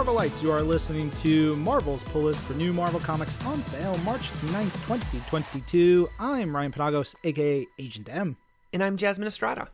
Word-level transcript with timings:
Marvelites. 0.00 0.42
You 0.42 0.50
are 0.50 0.62
listening 0.62 1.10
to 1.18 1.54
Marvel's 1.56 2.02
pull 2.04 2.22
list 2.22 2.40
for 2.44 2.54
new 2.54 2.72
Marvel 2.72 3.00
comics 3.00 3.36
on 3.44 3.62
sale 3.62 3.98
March 3.98 4.30
9th, 4.46 4.72
2022. 4.86 6.08
I'm 6.18 6.56
Ryan 6.56 6.72
Panagos, 6.72 7.14
aka 7.22 7.66
Agent 7.78 8.08
M. 8.10 8.38
And 8.72 8.82
I'm 8.82 8.96
Jasmine 8.96 9.28
Estrada. 9.28 9.68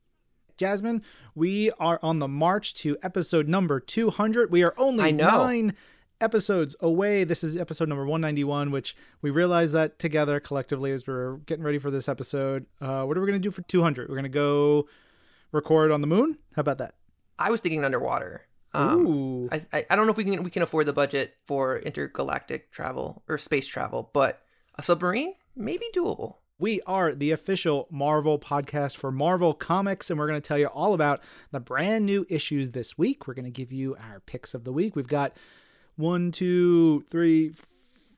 Jasmine, 0.57 1.05
we 1.37 1.71
are 1.79 2.01
on 2.03 2.19
the 2.19 2.27
march 2.27 2.75
to 2.75 2.97
episode 3.05 3.47
number 3.47 3.79
200. 3.79 4.51
We 4.51 4.65
are 4.65 4.75
only 4.77 5.13
nine 5.13 5.77
episodes 6.21 6.75
away. 6.81 7.23
This 7.23 7.45
is 7.45 7.57
episode 7.57 7.89
number 7.89 8.05
191, 8.05 8.73
which 8.73 8.97
we 9.23 9.31
realized 9.31 9.75
that 9.75 10.01
together 10.01 10.41
collectively 10.41 10.91
as 10.91 11.07
we 11.07 11.15
are 11.15 11.37
getting 11.47 11.65
ready 11.65 11.79
for 11.79 11.93
this 11.93 12.09
episode. 12.09 12.67
Uh, 12.81 13.05
what 13.05 13.17
are 13.17 13.21
we 13.21 13.29
going 13.29 13.41
to 13.41 13.49
do 13.49 13.53
for 13.53 13.63
200? 13.63 14.09
We're 14.09 14.17
going 14.17 14.25
to 14.25 14.29
go 14.29 14.89
record 15.53 15.93
on 15.93 16.01
the 16.01 16.09
moon? 16.09 16.39
How 16.57 16.63
about 16.63 16.79
that? 16.79 16.95
I 17.39 17.53
was 17.53 17.61
thinking 17.61 17.85
underwater. 17.85 18.43
Um, 18.77 19.07
Ooh. 19.07 19.49
I, 19.51 19.63
I, 19.73 19.87
I 19.91 19.97
don't 19.97 20.07
know 20.07 20.13
if 20.13 20.19
we 20.19 20.25
can 20.25 20.43
we 20.43 20.51
can 20.51 20.63
afford 20.63 20.87
the 20.87 20.93
budget 20.93 21.35
for 21.47 21.79
intergalactic 21.79 22.71
travel 22.71 23.23
or 23.29 23.39
space 23.39 23.67
travel, 23.67 24.11
but 24.13 24.41
a 24.77 24.83
submarine 24.83 25.35
maybe 25.57 25.87
doable. 25.95 26.37
We 26.59 26.81
are 26.87 27.15
the 27.15 27.33
official 27.33 27.87
Marvel 27.91 28.39
podcast 28.39 28.97
for 28.97 29.13
Marvel 29.13 29.53
Comics, 29.53 30.09
and 30.09 30.19
we're 30.19 30.27
going 30.27 30.41
to 30.41 30.47
tell 30.47 30.59
you 30.59 30.69
all 30.69 30.95
about 30.95 31.23
the 31.51 31.61
brand 31.61 32.07
new 32.07 32.25
issues 32.31 32.71
this 32.71 32.97
week. 32.97 33.27
We're 33.27 33.35
going 33.35 33.45
to 33.45 33.51
give 33.51 33.73
you 33.73 33.95
our 33.97 34.21
picks 34.21 34.55
of 34.55 34.65
the 34.65 34.73
week. 34.73 34.97
We've 34.97 35.07
got 35.07 35.37
one, 35.97 36.33
two, 36.33 37.05
three, 37.11 37.53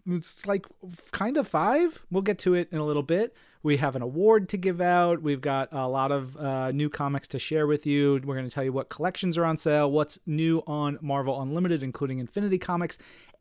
it's 0.09 0.47
like 0.47 0.67
kind 1.12 1.37
of 1.37 1.47
five. 1.47 2.05
We'll 2.11 2.23
get 2.23 2.39
to 2.41 2.55
it 2.55 2.69
in 2.73 2.79
a 2.79 2.85
little 2.85 3.03
bit. 3.03 3.35
We 3.62 3.77
have 3.79 3.97
an 3.97 4.03
award 4.03 4.49
to 4.51 4.57
give 4.57 4.80
out. 4.80 5.21
We've 5.23 5.41
got 5.41 5.73
a 5.73 5.87
lot 5.88 6.13
of 6.13 6.37
uh, 6.37 6.71
new 6.73 6.88
comics 6.88 7.29
to 7.29 7.38
share 7.38 7.66
with 7.66 7.87
you. 7.87 8.21
We're 8.24 8.37
going 8.37 8.49
to 8.49 8.55
tell 8.55 8.65
you 8.65 8.73
what 8.73 8.88
collections 8.88 9.37
are 9.37 9.45
on 9.45 9.57
sale, 9.57 9.91
what's 9.91 10.19
new 10.27 10.63
on 10.66 10.99
Marvel 11.01 11.41
Unlimited, 11.43 11.82
including 11.82 12.19
Infinity 12.19 12.59
Comics, 12.59 12.99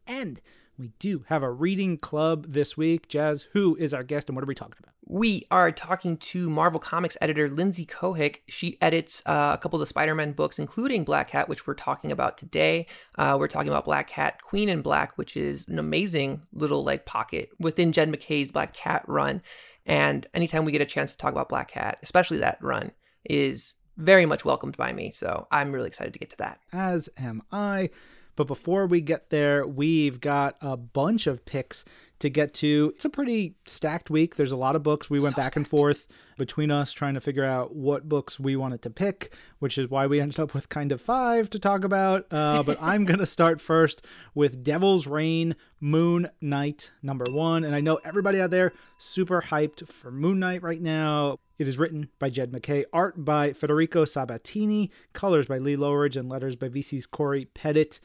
and 0.08 0.41
we 0.78 0.92
do 1.00 1.25
have 1.28 1.44
a 1.44 1.52
reading 1.52 1.97
club 1.97 2.45
this 2.50 2.78
week. 2.78 3.08
Jazz, 3.08 3.47
who 3.53 3.75
is 3.78 3.94
our 3.94 4.03
guest 4.03 4.30
and 4.30 4.36
what 4.36 4.44
are 4.44 4.47
we 4.47 4.56
talking 4.56 4.75
about? 4.80 4.94
We 5.09 5.45
are 5.50 5.72
talking 5.72 6.17
to 6.17 6.50
Marvel 6.50 6.80
Comics 6.80 7.17
editor 7.22 7.50
Lindsey 7.50 7.86
Cohick. 7.86 8.42
She 8.47 8.78
edits 8.81 9.23
uh, 9.25 9.52
a 9.53 9.58
couple 9.58 9.78
of 9.78 9.80
the 9.80 9.86
Spider 9.86 10.14
Man 10.14 10.34
books, 10.34 10.59
including 10.59 11.03
Black 11.03 11.30
Cat, 11.30 11.50
which 11.50 11.66
we're 11.66 11.73
talking 11.73 12.11
about 12.11 12.38
today. 12.38 12.86
Uh, 13.16 13.38
we're 13.39 13.47
talking 13.47 13.69
about 13.69 13.86
Black 13.86 14.08
Cat 14.08 14.42
Queen 14.42 14.69
in 14.69 14.81
Black, 14.81 15.17
which 15.17 15.36
is 15.38 15.67
an 15.67 15.80
amazing 15.80 16.44
little 16.52 16.84
like 16.84 17.06
pocket 17.06 17.50
within 17.59 17.91
Jed 17.91 18.09
MacKay's 18.09 18.52
Black 18.52 18.73
Cat 18.73 19.03
run. 19.08 19.41
And 19.86 20.28
anytime 20.34 20.66
we 20.66 20.73
get 20.73 20.81
a 20.81 20.86
chance 20.86 21.14
to 21.14 21.17
talk 21.17 21.31
about 21.31 21.50
Black 21.50 21.72
Cat, 21.72 21.97
especially 22.03 22.39
that 22.39 22.62
run, 22.62 22.91
is 23.28 23.75
very 23.95 24.25
much 24.25 24.45
welcomed 24.45 24.78
by 24.78 24.91
me. 24.91 25.09
So 25.09 25.47
I'm 25.52 25.72
really 25.72 25.88
excited 25.88 26.14
to 26.14 26.19
get 26.19 26.30
to 26.31 26.38
that. 26.38 26.59
As 26.72 27.09
am 27.17 27.41
I. 27.52 27.89
But 28.38 28.47
before 28.47 28.85
we 28.85 29.02
get 29.02 29.31
there, 29.31 29.67
we've 29.67 30.21
got 30.21 30.55
a 30.61 30.77
bunch 30.77 31.27
of 31.27 31.43
picks 31.45 31.83
to 32.19 32.30
get 32.30 32.53
to. 32.53 32.94
It's 32.95 33.05
a 33.05 33.09
pretty 33.09 33.55
stacked 33.66 34.09
week. 34.09 34.35
There's 34.35 34.52
a 34.52 34.57
lot 34.57 34.75
of 34.75 34.83
books. 34.83 35.09
We 35.09 35.19
went 35.19 35.35
so 35.35 35.41
back 35.41 35.53
stacked. 35.53 35.57
and 35.57 35.67
forth 35.67 36.07
between 36.38 36.71
us 36.71 36.91
trying 36.91 37.16
to 37.16 37.19
figure 37.19 37.44
out 37.44 37.75
what 37.75 38.07
books 38.07 38.39
we 38.39 38.55
wanted 38.55 38.83
to 38.83 38.89
pick, 38.89 39.33
which 39.59 39.77
is 39.77 39.89
why 39.89 40.07
we 40.07 40.21
ended 40.21 40.39
up 40.39 40.53
with 40.53 40.69
kind 40.69 40.91
of 40.91 41.02
five 41.02 41.49
to 41.49 41.59
talk 41.59 41.83
about. 41.83 42.25
Uh, 42.31 42.63
but 42.66 42.77
I'm 42.81 43.05
going 43.05 43.19
to 43.19 43.25
start 43.25 43.59
first 43.59 44.05
with 44.33 44.63
Devil's 44.63 45.07
Reign 45.07 45.55
Moon 45.79 46.29
Knight 46.39 46.91
number 47.01 47.25
one. 47.31 47.63
And 47.63 47.75
I 47.75 47.81
know 47.81 47.99
everybody 48.05 48.39
out 48.39 48.51
there 48.51 48.72
super 48.99 49.41
hyped 49.41 49.88
for 49.88 50.11
Moon 50.11 50.39
Knight 50.39 50.61
right 50.61 50.81
now. 50.81 51.38
It 51.57 51.67
is 51.67 51.79
written 51.79 52.09
by 52.19 52.29
Jed 52.29 52.53
MacKay, 52.53 52.85
art 52.94 53.25
by 53.25 53.51
Federico 53.51 54.05
Sabatini, 54.05 54.91
colors 55.13 55.47
by 55.47 55.57
Lee 55.57 55.75
Loughridge, 55.75 56.16
and 56.16 56.29
letters 56.29 56.56
by 56.56 56.69
VC's 56.69 57.07
Cory 57.07 57.45
Petit. 57.45 58.00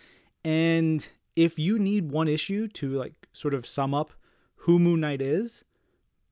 And 0.45 1.09
if 1.37 1.59
you 1.59 1.79
need 1.79 2.11
one 2.11 2.29
issue 2.29 2.69
to 2.69 2.91
like 2.91 3.15
sort 3.33 3.55
of 3.55 3.67
sum 3.67 3.95
up 3.95 4.13
who 4.57 4.79
Moon 4.79 5.01
Knight 5.01 5.21
is, 5.21 5.65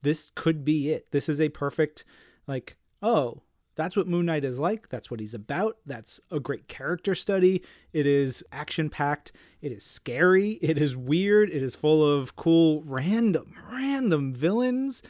this 0.03 0.31
could 0.35 0.65
be 0.65 0.91
it. 0.91 1.11
This 1.11 1.29
is 1.29 1.41
a 1.41 1.49
perfect 1.49 2.05
like, 2.47 2.77
oh, 3.03 3.43
that's 3.77 3.97
what 3.97 4.09
Moon 4.09 4.27
Knight 4.27 4.45
is 4.45 4.59
like. 4.59 4.89
That's 4.89 5.11
what 5.11 5.21
he's 5.21 5.35
about. 5.35 5.79
That's 5.87 6.21
a 6.31 6.41
great 6.41 6.69
character 6.69 7.15
study. 7.15 7.63
It 7.93 8.07
is 8.07 8.45
action 8.53 8.91
packed. 8.91 9.33
It 9.63 9.73
is 9.73 9.85
scary. 9.85 10.59
It 10.61 10.77
is 10.77 10.97
weird. 10.97 11.51
It 11.51 11.63
is 11.63 11.75
full 11.75 12.05
of 12.05 12.37
cool, 12.37 12.83
random, 12.83 13.55
random 13.71 14.33
villains. 14.33 15.03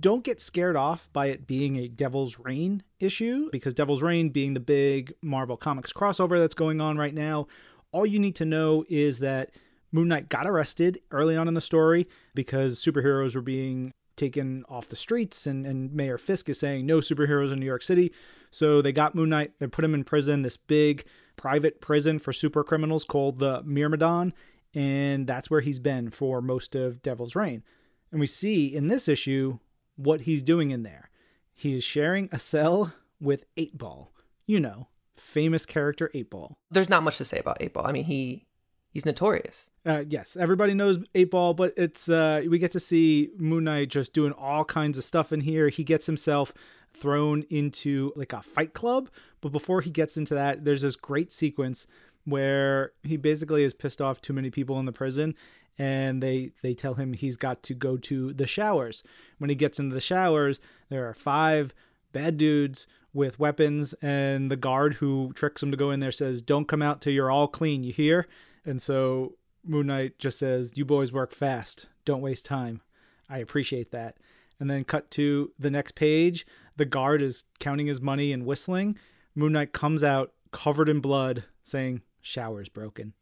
Don't 0.00 0.24
get 0.24 0.42
scared 0.42 0.76
off 0.76 1.08
by 1.12 1.26
it 1.26 1.46
being 1.46 1.76
a 1.76 1.88
Devil's 1.88 2.38
Reign 2.38 2.82
issue 3.00 3.48
because 3.50 3.72
Devil's 3.72 4.02
Reign 4.02 4.28
being 4.28 4.52
the 4.52 4.60
big 4.60 5.14
Marvel 5.22 5.56
Comics 5.56 5.92
crossover 5.92 6.38
that's 6.38 6.54
going 6.54 6.80
on 6.80 6.98
right 6.98 7.14
now 7.14 7.46
all 7.92 8.06
you 8.06 8.18
need 8.18 8.36
to 8.36 8.44
know 8.44 8.84
is 8.88 9.18
that 9.18 9.50
Moon 9.92 10.08
Knight 10.08 10.28
got 10.28 10.46
arrested 10.46 11.00
early 11.10 11.36
on 11.36 11.48
in 11.48 11.54
the 11.54 11.60
story 11.60 12.06
because 12.34 12.78
superheroes 12.78 13.34
were 13.34 13.40
being 13.40 13.92
taken 14.16 14.64
off 14.68 14.88
the 14.88 14.96
streets 14.96 15.46
and, 15.46 15.66
and 15.66 15.92
Mayor 15.94 16.18
Fisk 16.18 16.48
is 16.48 16.58
saying 16.58 16.84
no 16.84 16.98
superheroes 16.98 17.52
in 17.52 17.60
New 17.60 17.66
York 17.66 17.82
City. 17.82 18.12
So 18.50 18.82
they 18.82 18.92
got 18.92 19.14
Moon 19.14 19.28
Knight, 19.28 19.52
they 19.58 19.66
put 19.66 19.84
him 19.84 19.94
in 19.94 20.04
prison, 20.04 20.42
this 20.42 20.56
big 20.56 21.04
private 21.36 21.80
prison 21.80 22.18
for 22.18 22.32
super 22.32 22.64
criminals 22.64 23.04
called 23.04 23.38
the 23.38 23.62
Myrmidon, 23.62 24.34
and 24.74 25.26
that's 25.26 25.50
where 25.50 25.60
he's 25.60 25.78
been 25.78 26.10
for 26.10 26.42
most 26.42 26.74
of 26.74 27.02
Devil's 27.02 27.36
Reign. 27.36 27.62
And 28.10 28.20
we 28.20 28.26
see 28.26 28.74
in 28.74 28.88
this 28.88 29.08
issue 29.08 29.58
what 29.96 30.22
he's 30.22 30.42
doing 30.42 30.70
in 30.70 30.82
there. 30.82 31.10
He 31.54 31.74
is 31.74 31.84
sharing 31.84 32.28
a 32.32 32.38
cell 32.38 32.94
with 33.20 33.44
8 33.56 33.76
Ball. 33.78 34.12
You 34.46 34.60
know, 34.60 34.88
famous 35.18 35.66
character 35.66 36.10
Eight 36.14 36.30
Ball. 36.30 36.56
There's 36.70 36.88
not 36.88 37.02
much 37.02 37.18
to 37.18 37.24
say 37.24 37.38
about 37.38 37.58
Eight 37.60 37.72
Ball. 37.72 37.86
I 37.86 37.92
mean, 37.92 38.04
he 38.04 38.46
he's 38.90 39.06
notorious. 39.06 39.70
Uh, 39.84 40.04
yes, 40.08 40.36
everybody 40.36 40.74
knows 40.74 40.98
Eight 41.14 41.30
Ball, 41.30 41.54
but 41.54 41.72
it's 41.76 42.08
uh, 42.08 42.42
we 42.48 42.58
get 42.58 42.72
to 42.72 42.80
see 42.80 43.30
Moon 43.38 43.64
Knight 43.64 43.88
just 43.88 44.12
doing 44.12 44.32
all 44.32 44.64
kinds 44.64 44.98
of 44.98 45.04
stuff 45.04 45.32
in 45.32 45.40
here. 45.40 45.68
He 45.68 45.84
gets 45.84 46.06
himself 46.06 46.52
thrown 46.92 47.44
into 47.50 48.12
like 48.16 48.32
a 48.32 48.42
fight 48.42 48.72
club, 48.72 49.10
but 49.40 49.52
before 49.52 49.80
he 49.80 49.90
gets 49.90 50.16
into 50.16 50.34
that, 50.34 50.64
there's 50.64 50.82
this 50.82 50.96
great 50.96 51.32
sequence 51.32 51.86
where 52.24 52.92
he 53.02 53.16
basically 53.16 53.64
is 53.64 53.72
pissed 53.72 54.02
off 54.02 54.20
too 54.20 54.32
many 54.32 54.50
people 54.50 54.78
in 54.78 54.84
the 54.84 54.92
prison 54.92 55.34
and 55.78 56.22
they 56.22 56.50
they 56.62 56.74
tell 56.74 56.94
him 56.94 57.12
he's 57.12 57.36
got 57.36 57.62
to 57.62 57.74
go 57.74 57.96
to 57.96 58.32
the 58.32 58.46
showers. 58.46 59.02
When 59.38 59.48
he 59.48 59.56
gets 59.56 59.78
into 59.78 59.94
the 59.94 60.00
showers, 60.00 60.60
there 60.88 61.08
are 61.08 61.14
five 61.14 61.72
bad 62.12 62.36
dudes 62.36 62.86
with 63.18 63.38
weapons, 63.38 63.92
and 64.00 64.50
the 64.50 64.56
guard 64.56 64.94
who 64.94 65.32
tricks 65.34 65.62
him 65.62 65.70
to 65.70 65.76
go 65.76 65.90
in 65.90 66.00
there 66.00 66.12
says, 66.12 66.40
Don't 66.40 66.68
come 66.68 66.80
out 66.80 67.02
till 67.02 67.12
you're 67.12 67.30
all 67.30 67.48
clean, 67.48 67.82
you 67.82 67.92
hear? 67.92 68.26
And 68.64 68.80
so 68.80 69.34
Moon 69.64 69.88
Knight 69.88 70.18
just 70.18 70.38
says, 70.38 70.72
You 70.76 70.84
boys 70.84 71.12
work 71.12 71.32
fast. 71.32 71.88
Don't 72.04 72.22
waste 72.22 72.46
time. 72.46 72.80
I 73.28 73.38
appreciate 73.38 73.90
that. 73.90 74.16
And 74.58 74.70
then 74.70 74.84
cut 74.84 75.10
to 75.12 75.52
the 75.58 75.70
next 75.70 75.94
page. 75.94 76.46
The 76.76 76.86
guard 76.86 77.20
is 77.20 77.44
counting 77.58 77.88
his 77.88 78.00
money 78.00 78.32
and 78.32 78.46
whistling. 78.46 78.96
Moon 79.34 79.52
Knight 79.52 79.72
comes 79.72 80.02
out 80.02 80.32
covered 80.52 80.88
in 80.88 81.00
blood, 81.00 81.44
saying, 81.62 82.02
Shower's 82.22 82.68
broken. 82.68 83.12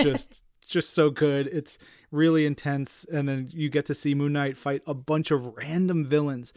Just 0.00 0.42
just 0.66 0.90
so 0.90 1.10
good. 1.10 1.46
It's 1.48 1.78
really 2.10 2.46
intense. 2.46 3.04
And 3.12 3.28
then 3.28 3.50
you 3.52 3.68
get 3.68 3.86
to 3.86 3.94
see 3.94 4.14
Moon 4.14 4.32
Knight 4.32 4.56
fight 4.56 4.82
a 4.86 4.94
bunch 4.94 5.30
of 5.30 5.56
random 5.56 6.04
villains 6.04 6.52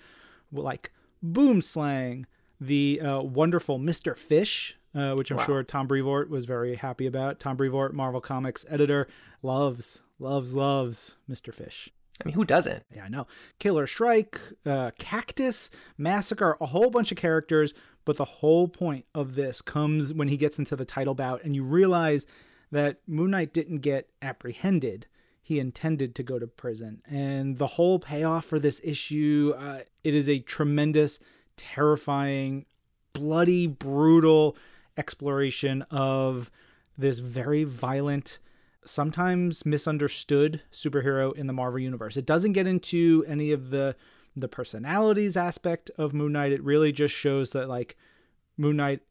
like 0.51 0.91
Boomslang, 1.24 2.25
the 2.59 3.02
uh, 3.02 3.22
wonderful 3.22 3.80
Mr. 3.80 4.18
Fish, 4.18 4.78
uh, 4.96 5.14
which 5.14 5.31
I'm 5.31 5.38
wow. 5.38 5.46
sure 5.46 5.64
Tom 5.64 5.88
Brevoort 5.88 6.30
was 6.30 6.46
very 6.46 6.75
happy 6.75 7.06
about. 7.06 7.40
Tom 7.40 7.58
Brevoort, 7.58 7.94
Marvel 7.94 8.22
Comics 8.22 8.66
editor, 8.69 9.08
loves, 9.41 10.02
loves, 10.19 10.53
loves 10.53 11.18
Mr. 11.30 11.53
Fish. 11.53 11.90
I 12.22 12.28
mean, 12.28 12.36
who 12.36 12.46
doesn't? 12.46 12.84
Yeah, 12.94 13.06
I 13.06 13.09
know. 13.09 13.25
Killer 13.60 13.88
Shrike, 13.88 14.39
uh, 14.66 14.92
Cactus, 15.00 15.72
Massacre, 15.98 16.57
a 16.62 16.68
whole 16.68 16.92
bunch 16.92 17.12
of 17.12 17.18
characters. 17.18 17.74
But 18.06 18.18
the 18.18 18.25
whole 18.25 18.68
point 18.68 19.06
of 19.16 19.36
this 19.36 19.62
comes 19.62 20.13
when 20.13 20.27
he 20.27 20.38
gets 20.38 20.60
into 20.60 20.75
the 20.75 20.86
title 20.86 21.16
bout, 21.16 21.44
and 21.44 21.56
you 21.56 21.63
realize 21.63 22.25
that 22.72 22.98
Moon 23.07 23.31
Knight 23.31 23.54
didn't 23.54 23.77
get 23.77 24.10
apprehended. 24.22 25.07
He 25.42 25.60
intended 25.60 26.16
to 26.16 26.24
go 26.24 26.39
to 26.39 26.48
prison. 26.48 27.01
And 27.06 27.57
the 27.57 27.68
whole 27.68 28.00
payoff 28.00 28.45
for 28.45 28.60
this 28.60 28.81
issue, 28.83 29.54
uh, 29.57 29.80
it 30.04 30.16
is 30.16 30.27
a 30.27 30.39
tremendous 30.39 31.19
terrifying, 31.57 32.65
bloody, 33.13 33.67
brutal 33.67 34.57
exploration 34.97 35.83
of 35.89 36.51
this 36.97 37.19
very 37.19 37.63
violent, 37.63 38.39
sometimes 38.85 39.65
misunderstood 39.65 40.61
superhero 40.71 41.35
in 41.35 41.47
the 41.47 41.53
Marvel 41.53 41.79
universe. 41.79 42.17
It 42.17 42.25
doesn't 42.25 42.53
get 42.53 42.67
into 42.67 43.23
any 43.27 43.51
of 43.51 43.69
the 43.69 43.95
the 44.35 44.47
personalities 44.47 45.38
aspect 45.38 45.91
of 45.95 46.11
Moon 46.11 46.31
Knight. 46.31 46.51
It 46.51 46.63
really 46.63 46.91
just 46.91 47.13
shows 47.13 47.51
that 47.51 47.69
like 47.69 47.95
Moon 48.57 48.77
Knight 48.77 49.01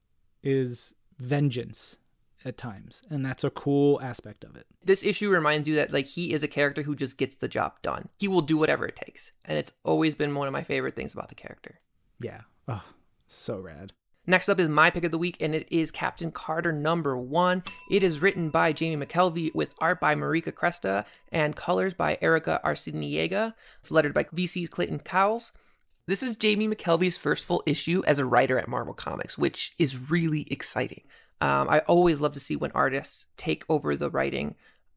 is 0.43 0.95
vengeance 1.19 1.99
at 2.45 2.57
times 2.57 3.03
and 3.09 3.25
that's 3.25 3.45
a 3.45 3.51
cool 3.51 4.01
aspect 4.03 4.43
of 4.43 4.57
it 4.57 4.67
this 4.85 5.05
issue 5.05 5.31
reminds 5.31 5.69
you 5.69 5.77
that 5.77 5.93
like 5.93 6.07
he 6.07 6.33
is 6.33 6.43
a 6.43 6.49
character 6.49 6.83
who 6.83 6.97
just 6.97 7.17
gets 7.17 7.37
the 7.37 7.47
job 7.47 7.81
done 7.83 8.09
he 8.19 8.27
will 8.27 8.41
do 8.41 8.57
whatever 8.57 8.85
it 8.85 8.97
takes 8.97 9.31
and 9.45 9.57
it's 9.57 9.73
always 9.85 10.15
been 10.15 10.35
one 10.35 10.49
of 10.49 10.53
my 10.53 10.63
favorite 10.63 10.97
things 10.97 11.13
about 11.13 11.29
the 11.29 11.35
character 11.35 11.79
yeah. 12.23 12.43
Oh, 12.69 12.85
so 13.27 13.59
rad. 13.59 13.93
Next 14.25 14.49
up 14.49 14.61
is 14.61 14.69
my 14.69 14.89
pick 14.89 15.03
of 15.03 15.11
the 15.11 15.19
week, 15.19 15.37
and 15.41 15.53
it 15.53 15.67
is 15.69 15.91
Captain 15.91 16.31
Carter 16.31 16.71
number 16.71 17.17
one. 17.17 17.65
It 17.91 18.05
is 18.05 18.23
written 18.23 18.51
by 18.51 18.73
Jamie 18.73 19.05
McKelvie 19.05 19.53
with 19.53 19.75
art 19.81 19.99
by 19.99 20.15
Marika 20.15 20.53
Cresta 20.53 21.05
and 21.33 21.57
colors 21.57 21.93
by 21.93 22.19
Erica 22.23 22.61
Arciniega. 22.65 23.55
It's 23.81 23.91
lettered 23.91 24.15
by 24.15 24.25
VC's 24.25 24.69
Clayton 24.69 25.01
Cowles. 25.01 25.51
This 26.07 26.23
is 26.23 26.37
Jamie 26.37 26.69
McKelvie's 26.69 27.19
first 27.19 27.45
full 27.45 27.65
issue 27.67 28.03
as 28.07 28.21
a 28.21 28.25
writer 28.25 28.59
at 28.59 28.69
Marvel 28.69 28.95
Comics, 28.95 29.37
which 29.37 29.73
is 29.79 30.11
really 30.11 30.47
exciting. 30.53 31.03
Um, 31.41 31.69
I 31.69 31.81
always 31.81 32.21
love 32.21 32.33
to 32.35 32.41
see 32.41 32.55
when 32.55 32.71
artists 32.73 33.27
take 33.37 33.65
over 33.69 33.97
the 33.97 34.11
writing 34.11 34.55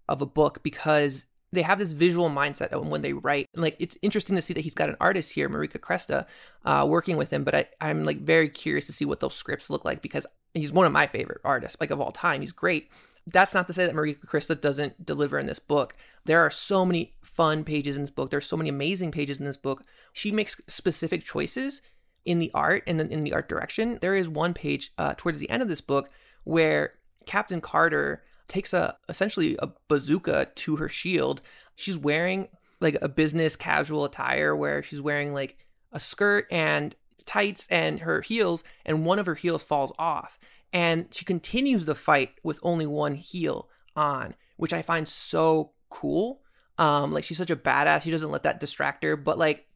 of 0.08 0.22
a 0.22 0.28
book 0.28 0.62
because 0.62 1.26
they 1.52 1.62
have 1.62 1.80
this 1.80 1.92
visual 1.92 2.30
mindset 2.30 2.74
when 2.86 3.02
they 3.02 3.14
write. 3.14 3.48
And 3.54 3.62
Like 3.62 3.76
it's 3.80 3.98
interesting 4.02 4.36
to 4.36 4.42
see 4.42 4.54
that 4.54 4.62
he's 4.62 4.76
got 4.76 4.90
an 4.90 4.98
artist 5.00 5.34
here, 5.34 5.50
Marika 5.50 5.80
Cresta, 5.80 6.26
uh, 6.66 6.86
working 6.88 7.18
with 7.18 7.32
him. 7.32 7.44
But 7.44 7.56
I, 7.56 7.66
I'm 7.82 8.04
like 8.04 8.20
very 8.20 8.50
curious 8.50 8.86
to 8.88 8.94
see 8.94 9.06
what 9.06 9.20
those 9.20 9.36
scripts 9.36 9.70
look 9.70 9.86
like 9.86 10.02
because 10.02 10.26
he's 10.54 10.74
one 10.74 10.86
of 10.86 10.92
my 10.92 11.08
favorite 11.08 11.42
artists, 11.44 11.78
like 11.80 11.92
of 11.92 12.02
all 12.02 12.12
time. 12.12 12.42
He's 12.42 12.52
great. 12.52 12.90
That's 13.28 13.54
not 13.54 13.68
to 13.68 13.74
say 13.74 13.86
that 13.86 13.96
Marika 13.96 14.26
Cresta 14.26 14.60
doesn't 14.60 15.04
deliver 15.04 15.40
in 15.40 15.48
this 15.48 15.60
book. 15.60 15.96
There 16.26 16.42
are 16.42 16.52
so 16.52 16.86
many 16.86 17.16
fun 17.24 17.64
pages 17.64 17.96
in 17.96 18.04
this 18.04 18.12
book. 18.12 18.30
There's 18.30 18.46
so 18.46 18.58
many 18.58 18.70
amazing 18.70 19.12
pages 19.12 19.40
in 19.40 19.46
this 19.46 19.58
book. 19.58 19.84
She 20.14 20.32
makes 20.32 20.62
specific 20.68 21.24
choices 21.24 21.82
in 22.24 22.40
the 22.40 22.52
art 22.54 22.84
and 22.86 23.00
then 23.00 23.10
in 23.10 23.24
the 23.24 23.34
art 23.34 23.50
direction. 23.50 23.98
There 24.02 24.16
is 24.16 24.30
one 24.30 24.54
page 24.54 24.92
uh, 24.98 25.16
towards 25.18 25.40
the 25.40 25.50
end 25.50 25.64
of 25.64 25.70
this 25.70 25.82
book 25.82 26.10
where 26.44 26.94
Captain 27.26 27.62
Carter 27.62 28.24
takes 28.48 28.74
a 28.74 28.98
essentially 29.10 29.56
a 29.60 29.70
bazooka 29.88 30.50
to 30.56 30.76
her 30.78 30.90
shield. 30.90 31.42
She's 31.76 31.98
wearing 31.98 32.50
like 32.80 32.98
a 33.02 33.10
business 33.10 33.56
casual 33.56 34.06
attire 34.06 34.56
where 34.56 34.84
she's 34.84 35.02
wearing 35.02 35.34
like 35.34 35.58
a 35.92 36.00
skirt 36.00 36.48
and 36.52 36.96
tights 37.26 37.68
and 37.72 38.02
her 38.02 38.22
heels 38.22 38.64
and 38.86 39.06
one 39.06 39.18
of 39.18 39.26
her 39.26 39.36
heels 39.36 39.64
falls 39.64 39.92
off 39.98 40.38
and 40.72 41.08
she 41.12 41.26
continues 41.26 41.86
the 41.86 41.96
fight 41.96 42.32
with 42.44 42.60
only 42.62 42.86
one 42.86 43.16
heel 43.16 43.70
on, 43.96 44.36
which 44.58 44.74
I 44.74 44.82
find 44.82 45.08
so 45.08 45.72
cool. 45.90 46.42
Um 46.78 47.12
like 47.12 47.24
she's 47.24 47.38
such 47.38 47.50
a 47.50 47.56
badass. 47.56 48.04
She 48.04 48.12
doesn't 48.12 48.32
let 48.32 48.44
that 48.44 48.60
distract 48.60 49.04
her, 49.04 49.16
but 49.16 49.38
like 49.38 49.68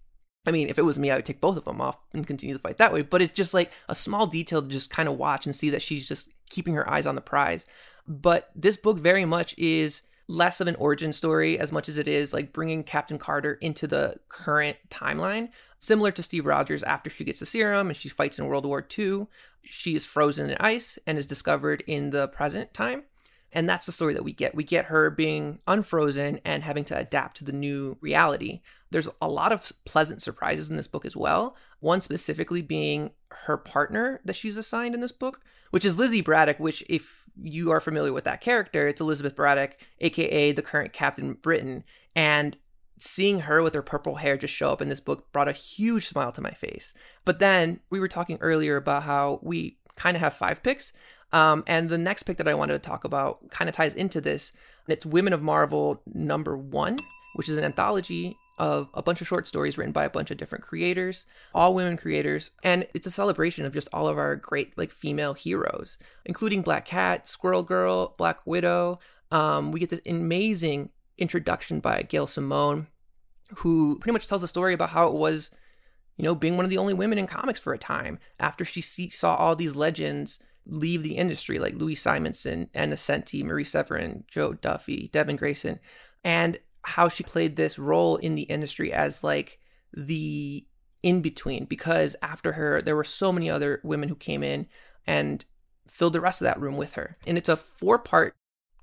I 0.45 0.51
mean, 0.51 0.69
if 0.69 0.79
it 0.79 0.83
was 0.83 0.97
me, 0.97 1.11
I 1.11 1.15
would 1.15 1.25
take 1.25 1.41
both 1.41 1.57
of 1.57 1.65
them 1.65 1.81
off 1.81 1.99
and 2.13 2.25
continue 2.25 2.55
the 2.55 2.59
fight 2.59 2.77
that 2.77 2.93
way. 2.93 3.01
But 3.01 3.21
it's 3.21 3.33
just 3.33 3.53
like 3.53 3.71
a 3.87 3.95
small 3.95 4.25
detail 4.25 4.61
to 4.61 4.67
just 4.67 4.89
kind 4.89 5.09
of 5.09 5.17
watch 5.17 5.45
and 5.45 5.55
see 5.55 5.69
that 5.71 5.81
she's 5.81 6.07
just 6.07 6.29
keeping 6.49 6.73
her 6.73 6.89
eyes 6.89 7.05
on 7.05 7.15
the 7.15 7.21
prize. 7.21 7.65
But 8.09 8.49
this 8.55 8.75
book 8.75 8.97
very 8.97 9.23
much 9.23 9.55
is 9.57 10.01
less 10.27 10.59
of 10.59 10.67
an 10.67 10.75
origin 10.75 11.13
story 11.13 11.59
as 11.59 11.71
much 11.71 11.87
as 11.87 11.99
it 11.99 12.07
is 12.07 12.33
like 12.33 12.51
bringing 12.51 12.83
Captain 12.83 13.19
Carter 13.19 13.53
into 13.53 13.85
the 13.87 14.15
current 14.29 14.77
timeline. 14.89 15.49
Similar 15.77 16.11
to 16.11 16.23
Steve 16.23 16.45
Rogers 16.45 16.83
after 16.83 17.09
she 17.09 17.23
gets 17.23 17.39
the 17.39 17.45
serum 17.45 17.87
and 17.87 17.95
she 17.95 18.09
fights 18.09 18.39
in 18.39 18.47
World 18.47 18.65
War 18.65 18.85
II, 18.97 19.27
she 19.61 19.95
is 19.95 20.07
frozen 20.07 20.49
in 20.49 20.57
ice 20.59 20.97
and 21.05 21.17
is 21.17 21.27
discovered 21.27 21.83
in 21.85 22.09
the 22.09 22.27
present 22.27 22.73
time. 22.73 23.03
And 23.51 23.69
that's 23.69 23.85
the 23.85 23.91
story 23.91 24.13
that 24.15 24.23
we 24.23 24.33
get. 24.33 24.55
We 24.55 24.63
get 24.63 24.85
her 24.85 25.09
being 25.09 25.59
unfrozen 25.67 26.39
and 26.43 26.63
having 26.63 26.85
to 26.85 26.97
adapt 26.97 27.37
to 27.37 27.45
the 27.45 27.51
new 27.51 27.97
reality. 28.01 28.61
There's 28.91 29.09
a 29.21 29.27
lot 29.27 29.51
of 29.51 29.71
pleasant 29.85 30.21
surprises 30.21 30.69
in 30.69 30.77
this 30.77 30.87
book 30.87 31.05
as 31.05 31.15
well. 31.15 31.55
One 31.79 32.01
specifically 32.01 32.61
being 32.61 33.11
her 33.31 33.57
partner 33.57 34.21
that 34.25 34.35
she's 34.35 34.57
assigned 34.57 34.95
in 34.95 35.01
this 35.01 35.11
book, 35.11 35.41
which 35.71 35.85
is 35.85 35.97
Lizzie 35.97 36.21
Braddock, 36.21 36.59
which, 36.59 36.83
if 36.89 37.25
you 37.41 37.71
are 37.71 37.79
familiar 37.79 38.13
with 38.13 38.23
that 38.23 38.41
character, 38.41 38.87
it's 38.87 39.01
Elizabeth 39.01 39.35
Braddock, 39.35 39.75
aka 39.99 40.51
the 40.51 40.61
current 40.61 40.93
Captain 40.93 41.33
Britain. 41.33 41.83
And 42.15 42.57
seeing 42.97 43.41
her 43.41 43.61
with 43.63 43.73
her 43.73 43.81
purple 43.81 44.15
hair 44.15 44.37
just 44.37 44.53
show 44.53 44.71
up 44.71 44.81
in 44.81 44.89
this 44.89 44.99
book 44.99 45.31
brought 45.31 45.47
a 45.47 45.53
huge 45.53 46.07
smile 46.07 46.31
to 46.33 46.41
my 46.41 46.51
face. 46.51 46.93
But 47.23 47.39
then 47.39 47.79
we 47.89 47.99
were 47.99 48.07
talking 48.07 48.37
earlier 48.41 48.75
about 48.75 49.03
how 49.03 49.39
we 49.41 49.77
kind 49.95 50.17
of 50.17 50.21
have 50.21 50.33
five 50.33 50.61
picks. 50.63 50.91
Um, 51.31 51.63
and 51.67 51.89
the 51.89 51.97
next 51.97 52.23
pick 52.23 52.37
that 52.37 52.47
I 52.47 52.55
wanted 52.55 52.73
to 52.73 52.89
talk 52.89 53.03
about 53.03 53.51
kind 53.51 53.69
of 53.69 53.75
ties 53.75 53.93
into 53.93 54.19
this. 54.19 54.51
It's 54.87 55.05
Women 55.05 55.33
of 55.33 55.41
Marvel 55.41 56.01
number 56.11 56.57
one, 56.57 56.97
which 57.35 57.47
is 57.47 57.57
an 57.57 57.63
anthology 57.63 58.35
of 58.59 58.89
a 58.93 59.01
bunch 59.01 59.21
of 59.21 59.27
short 59.27 59.47
stories 59.47 59.77
written 59.77 59.93
by 59.93 60.03
a 60.03 60.09
bunch 60.09 60.29
of 60.29 60.37
different 60.37 60.65
creators, 60.65 61.25
all 61.55 61.73
women 61.73 61.97
creators, 61.97 62.51
and 62.61 62.85
it's 62.93 63.07
a 63.07 63.11
celebration 63.11 63.65
of 63.65 63.73
just 63.73 63.87
all 63.93 64.07
of 64.07 64.17
our 64.17 64.35
great 64.35 64.77
like 64.77 64.91
female 64.91 65.33
heroes, 65.33 65.97
including 66.25 66.61
Black 66.61 66.85
Cat, 66.85 67.27
Squirrel 67.27 67.63
Girl, 67.63 68.13
Black 68.17 68.45
Widow. 68.45 68.99
Um, 69.31 69.71
we 69.71 69.79
get 69.79 69.89
this 69.89 70.01
amazing 70.05 70.89
introduction 71.17 71.79
by 71.79 72.01
Gail 72.01 72.27
Simone, 72.27 72.87
who 73.57 73.97
pretty 73.99 74.13
much 74.13 74.27
tells 74.27 74.43
a 74.43 74.47
story 74.47 74.73
about 74.73 74.89
how 74.89 75.07
it 75.07 75.13
was, 75.13 75.49
you 76.17 76.23
know, 76.25 76.35
being 76.35 76.57
one 76.57 76.65
of 76.65 76.69
the 76.69 76.77
only 76.77 76.93
women 76.93 77.17
in 77.17 77.27
comics 77.27 77.59
for 77.59 77.73
a 77.73 77.77
time 77.77 78.19
after 78.39 78.65
she 78.65 78.81
see, 78.81 79.09
saw 79.09 79.35
all 79.35 79.55
these 79.55 79.75
legends 79.75 80.39
leave 80.65 81.01
the 81.01 81.17
industry, 81.17 81.59
like 81.59 81.75
Louise 81.75 82.01
Simonson, 82.01 82.69
Ann 82.73 82.91
Nocenti, 82.91 83.43
Marie 83.43 83.63
Severin, 83.63 84.25
Jo 84.27 84.53
Duffy, 84.53 85.09
Devin 85.11 85.37
Grayson, 85.37 85.79
and 86.23 86.59
how 86.89 87.07
she 87.07 87.23
played 87.23 87.55
this 87.55 87.79
role 87.79 88.17
in 88.17 88.35
the 88.35 88.43
industry 88.43 88.91
as 88.91 89.23
like 89.23 89.59
the 89.93 90.65
in 91.03 91.21
between. 91.21 91.65
Because 91.65 92.15
after 92.21 92.53
her, 92.53 92.81
there 92.81 92.95
were 92.95 93.03
so 93.03 93.31
many 93.31 93.49
other 93.49 93.79
women 93.83 94.09
who 94.09 94.15
came 94.15 94.43
in 94.43 94.67
and 95.07 95.45
filled 95.87 96.13
the 96.13 96.21
rest 96.21 96.41
of 96.41 96.45
that 96.45 96.59
room 96.59 96.77
with 96.77 96.93
her. 96.93 97.17
And 97.25 97.37
it's 97.37 97.49
a 97.49 97.55
four 97.55 97.99
part, 97.99 98.35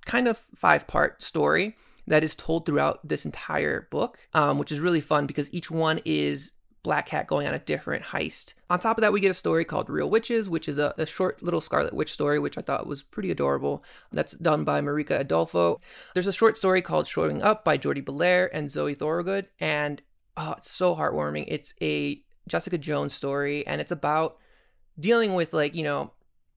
kind 0.04 0.28
of 0.28 0.38
five 0.54 0.86
part 0.86 1.22
story 1.22 1.76
that 2.06 2.22
is 2.22 2.34
told 2.34 2.64
throughout 2.64 3.06
this 3.06 3.24
entire 3.24 3.88
book, 3.90 4.28
um, 4.32 4.58
which 4.58 4.70
is 4.70 4.80
really 4.80 5.00
fun 5.00 5.26
because 5.26 5.52
each 5.52 5.70
one 5.70 6.00
is 6.04 6.52
Black 6.86 7.06
Cat 7.06 7.26
going 7.26 7.48
on 7.48 7.52
a 7.52 7.58
different 7.58 8.04
heist. 8.04 8.54
On 8.70 8.78
top 8.78 8.96
of 8.96 9.02
that, 9.02 9.12
we 9.12 9.18
get 9.18 9.32
a 9.32 9.34
story 9.34 9.64
called 9.64 9.90
Real 9.90 10.08
Witches, 10.08 10.48
which 10.48 10.68
is 10.68 10.78
a, 10.78 10.94
a, 10.96 11.04
short 11.04 11.42
little 11.42 11.60
Scarlet 11.60 11.92
Witch 11.92 12.12
story, 12.12 12.38
which 12.38 12.56
I 12.56 12.60
thought 12.60 12.86
was 12.86 13.02
pretty 13.02 13.32
adorable. 13.32 13.82
That's 14.12 14.34
done 14.34 14.62
by 14.62 14.80
Marika 14.80 15.18
Adolfo. 15.18 15.80
There's 16.14 16.28
a 16.28 16.32
short 16.32 16.56
story 16.56 16.82
called 16.82 17.08
Showing 17.08 17.42
Up 17.42 17.64
by 17.64 17.76
Jordie 17.76 18.02
Bellaire 18.02 18.48
and 18.52 18.70
Zoe 18.70 18.94
Thorogood, 18.94 19.48
and 19.58 20.00
oh, 20.36 20.54
it's 20.58 20.70
so 20.70 20.94
heartwarming. 20.94 21.46
It's 21.48 21.74
a 21.82 22.22
Jessica 22.46 22.78
Jones 22.78 23.12
story, 23.12 23.66
and 23.66 23.80
it's 23.80 23.90
about 23.90 24.36
dealing 24.96 25.34
with 25.34 25.52
like 25.52 25.74
you 25.74 25.82
know 25.82 26.12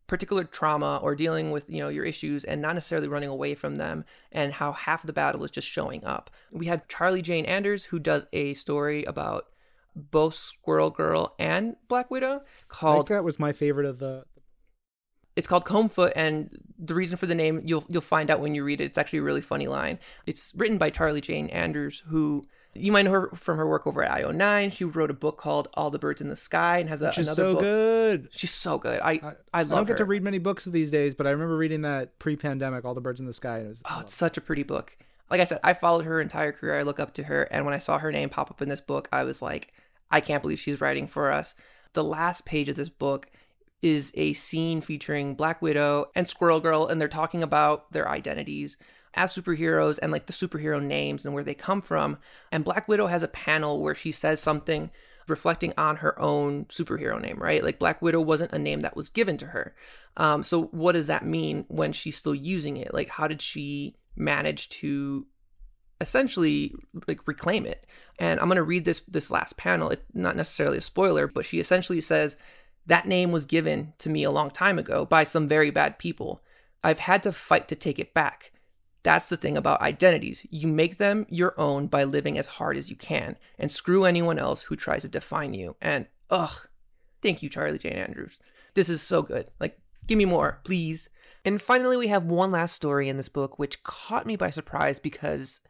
particular 0.06 0.44
trauma 0.44 1.00
or 1.02 1.16
dealing 1.16 1.50
with 1.50 1.68
you 1.72 1.80
know 1.80 1.90
your 1.90 2.06
issues 2.06 2.44
and 2.44 2.62
not 2.62 2.76
necessarily 2.76 3.08
running 3.08 3.30
away 3.30 3.56
from 3.56 3.78
them 3.78 4.06
and 4.32 4.54
how 4.54 4.74
half 4.74 5.02
the 5.02 5.14
battle 5.14 5.44
is 5.44 5.52
just 5.52 5.68
showing 5.68 6.04
up 6.04 6.32
we 6.52 6.66
have 6.66 6.88
charlie 6.88 7.22
jane 7.22 7.46
anders 7.46 7.86
who 7.86 8.00
does 8.00 8.26
a 8.34 8.56
story 8.56 9.04
about 9.04 9.50
both 9.96 10.34
Squirrel 10.36 10.90
Girl 10.90 11.36
and 11.40 11.76
Black 11.88 12.10
Widow 12.12 12.42
called 12.68 13.08
that 13.08 13.24
was 13.24 13.40
my 13.40 13.52
favorite 13.54 13.86
of 13.86 14.00
the 14.00 14.26
it's 15.36 15.48
called 15.48 15.64
Combfoot, 15.64 16.12
and 16.18 16.50
the 16.78 16.94
reason 16.94 17.18
for 17.18 17.26
the 17.26 17.36
name 17.36 17.62
you'll 17.64 17.86
you'll 17.88 18.02
find 18.02 18.30
out 18.30 18.42
when 18.42 18.56
you 18.56 18.64
read 18.64 18.82
it. 18.82 18.86
It's 18.86 18.98
actually 18.98 19.20
a 19.20 19.24
really 19.24 19.42
funny 19.42 19.68
line. 19.68 20.00
It's 20.26 20.54
written 20.56 20.78
by 20.78 20.90
Charlie 20.90 21.22
Jane 21.22 21.48
Anders, 21.50 22.04
who 22.08 22.48
you 22.74 22.92
might 22.92 23.04
know 23.06 23.12
her 23.12 23.30
from 23.36 23.58
her 23.58 23.68
work 23.68 23.88
over 23.88 24.04
at 24.04 24.22
IO9. 24.22 24.72
She 24.74 24.84
wrote 24.84 25.10
a 25.10 25.14
book 25.14 25.38
called 25.38 25.70
All 25.76 25.90
the 25.92 26.00
Birds 26.00 26.20
in 26.20 26.30
the 26.30 26.36
Sky 26.36 26.80
and 26.80 26.90
has 26.90 27.02
a, 27.02 27.14
She's 27.14 27.28
another 27.28 27.42
so 27.44 27.54
book. 27.54 27.62
good. 27.62 28.28
She's 28.32 28.52
so 28.52 28.78
good. 28.78 29.00
I 29.00 29.12
I, 29.12 29.14
I, 29.54 29.64
love 29.64 29.72
I 29.72 29.76
don't 29.76 29.86
get 29.86 29.92
her. 29.94 29.98
to 30.00 30.06
read 30.06 30.24
many 30.24 30.40
books 30.40 30.66
these 30.66 30.92
days, 30.92 31.16
but 31.16 31.26
I 31.26 31.32
remember 31.32 31.56
reading 31.58 31.82
that 31.84 32.20
pre-pandemic, 32.20 32.84
All 32.84 32.94
the 32.94 33.02
Birds 33.02 33.22
in 33.22 33.26
the 33.28 33.34
Sky. 33.34 33.58
And 33.60 33.68
it 33.68 33.70
was, 33.70 33.82
Oh, 33.90 34.00
it's 34.02 34.14
such 34.16 34.36
a 34.38 34.42
pretty 34.42 34.64
book. 34.64 34.96
Like 35.30 35.42
I 35.42 35.46
said, 35.46 35.60
I 35.64 35.74
followed 35.74 36.06
her 36.06 36.22
entire 36.22 36.52
career. 36.52 36.78
I 36.78 36.84
look 36.84 37.00
up 37.00 37.14
to 37.16 37.24
her, 37.24 37.44
and 37.44 37.66
when 37.66 37.74
I 37.74 37.80
saw 37.80 38.00
her 38.00 38.12
name 38.12 38.30
pop 38.30 38.50
up 38.50 38.62
in 38.62 38.70
this 38.70 38.82
book, 38.82 39.08
I 39.12 39.24
was 39.24 39.42
like, 39.42 39.72
I 40.12 40.22
can't 40.22 40.42
believe 40.42 40.60
she's 40.60 40.82
writing 40.82 41.08
for 41.08 41.32
us. 41.32 41.56
The 41.94 42.04
last 42.04 42.46
page 42.46 42.70
of 42.70 42.76
this 42.76 42.90
book 42.90 43.30
is 43.82 44.12
a 44.16 44.34
scene 44.34 44.82
featuring 44.82 45.36
Black 45.36 45.62
Widow 45.62 46.06
and 46.16 46.28
Squirrel 46.28 46.60
Girl, 46.60 46.88
and 46.88 47.00
they're 47.00 47.08
talking 47.08 47.44
about 47.44 47.92
their 47.92 48.10
identities 48.10 48.78
as 49.16 49.34
superheroes 49.34 49.98
and 50.02 50.12
like 50.12 50.28
the 50.28 50.34
superhero 50.34 50.82
names 50.82 51.26
and 51.26 51.34
where 51.34 51.44
they 51.44 51.54
come 51.54 51.82
from. 51.82 52.18
And 52.52 52.64
Black 52.64 52.88
Widow 52.88 53.08
has 53.08 53.24
a 53.24 53.28
panel 53.28 53.82
where 53.82 53.96
she 53.96 54.12
says 54.12 54.40
something 54.40 54.92
reflecting 55.28 55.74
on 55.78 55.98
her 55.98 56.20
own 56.20 56.66
superhero 56.66 57.20
name, 57.22 57.38
right? 57.38 57.64
Like 57.64 57.80
Black 57.80 58.02
Widow 58.02 58.22
wasn't 58.22 58.54
a 58.54 58.60
name 58.60 58.82
that 58.82 58.96
was 58.96 59.10
given 59.10 59.38
to 59.38 59.48
her. 59.48 59.76
Um, 60.18 60.44
so 60.44 60.64
what 60.66 60.94
does 60.94 61.08
that 61.08 61.26
mean 61.26 61.66
when 61.68 61.94
she's 61.94 62.18
still 62.18 62.36
using 62.36 62.78
it? 62.78 62.94
Like, 62.94 63.10
how 63.10 63.28
did 63.28 63.42
she 63.42 63.96
manage 64.20 64.70
to 64.70 65.26
essentially 66.02 66.74
like 67.08 67.28
reclaim 67.28 67.66
it? 67.66 67.88
And 68.20 68.40
I'm 68.40 68.48
gonna 68.48 68.64
read 68.64 68.86
this 68.86 69.00
this 69.08 69.32
last 69.32 69.58
panel. 69.58 69.90
It's 69.90 70.04
not 70.14 70.36
necessarily 70.36 70.78
a 70.78 70.82
spoiler, 70.82 71.28
but 71.28 71.46
she 71.46 71.60
essentially 71.60 72.02
says 72.02 72.38
that 72.86 73.08
name 73.08 73.32
was 73.32 73.46
given 73.46 73.94
to 74.00 74.10
me 74.10 74.24
a 74.24 74.32
long 74.32 74.50
time 74.50 74.80
ago 74.80 75.06
by 75.06 75.24
some 75.24 75.48
very 75.48 75.70
bad 75.70 76.00
people. 76.00 76.42
I've 76.84 77.00
had 77.00 77.24
to 77.24 77.32
fight 77.32 77.68
to 77.68 77.76
take 77.76 78.00
it 78.00 78.14
back. 78.14 78.52
That's 79.04 79.30
the 79.30 79.38
thing 79.38 79.56
about 79.56 79.82
identities. 79.82 80.46
You 80.50 80.68
make 80.68 80.98
them 80.98 81.26
your 81.30 81.54
own 81.60 81.88
by 81.88 82.04
living 82.04 82.38
as 82.38 82.48
hard 82.48 82.78
as 82.78 82.90
you 82.90 82.96
can, 82.96 83.38
and 83.58 83.72
screw 83.72 84.06
anyone 84.06 84.38
else 84.40 84.64
who 84.64 84.76
tries 84.76 85.04
to 85.04 85.10
define 85.10 85.54
you. 85.54 85.76
And 85.82 86.08
ugh, 86.30 86.68
thank 87.22 87.42
you, 87.42 87.50
Charlie 87.50 87.78
Jane 87.78 87.94
Anders. 87.94 88.40
This 88.74 88.90
is 88.90 89.02
so 89.02 89.22
good. 89.22 89.52
Like, 89.60 89.80
give 90.06 90.18
me 90.18 90.26
more, 90.26 90.60
please. 90.64 91.10
And 91.46 91.62
finally, 91.62 91.98
we 91.98 92.08
have 92.08 92.26
one 92.26 92.52
last 92.52 92.76
story 92.76 93.10
in 93.10 93.18
this 93.18 93.30
book, 93.30 93.58
which 93.58 93.84
caught 93.84 94.26
me 94.26 94.36
by 94.36 94.50
surprise 94.50 95.00
because 95.00 95.62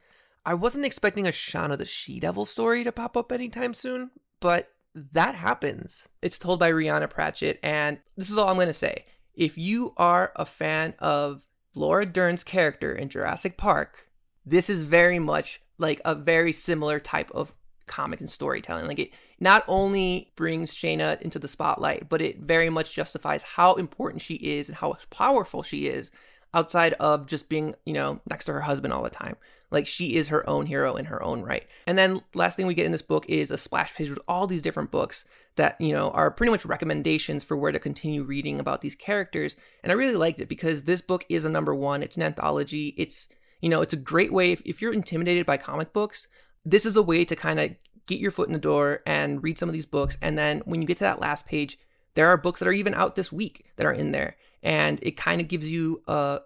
I 0.45 0.53
wasn't 0.53 0.85
expecting 0.85 1.27
a 1.27 1.31
Shauna 1.31 1.77
the 1.77 1.85
She 1.85 2.19
Devil 2.19 2.45
story 2.45 2.83
to 2.83 2.91
pop 2.91 3.15
up 3.15 3.31
anytime 3.31 3.73
soon, 3.73 4.11
but 4.39 4.69
that 4.95 5.35
happens. 5.35 6.07
It's 6.21 6.39
told 6.39 6.59
by 6.59 6.71
Rhianna 6.71 7.09
Pratchett. 7.09 7.59
And 7.61 7.99
this 8.17 8.29
is 8.29 8.37
all 8.37 8.49
I'm 8.49 8.55
going 8.55 8.67
to 8.67 8.73
say. 8.73 9.05
If 9.35 9.57
you 9.57 9.93
are 9.97 10.31
a 10.35 10.45
fan 10.45 10.95
of 10.99 11.45
Laura 11.75 12.05
Dern's 12.05 12.43
character 12.43 12.93
in 12.93 13.09
Jurassic 13.09 13.57
Park, 13.57 14.09
this 14.45 14.69
is 14.69 14.83
very 14.83 15.19
much 15.19 15.61
like 15.77 16.01
a 16.03 16.15
very 16.15 16.51
similar 16.51 16.99
type 16.99 17.31
of 17.31 17.53
comic 17.89 18.21
and 18.21 18.29
storytelling. 18.29 18.87
Like 18.87 18.99
it 18.99 19.13
not 19.39 19.65
only 19.67 20.31
brings 20.37 20.73
Shayna 20.73 21.21
into 21.21 21.39
the 21.39 21.47
spotlight, 21.49 22.07
but 22.07 22.21
it 22.21 22.39
very 22.39 22.69
much 22.69 22.95
justifies 22.95 23.43
how 23.43 23.73
important 23.73 24.21
she 24.21 24.35
is 24.35 24.69
and 24.69 24.77
how 24.77 24.95
powerful 25.09 25.63
she 25.63 25.87
is 25.87 26.11
outside 26.53 26.93
of 26.93 27.27
just 27.27 27.49
being, 27.49 27.75
you 27.85 27.93
know, 27.93 28.21
next 28.29 28.45
to 28.45 28.53
her 28.53 28.61
husband 28.61 28.93
all 28.93 29.03
the 29.03 29.09
time. 29.09 29.35
Like 29.71 29.85
she 29.85 30.15
is 30.15 30.29
her 30.29 30.49
own 30.49 30.65
hero 30.65 30.95
in 30.95 31.05
her 31.05 31.21
own 31.21 31.43
right. 31.43 31.67
And 31.85 31.97
then 31.97 32.21
last 32.33 32.55
thing 32.55 32.65
we 32.65 32.73
get 32.73 32.85
in 32.85 32.91
this 32.91 33.03
book 33.03 33.25
is 33.29 33.51
a 33.51 33.57
splash 33.57 33.93
page 33.93 34.09
with 34.09 34.19
all 34.27 34.47
these 34.47 34.63
different 34.63 34.89
books 34.89 35.25
that, 35.57 35.79
you 35.79 35.93
know, 35.93 36.09
are 36.11 36.31
pretty 36.31 36.51
much 36.51 36.65
recommendations 36.65 37.43
for 37.43 37.55
where 37.55 37.71
to 37.71 37.79
continue 37.79 38.23
reading 38.23 38.59
about 38.59 38.81
these 38.81 38.95
characters. 38.95 39.55
And 39.83 39.91
I 39.91 39.95
really 39.95 40.15
liked 40.15 40.39
it 40.39 40.49
because 40.49 40.83
this 40.83 41.01
book 41.01 41.25
is 41.29 41.45
a 41.45 41.49
number 41.49 41.75
one. 41.75 42.01
It's 42.01 42.17
an 42.17 42.23
anthology. 42.23 42.95
It's, 42.97 43.27
you 43.61 43.69
know, 43.69 43.81
it's 43.81 43.93
a 43.93 43.97
great 43.97 44.33
way 44.33 44.51
if, 44.51 44.61
if 44.65 44.81
you're 44.81 44.93
intimidated 44.93 45.45
by 45.45 45.57
comic 45.57 45.93
books, 45.93 46.27
this 46.71 46.85
is 46.85 46.95
a 46.95 47.03
way 47.03 47.25
to 47.25 47.35
kind 47.35 47.59
of 47.59 47.71
get 48.07 48.19
your 48.19 48.31
foot 48.31 48.47
in 48.47 48.53
the 48.53 48.59
door 48.59 49.01
and 49.05 49.43
read 49.43 49.57
some 49.57 49.69
of 49.69 49.73
these 49.73 49.85
books. 49.85 50.17
And 50.21 50.37
then 50.37 50.61
when 50.65 50.81
you 50.81 50.87
get 50.87 50.97
to 50.97 51.03
that 51.03 51.19
last 51.19 51.45
page, 51.45 51.77
there 52.15 52.27
are 52.27 52.37
books 52.37 52.59
that 52.59 52.67
are 52.67 52.73
even 52.73 52.93
out 52.93 53.15
this 53.15 53.31
week 53.31 53.65
that 53.75 53.85
are 53.85 53.93
in 53.93 54.11
there. 54.11 54.35
And 54.63 54.99
it 55.01 55.15
kind 55.15 55.39
of 55.39 55.47
gives 55.47 55.71
you 55.71 56.01
a, 56.07 56.39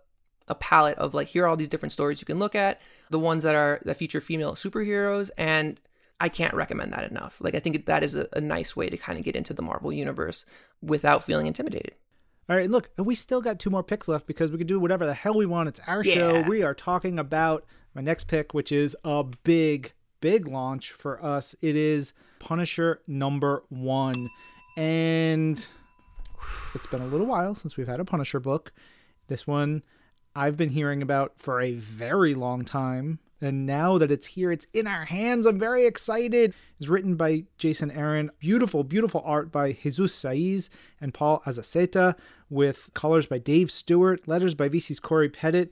a 0.47 0.55
palette 0.55 0.97
of 0.97 1.13
like, 1.13 1.29
here 1.29 1.45
are 1.45 1.47
all 1.47 1.57
these 1.57 1.69
different 1.69 1.93
stories 1.93 2.21
you 2.21 2.25
can 2.25 2.39
look 2.39 2.53
at, 2.53 2.81
the 3.09 3.19
ones 3.19 3.43
that 3.43 3.55
are 3.55 3.81
that 3.85 3.97
feature 3.97 4.21
female 4.21 4.53
superheroes. 4.53 5.31
And 5.37 5.79
I 6.19 6.29
can't 6.29 6.53
recommend 6.53 6.93
that 6.93 7.09
enough. 7.09 7.39
Like, 7.41 7.55
I 7.55 7.59
think 7.59 7.85
that 7.85 8.03
is 8.03 8.15
a, 8.15 8.27
a 8.33 8.41
nice 8.41 8.75
way 8.75 8.89
to 8.89 8.97
kind 8.97 9.17
of 9.17 9.25
get 9.25 9.35
into 9.35 9.53
the 9.53 9.61
Marvel 9.61 9.91
universe 9.91 10.45
without 10.81 11.23
feeling 11.23 11.47
intimidated. 11.47 11.95
All 12.49 12.57
right, 12.57 12.69
look, 12.69 12.91
we 12.97 13.15
still 13.15 13.41
got 13.41 13.57
two 13.57 13.69
more 13.69 13.83
picks 13.83 14.09
left 14.09 14.27
because 14.27 14.51
we 14.51 14.57
can 14.57 14.67
do 14.67 14.79
whatever 14.79 15.05
the 15.05 15.13
hell 15.13 15.33
we 15.33 15.45
want. 15.45 15.69
It's 15.69 15.79
our 15.87 16.03
yeah. 16.03 16.13
show. 16.13 16.41
We 16.41 16.61
are 16.61 16.73
talking 16.73 17.17
about 17.17 17.65
my 17.95 18.01
next 18.01 18.25
pick, 18.25 18.53
which 18.53 18.71
is 18.71 18.97
a 19.05 19.23
big, 19.43 19.93
big 20.23 20.47
launch 20.47 20.93
for 20.93 21.21
us. 21.21 21.53
It 21.59 21.75
is 21.75 22.13
Punisher 22.39 23.01
number 23.07 23.65
one. 23.67 24.29
And 24.77 25.63
it's 26.73 26.87
been 26.87 27.01
a 27.01 27.07
little 27.07 27.27
while 27.27 27.53
since 27.55 27.75
we've 27.75 27.89
had 27.89 27.99
a 27.99 28.05
Punisher 28.05 28.39
book. 28.39 28.71
This 29.27 29.45
one 29.45 29.83
I've 30.33 30.55
been 30.55 30.69
hearing 30.69 31.01
about 31.01 31.33
for 31.35 31.59
a 31.59 31.73
very 31.73 32.35
long 32.35 32.63
time. 32.63 33.19
And 33.41 33.65
now 33.65 33.97
that 33.97 34.11
it's 34.11 34.27
here, 34.27 34.49
it's 34.49 34.65
in 34.73 34.87
our 34.87 35.03
hands. 35.03 35.45
I'm 35.45 35.59
very 35.59 35.85
excited. 35.85 36.53
It's 36.79 36.87
written 36.87 37.15
by 37.15 37.43
Jason 37.57 37.91
Aaron. 37.91 38.31
Beautiful, 38.39 38.85
beautiful 38.85 39.21
art 39.25 39.51
by 39.51 39.73
Jesus 39.73 40.15
Saiz 40.15 40.69
and 41.01 41.13
Paul 41.13 41.43
Azaceta, 41.45 42.15
with 42.49 42.89
colors 42.93 43.27
by 43.27 43.39
Dave 43.39 43.69
Stewart, 43.69 44.25
letters 44.25 44.55
by 44.55 44.69
VC's 44.69 45.01
Cory 45.01 45.27
Petit, 45.27 45.67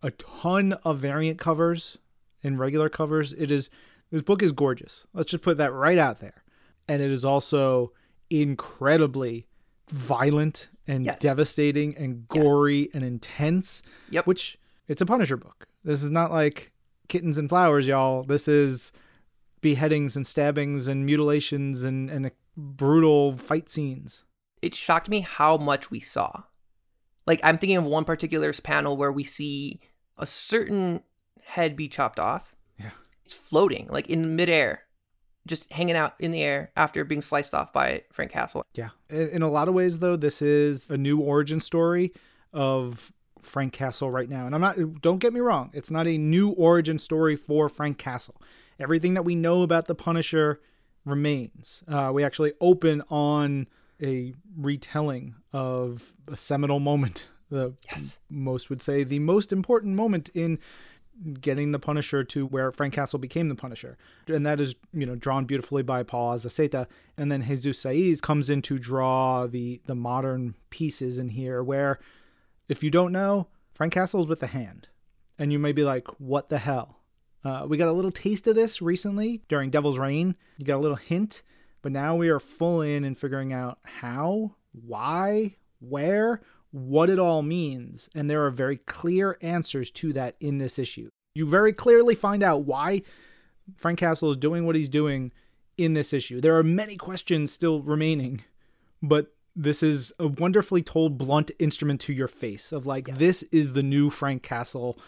a 0.00 0.12
ton 0.12 0.74
of 0.84 0.98
variant 1.00 1.40
covers 1.40 1.98
and 2.42 2.58
regular 2.58 2.88
covers. 2.88 3.32
It 3.32 3.50
is 3.50 3.70
this 4.10 4.22
book 4.22 4.42
is 4.42 4.52
gorgeous. 4.52 5.06
Let's 5.14 5.30
just 5.30 5.42
put 5.42 5.58
that 5.58 5.72
right 5.72 5.98
out 5.98 6.20
there. 6.20 6.42
And 6.88 7.00
it 7.00 7.10
is 7.10 7.24
also 7.24 7.92
incredibly 8.28 9.46
violent 9.88 10.68
and 10.86 11.04
yes. 11.04 11.18
devastating 11.20 11.96
and 11.96 12.26
gory 12.28 12.78
yes. 12.78 12.88
and 12.94 13.04
intense. 13.04 13.82
Yep. 14.10 14.26
Which 14.26 14.58
it's 14.88 15.00
a 15.00 15.06
Punisher 15.06 15.36
book. 15.36 15.66
This 15.84 16.02
is 16.02 16.10
not 16.10 16.32
like 16.32 16.72
kittens 17.08 17.38
and 17.38 17.48
flowers, 17.48 17.86
y'all. 17.86 18.24
This 18.24 18.48
is 18.48 18.92
beheadings 19.60 20.16
and 20.16 20.26
stabbings 20.26 20.88
and 20.88 21.06
mutilations 21.06 21.84
and, 21.84 22.10
and 22.10 22.30
brutal 22.56 23.36
fight 23.36 23.70
scenes. 23.70 24.24
It 24.62 24.74
shocked 24.74 25.08
me 25.08 25.20
how 25.20 25.56
much 25.56 25.90
we 25.90 26.00
saw. 26.00 26.42
Like, 27.26 27.40
I'm 27.44 27.58
thinking 27.58 27.76
of 27.76 27.84
one 27.84 28.04
particular 28.04 28.52
panel 28.52 28.96
where 28.96 29.12
we 29.12 29.24
see 29.24 29.80
a 30.18 30.26
certain 30.26 31.02
head 31.50 31.76
be 31.76 31.88
chopped 31.88 32.18
off. 32.18 32.54
Yeah. 32.78 32.90
It's 33.24 33.34
floating, 33.34 33.88
like 33.90 34.08
in 34.08 34.36
midair, 34.36 34.84
just 35.46 35.70
hanging 35.72 35.96
out 35.96 36.14
in 36.20 36.30
the 36.30 36.42
air 36.42 36.70
after 36.76 37.04
being 37.04 37.20
sliced 37.20 37.54
off 37.54 37.72
by 37.72 38.04
Frank 38.12 38.30
Castle. 38.30 38.64
Yeah. 38.74 38.90
In 39.08 39.42
a 39.42 39.50
lot 39.50 39.68
of 39.68 39.74
ways, 39.74 39.98
though, 39.98 40.16
this 40.16 40.40
is 40.40 40.88
a 40.88 40.96
new 40.96 41.18
origin 41.18 41.60
story 41.60 42.12
of 42.52 43.12
Frank 43.42 43.72
Castle 43.72 44.10
right 44.10 44.28
now. 44.28 44.46
And 44.46 44.54
I'm 44.54 44.60
not, 44.60 44.76
don't 45.00 45.18
get 45.18 45.32
me 45.32 45.40
wrong, 45.40 45.70
it's 45.72 45.90
not 45.90 46.06
a 46.06 46.16
new 46.18 46.50
origin 46.50 46.98
story 46.98 47.36
for 47.36 47.68
Frank 47.68 47.98
Castle. 47.98 48.40
Everything 48.78 49.14
that 49.14 49.24
we 49.24 49.34
know 49.34 49.62
about 49.62 49.86
the 49.86 49.94
Punisher 49.94 50.60
remains. 51.04 51.82
Uh, 51.88 52.10
we 52.14 52.22
actually 52.22 52.52
open 52.60 53.02
on 53.10 53.66
a 54.02 54.34
retelling 54.56 55.34
of 55.52 56.14
a 56.28 56.36
seminal 56.36 56.80
moment. 56.80 57.26
The 57.50 57.74
yes. 57.90 58.20
most 58.28 58.70
would 58.70 58.80
say 58.80 59.02
the 59.02 59.18
most 59.18 59.52
important 59.52 59.96
moment 59.96 60.30
in 60.34 60.58
getting 61.40 61.72
the 61.72 61.78
Punisher 61.78 62.24
to 62.24 62.46
where 62.46 62.72
Frank 62.72 62.94
Castle 62.94 63.18
became 63.18 63.48
the 63.48 63.54
Punisher. 63.54 63.96
And 64.26 64.46
that 64.46 64.60
is, 64.60 64.74
you 64.92 65.06
know, 65.06 65.14
drawn 65.14 65.44
beautifully 65.44 65.82
by 65.82 66.02
Paul 66.02 66.34
Azaceta. 66.34 66.86
And 67.16 67.30
then 67.30 67.42
Jesus 67.42 67.82
Saiz 67.82 68.20
comes 68.20 68.50
in 68.50 68.62
to 68.62 68.78
draw 68.78 69.46
the 69.46 69.80
the 69.86 69.94
modern 69.94 70.54
pieces 70.70 71.18
in 71.18 71.30
here 71.30 71.62
where 71.62 71.98
if 72.68 72.84
you 72.84 72.90
don't 72.90 73.12
know, 73.12 73.48
Frank 73.74 73.92
Castle 73.92 74.20
is 74.20 74.26
with 74.26 74.40
the 74.40 74.46
hand. 74.46 74.88
And 75.38 75.52
you 75.52 75.58
may 75.58 75.72
be 75.72 75.84
like, 75.84 76.06
what 76.20 76.50
the 76.50 76.58
hell? 76.58 77.00
Uh, 77.42 77.64
we 77.66 77.78
got 77.78 77.88
a 77.88 77.92
little 77.92 78.12
taste 78.12 78.46
of 78.46 78.54
this 78.54 78.82
recently 78.82 79.42
during 79.48 79.70
Devil's 79.70 79.98
Reign. 79.98 80.36
You 80.58 80.66
got 80.66 80.76
a 80.76 80.78
little 80.78 80.96
hint, 80.96 81.42
but 81.82 81.90
now 81.90 82.14
we 82.14 82.28
are 82.28 82.38
full 82.38 82.82
in 82.82 83.04
and 83.04 83.18
figuring 83.18 83.52
out 83.52 83.78
how, 83.82 84.56
why, 84.72 85.56
where, 85.80 86.42
what 86.70 87.10
it 87.10 87.18
all 87.18 87.42
means. 87.42 88.08
And 88.14 88.30
there 88.30 88.44
are 88.46 88.50
very 88.50 88.76
clear 88.76 89.36
answers 89.40 89.90
to 89.92 90.12
that 90.14 90.36
in 90.40 90.58
this 90.58 90.78
issue. 90.78 91.10
You 91.34 91.46
very 91.46 91.72
clearly 91.72 92.14
find 92.14 92.42
out 92.42 92.64
why 92.64 93.02
Frank 93.76 93.98
Castle 93.98 94.30
is 94.30 94.36
doing 94.36 94.66
what 94.66 94.76
he's 94.76 94.88
doing 94.88 95.32
in 95.76 95.94
this 95.94 96.12
issue. 96.12 96.40
There 96.40 96.56
are 96.56 96.62
many 96.62 96.96
questions 96.96 97.52
still 97.52 97.80
remaining, 97.80 98.42
but 99.02 99.32
this 99.56 99.82
is 99.82 100.12
a 100.18 100.26
wonderfully 100.26 100.82
told 100.82 101.18
blunt 101.18 101.50
instrument 101.58 102.00
to 102.02 102.12
your 102.12 102.28
face 102.28 102.72
of 102.72 102.86
like 102.86 103.08
yes. 103.08 103.18
this 103.18 103.42
is 103.44 103.72
the 103.72 103.82
new 103.82 104.10
Frank 104.10 104.42
Castle 104.42 104.98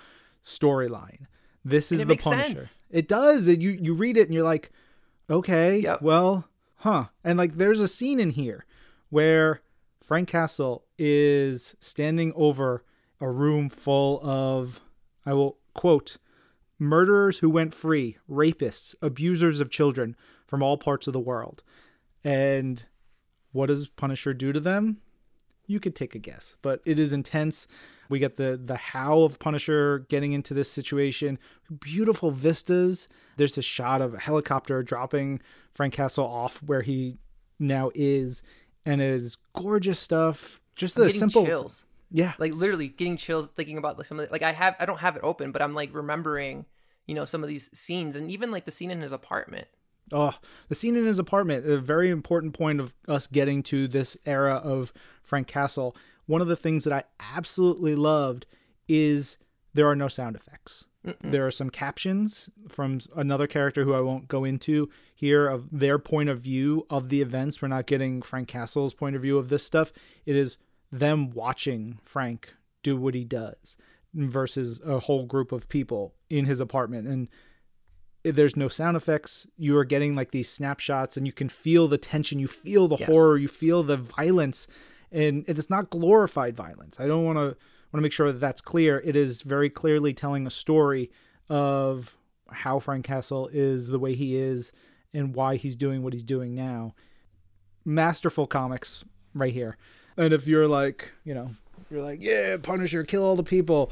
storyline. 0.42 1.26
This 1.64 1.92
is 1.92 2.04
the 2.04 2.16
Punisher. 2.16 2.56
Sense. 2.56 2.82
It 2.90 3.06
does. 3.06 3.46
And 3.46 3.62
you 3.62 3.78
you 3.80 3.94
read 3.94 4.16
it 4.16 4.26
and 4.26 4.34
you're 4.34 4.42
like, 4.42 4.72
okay, 5.30 5.78
yep. 5.78 6.02
well, 6.02 6.48
huh. 6.76 7.06
And 7.22 7.38
like 7.38 7.56
there's 7.56 7.80
a 7.80 7.88
scene 7.88 8.18
in 8.18 8.30
here 8.30 8.66
where 9.10 9.62
Frank 10.02 10.28
Castle 10.28 10.84
is 10.98 11.76
standing 11.80 12.32
over 12.34 12.84
a 13.20 13.30
room 13.30 13.68
full 13.68 14.20
of 14.24 14.80
I 15.24 15.32
will 15.32 15.58
quote 15.74 16.18
murderers 16.78 17.38
who 17.38 17.48
went 17.48 17.72
free, 17.72 18.18
rapists, 18.28 18.94
abusers 19.00 19.60
of 19.60 19.70
children 19.70 20.16
from 20.46 20.62
all 20.62 20.76
parts 20.76 21.06
of 21.06 21.12
the 21.12 21.20
world. 21.20 21.62
And 22.24 22.84
what 23.52 23.66
does 23.66 23.88
Punisher 23.88 24.34
do 24.34 24.52
to 24.52 24.60
them? 24.60 24.98
You 25.66 25.78
could 25.78 25.94
take 25.94 26.16
a 26.16 26.18
guess, 26.18 26.56
but 26.60 26.80
it 26.84 26.98
is 26.98 27.12
intense. 27.12 27.68
We 28.08 28.18
get 28.18 28.36
the 28.36 28.60
the 28.62 28.76
how 28.76 29.20
of 29.20 29.38
Punisher 29.38 30.00
getting 30.08 30.32
into 30.32 30.52
this 30.52 30.70
situation. 30.70 31.38
Beautiful 31.80 32.32
vistas. 32.32 33.08
There's 33.36 33.56
a 33.56 33.62
shot 33.62 34.02
of 34.02 34.14
a 34.14 34.18
helicopter 34.18 34.82
dropping 34.82 35.40
Frank 35.72 35.94
Castle 35.94 36.26
off 36.26 36.60
where 36.62 36.82
he 36.82 37.16
now 37.60 37.90
is, 37.94 38.42
and 38.84 39.00
it 39.00 39.10
is 39.10 39.36
gorgeous 39.54 39.98
stuff. 39.98 40.60
Just 40.74 40.94
the 40.96 41.10
simple 41.10 41.44
chills. 41.44 41.84
Yeah, 42.10 42.32
like 42.38 42.54
literally 42.54 42.88
getting 42.88 43.16
chills 43.16 43.50
thinking 43.50 43.78
about 43.78 43.96
like 43.96 44.06
some 44.06 44.18
of 44.20 44.26
the, 44.26 44.32
like 44.32 44.42
I 44.42 44.52
have 44.52 44.76
I 44.78 44.86
don't 44.86 45.00
have 45.00 45.16
it 45.16 45.22
open, 45.22 45.52
but 45.52 45.62
I'm 45.62 45.74
like 45.74 45.94
remembering 45.94 46.66
you 47.06 47.14
know 47.14 47.24
some 47.24 47.42
of 47.42 47.48
these 47.48 47.70
scenes 47.72 48.16
and 48.16 48.30
even 48.30 48.50
like 48.50 48.64
the 48.64 48.70
scene 48.70 48.90
in 48.90 49.00
his 49.00 49.12
apartment 49.12 49.68
Oh, 50.12 50.34
the 50.68 50.74
scene 50.74 50.94
in 50.96 51.06
his 51.06 51.18
apartment, 51.18 51.66
a 51.66 51.78
very 51.78 52.10
important 52.10 52.52
point 52.52 52.80
of 52.80 52.94
us 53.08 53.26
getting 53.26 53.62
to 53.64 53.88
this 53.88 54.16
era 54.26 54.54
of 54.54 54.92
Frank 55.22 55.46
Castle. 55.46 55.96
One 56.26 56.42
of 56.42 56.48
the 56.48 56.56
things 56.56 56.84
that 56.84 56.92
I 56.92 57.04
absolutely 57.34 57.94
loved 57.94 58.46
is 58.88 59.38
there 59.72 59.88
are 59.88 59.96
no 59.96 60.08
sound 60.08 60.36
effects. 60.36 60.86
Mm-mm. 61.06 61.32
There 61.32 61.46
are 61.46 61.50
some 61.50 61.70
captions 61.70 62.48
from 62.68 63.00
another 63.16 63.46
character 63.46 63.82
who 63.82 63.94
I 63.94 64.00
won't 64.00 64.28
go 64.28 64.44
into 64.44 64.88
here 65.14 65.48
of 65.48 65.68
their 65.70 65.98
point 65.98 66.28
of 66.28 66.40
view 66.40 66.86
of 66.90 67.08
the 67.08 67.20
events. 67.20 67.60
We're 67.60 67.68
not 67.68 67.86
getting 67.86 68.22
Frank 68.22 68.48
Castle's 68.48 68.94
point 68.94 69.16
of 69.16 69.22
view 69.22 69.36
of 69.36 69.48
this 69.48 69.64
stuff. 69.64 69.92
It 70.26 70.36
is 70.36 70.58
them 70.92 71.30
watching 71.30 71.98
Frank 72.04 72.54
do 72.82 72.96
what 72.96 73.14
he 73.14 73.24
does 73.24 73.76
versus 74.14 74.80
a 74.84 75.00
whole 75.00 75.26
group 75.26 75.50
of 75.50 75.68
people 75.68 76.14
in 76.30 76.44
his 76.44 76.60
apartment. 76.60 77.08
And 77.08 77.28
there's 78.24 78.56
no 78.56 78.68
sound 78.68 78.96
effects 78.96 79.46
you 79.56 79.76
are 79.76 79.84
getting 79.84 80.14
like 80.14 80.30
these 80.30 80.48
snapshots 80.48 81.16
and 81.16 81.26
you 81.26 81.32
can 81.32 81.48
feel 81.48 81.88
the 81.88 81.98
tension 81.98 82.38
you 82.38 82.46
feel 82.46 82.86
the 82.86 82.96
yes. 82.98 83.08
horror 83.08 83.36
you 83.36 83.48
feel 83.48 83.82
the 83.82 83.96
violence 83.96 84.68
and 85.10 85.44
it's 85.48 85.68
not 85.68 85.90
glorified 85.90 86.54
violence 86.54 87.00
i 87.00 87.06
don't 87.06 87.24
want 87.24 87.36
to 87.36 87.56
want 87.92 88.00
to 88.00 88.02
make 88.02 88.12
sure 88.12 88.32
that 88.32 88.40
that's 88.40 88.60
clear 88.60 89.00
it 89.04 89.16
is 89.16 89.42
very 89.42 89.68
clearly 89.70 90.14
telling 90.14 90.46
a 90.46 90.50
story 90.50 91.10
of 91.48 92.16
how 92.50 92.78
frank 92.78 93.04
castle 93.04 93.48
is 93.52 93.88
the 93.88 93.98
way 93.98 94.14
he 94.14 94.36
is 94.36 94.72
and 95.14 95.34
why 95.34 95.56
he's 95.56 95.76
doing 95.76 96.02
what 96.02 96.12
he's 96.12 96.22
doing 96.22 96.54
now. 96.54 96.94
Masterful 97.84 98.46
comics 98.46 99.04
right 99.34 99.52
here. 99.52 99.76
And 100.16 100.32
if 100.32 100.46
you're 100.46 100.68
like, 100.68 101.10
you 101.24 101.34
know, 101.34 101.50
you're 101.90 102.02
like, 102.02 102.22
yeah, 102.22 102.56
Punisher, 102.58 103.02
kill 103.04 103.24
all 103.24 103.36
the 103.36 103.42
people. 103.42 103.90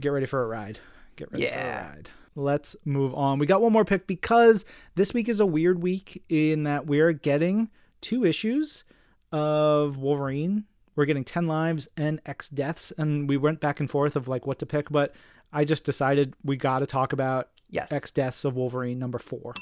Get 0.00 0.08
ready 0.10 0.26
for 0.26 0.42
a 0.42 0.46
ride. 0.46 0.80
Get 1.16 1.30
ready 1.30 1.44
Yeah. 1.44 1.82
for 1.82 1.88
a 1.88 1.92
ride. 1.96 2.10
Let's 2.34 2.74
move 2.84 3.14
on. 3.14 3.38
We 3.38 3.46
got 3.46 3.60
one 3.62 3.72
more 3.72 3.84
pick 3.84 4.06
because 4.06 4.64
this 4.94 5.12
week 5.14 5.28
is 5.28 5.38
a 5.38 5.46
weird 5.46 5.82
week 5.82 6.22
in 6.28 6.64
that 6.64 6.86
we're 6.86 7.12
getting 7.12 7.68
two 8.00 8.24
issues 8.24 8.84
of 9.30 9.98
Wolverine. 9.98 10.64
We're 10.94 11.06
getting 11.06 11.24
10 11.24 11.46
lives 11.46 11.88
and 11.96 12.20
X 12.26 12.48
deaths. 12.48 12.92
And 12.98 13.28
we 13.28 13.36
went 13.36 13.60
back 13.60 13.80
and 13.80 13.90
forth 13.90 14.16
of 14.16 14.28
like 14.28 14.46
what 14.46 14.58
to 14.60 14.66
pick, 14.66 14.90
but 14.90 15.14
I 15.52 15.64
just 15.64 15.84
decided 15.84 16.34
we 16.44 16.56
got 16.56 16.80
to 16.80 16.86
talk 16.86 17.12
about 17.12 17.48
Yes. 17.70 17.90
X 17.90 18.10
Deaths 18.10 18.44
of 18.44 18.54
Wolverine 18.54 18.98
number 18.98 19.18
four. 19.18 19.54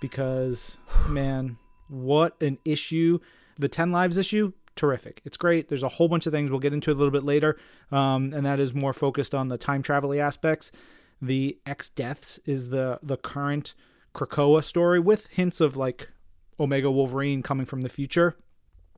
Because, 0.00 0.78
man, 1.08 1.58
what 1.88 2.40
an 2.42 2.58
issue. 2.64 3.18
The 3.58 3.68
10 3.68 3.92
Lives 3.92 4.16
issue, 4.16 4.52
terrific. 4.76 5.20
It's 5.24 5.36
great. 5.36 5.68
There's 5.68 5.82
a 5.82 5.88
whole 5.88 6.08
bunch 6.08 6.26
of 6.26 6.32
things 6.32 6.50
we'll 6.50 6.58
get 6.60 6.72
into 6.72 6.90
a 6.90 6.94
little 6.94 7.10
bit 7.12 7.22
later. 7.22 7.58
Um, 7.92 8.32
and 8.32 8.44
that 8.46 8.60
is 8.60 8.72
more 8.74 8.92
focused 8.94 9.34
on 9.34 9.48
the 9.48 9.58
time 9.58 9.82
travel 9.82 10.18
aspects. 10.18 10.72
The 11.20 11.58
X 11.66 11.90
Deaths 11.90 12.40
is 12.46 12.70
the, 12.70 12.98
the 13.02 13.16
current 13.18 13.74
Krakoa 14.14 14.64
story 14.64 15.00
with 15.00 15.26
hints 15.28 15.60
of 15.60 15.76
like 15.76 16.08
Omega 16.58 16.90
Wolverine 16.90 17.42
coming 17.42 17.66
from 17.66 17.82
the 17.82 17.88
future. 17.88 18.36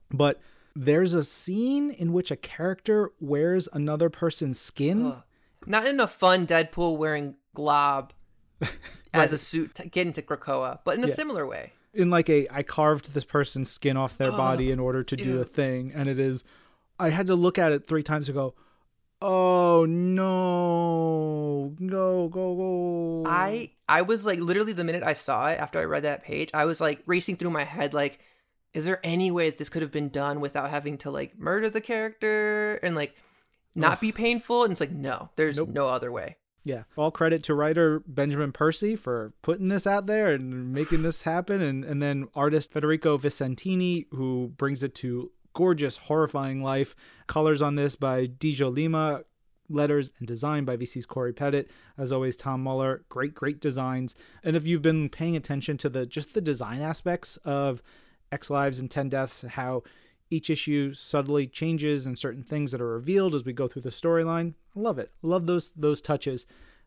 But 0.09 0.39
there's 0.79 1.13
a 1.15 1.23
scene 1.23 1.89
in 1.89 2.13
which 2.13 2.29
a 2.29 2.35
character 2.35 3.11
wears 3.19 3.67
another 3.73 4.09
person's 4.09 4.59
skin. 4.59 5.07
Ugh. 5.07 5.23
Not 5.65 5.87
in 5.87 5.99
a 5.99 6.07
fun 6.07 6.45
Deadpool 6.45 6.97
wearing 6.97 7.35
glob 7.55 8.13
as 9.13 9.33
a 9.33 9.37
suit 9.37 9.73
to 9.75 9.87
get 9.87 10.05
into 10.07 10.21
Krakoa, 10.21 10.79
but 10.85 10.97
in 10.97 11.03
a 11.03 11.07
Yeah. 11.07 11.13
similar 11.13 11.47
way. 11.47 11.73
in 11.93 12.09
like 12.11 12.29
a 12.29 12.47
I 12.51 12.61
carved 12.61 13.13
this 13.15 13.23
person's 13.23 13.69
skin 13.71 13.97
off 13.97 14.17
their 14.19 14.31
body 14.31 14.69
in 14.69 14.79
order 14.79 15.03
to 15.03 15.15
do 15.15 15.31
ew. 15.35 15.39
a 15.41 15.43
thing 15.43 15.91
and 15.95 16.07
it 16.07 16.19
is 16.19 16.43
I 16.99 17.09
had 17.09 17.25
to 17.27 17.35
look 17.35 17.57
at 17.57 17.71
it 17.71 17.87
3 17.87 18.03
times 18.03 18.27
to 18.27 18.33
go 18.33 18.53
oh 19.19 19.85
no 19.85 21.73
go 21.87 22.27
go 22.27 22.55
go 22.55 23.23
I 23.25 23.71
I 23.89 24.03
was 24.03 24.25
like 24.27 24.39
literally 24.39 24.73
the 24.73 24.83
minute 24.83 25.01
I 25.03 25.13
saw 25.13 25.47
it 25.47 25.59
after 25.59 25.79
I 25.79 25.85
read 25.85 26.03
that 26.03 26.23
page, 26.23 26.49
I 26.53 26.65
was 26.65 26.79
like 26.79 27.01
racing 27.07 27.37
through 27.37 27.49
my 27.51 27.63
head 27.63 27.93
like 27.95 28.19
is 28.77 28.85
there 28.85 28.99
any 29.03 29.31
way 29.31 29.49
that 29.49 29.57
this 29.57 29.69
could 29.69 29.81
have 29.81 29.91
been 29.91 30.09
done 30.09 30.39
without 30.39 30.69
having 30.69 30.97
to 30.99 31.09
like 31.11 31.37
murder 31.37 31.69
the 31.69 31.81
character 31.81 32.75
and 32.83 32.95
like 32.95 33.15
not 33.75 33.93
Ugh. 33.93 33.99
be 34.01 34.11
painful? 34.11 34.63
And 34.63 34.71
it's 34.71 34.81
like 34.81 34.91
no, 34.91 35.29
there's 35.35 35.57
Nope. 35.57 35.69
no 35.69 35.87
other 35.87 36.11
way. 36.11 36.37
yeah 36.63 36.83
all 36.95 37.11
credit 37.11 37.43
to 37.43 37.53
writer 37.53 38.01
Benjamin 38.05 38.51
Percy 38.51 38.95
for 38.95 39.33
putting 39.41 39.69
this 39.69 39.87
out 39.87 40.05
there 40.07 40.33
and 40.35 40.73
making 40.73 41.01
this 41.03 41.23
happen 41.23 41.61
and 41.61 41.83
and 41.85 42.01
then 42.01 42.27
artist 42.35 42.71
Federico 42.71 43.17
Vicentini 43.17 44.05
who 44.11 44.53
brings 44.57 44.83
it 44.83 44.93
to 44.95 45.31
gorgeous 45.53 45.97
horrifying 45.97 46.61
life 46.61 46.95
colors 47.27 47.61
on 47.61 47.75
this 47.75 47.95
by 47.95 48.25
Dijjo 48.25 48.73
Lima 48.75 49.23
letters 49.69 50.11
and 50.19 50.27
design 50.27 50.63
by 50.65 50.77
VC's 50.77 51.05
Cory 51.05 51.33
Petit. 51.33 51.65
As 51.97 52.11
always, 52.13 52.37
Tom 52.37 52.63
Muller, 52.63 53.03
great, 53.09 53.33
great 53.35 53.59
designs. 53.59 54.15
And 54.43 54.55
if 54.55 54.65
you've 54.65 54.81
been 54.81 55.09
paying 55.09 55.35
attention 55.35 55.77
to 55.79 55.89
the 55.89 56.05
just 56.05 56.33
the 56.33 56.39
design 56.41 56.81
aspects 56.81 57.35
of 57.43 57.81
X 58.31 58.49
Lives 58.49 58.79
and 58.79 58.89
Ten 58.91 59.09
Deaths, 59.09 59.43
how 59.51 59.83
each 60.29 60.49
issue 60.49 60.93
subtly 60.93 61.47
changes 61.47 62.05
and 62.05 62.19
certain 62.19 62.43
things 62.43 62.71
that 62.71 62.81
are 62.81 62.87
revealed 62.93 63.33
as 63.33 63.45
we 63.45 63.53
go 63.53 63.67
through 63.67 63.83
the 63.83 63.89
storyline. 63.89 64.53
I 64.75 64.79
love 64.79 64.99
it. 64.99 65.11
Love 65.21 65.45
those 65.47 65.71
those 65.75 66.01
touches. 66.01 66.45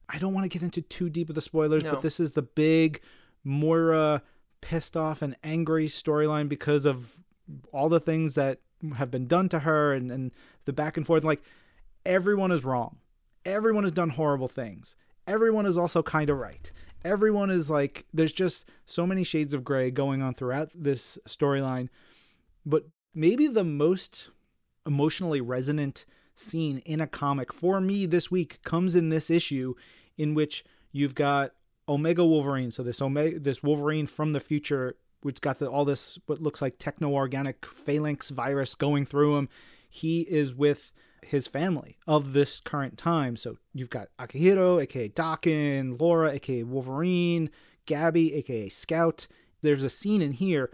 I 0.09 0.19
don't 0.19 0.35
want 0.35 0.45
to 0.45 0.49
get 0.49 0.63
into 0.65 0.83
too 0.83 1.09
deep 1.09 1.29
of 1.29 1.35
the 1.35 1.41
spoilers, 1.41 1.85
No. 1.85 1.93
but 1.93 2.03
this 2.03 2.19
is 2.21 2.33
the 2.33 2.43
big 2.43 3.01
Moira 3.45 4.23
pissed 4.61 4.97
off 4.97 5.23
and 5.23 5.37
angry 5.43 5.87
storyline 5.87 6.49
because 6.49 6.85
of 6.85 7.19
all 7.73 7.89
the 7.89 8.01
things 8.01 8.35
that 8.35 8.61
have 8.97 9.11
been 9.11 9.27
done 9.27 9.49
to 9.49 9.61
her 9.61 9.93
and, 9.95 10.11
and 10.11 10.33
the 10.65 10.73
back 10.73 10.97
and 10.97 11.07
forth. 11.07 11.25
Like 11.25 11.43
everyone 12.05 12.51
is 12.53 12.65
wrong. 12.65 12.99
Everyone 13.45 13.85
has 13.85 13.93
done 13.93 14.11
horrible 14.11 14.49
things. 14.49 14.97
Everyone 15.27 15.65
is 15.65 15.79
also 15.79 16.03
kind 16.03 16.29
of 16.29 16.39
right. 16.39 16.71
Everyone 17.05 17.51
is 17.51 17.71
like, 17.71 18.07
there's 18.13 18.33
just 18.33 18.69
so 18.87 19.07
many 19.07 19.25
shades 19.25 19.55
of 19.55 19.65
gray 19.65 19.91
going 19.91 20.23
on 20.23 20.35
throughout 20.35 20.71
this 20.75 21.19
storyline. 21.27 21.89
But 22.67 22.85
maybe 23.15 23.47
the 23.47 23.65
most 23.65 24.31
emotionally 24.87 25.41
resonant 25.41 26.05
scene 26.35 26.79
in 26.87 27.01
a 27.01 27.07
comic 27.07 27.53
for 27.53 27.81
me 27.81 28.07
this 28.07 28.31
week 28.31 28.63
comes 28.63 28.95
in 28.95 29.09
this 29.09 29.31
issue 29.31 29.75
in 30.17 30.35
which 30.35 30.65
you've 30.93 31.15
got 31.15 31.53
Omega 31.89 32.25
Wolverine. 32.25 32.71
So 32.71 32.83
this 32.83 33.01
Omega, 33.01 33.39
this 33.39 33.63
Wolverine 33.63 34.07
from 34.07 34.33
the 34.33 34.41
future, 34.41 34.97
which 35.23 35.41
got 35.41 35.59
the, 35.59 35.69
all 35.69 35.85
this 35.85 36.19
what 36.27 36.41
looks 36.41 36.63
like 36.63 36.79
techno-organic 36.79 37.65
phalanx 37.67 38.31
virus 38.31 38.75
going 38.75 39.05
through 39.05 39.37
him. 39.37 39.49
He 39.89 40.21
is 40.21 40.55
with 40.55 40.93
his 41.25 41.47
family 41.47 41.97
of 42.07 42.33
this 42.33 42.61
current 42.61 42.99
time. 42.99 43.37
So 43.37 43.57
you've 43.73 43.91
got 43.91 44.09
Akihiro, 44.19 44.83
aka 44.83 45.09
Daken, 45.09 46.01
Laura, 46.01 46.33
aka 46.33 46.63
Wolverine, 46.63 47.51
Gabby, 47.87 48.35
aka 48.35 48.69
Scout. 48.69 49.27
There's 49.63 49.85
a 49.85 49.91
scene 49.91 50.23
in 50.23 50.33
here 50.33 50.71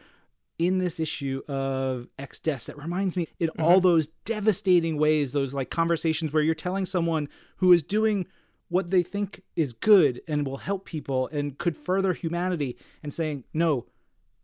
in 0.58 0.78
this 0.78 0.98
issue 0.98 1.42
of 1.48 2.08
X 2.18 2.38
Deaths 2.38 2.66
that 2.66 2.78
reminds 2.78 3.16
me 3.16 3.28
in 3.38 3.48
mm-hmm. 3.48 3.62
all 3.62 3.80
those 3.80 4.08
devastating 4.24 4.96
ways, 4.98 5.32
those 5.32 5.54
like 5.54 5.70
conversations 5.70 6.32
where 6.32 6.42
you're 6.42 6.54
telling 6.54 6.86
someone 6.86 7.28
who 7.56 7.72
is 7.72 7.82
doing 7.82 8.26
what 8.68 8.90
they 8.90 9.02
think 9.02 9.42
is 9.54 9.72
good 9.72 10.20
and 10.26 10.46
will 10.46 10.56
help 10.56 10.84
people 10.84 11.28
and 11.28 11.58
could 11.58 11.76
further 11.76 12.12
humanity 12.12 12.76
and 13.02 13.12
saying, 13.12 13.44
no, 13.52 13.86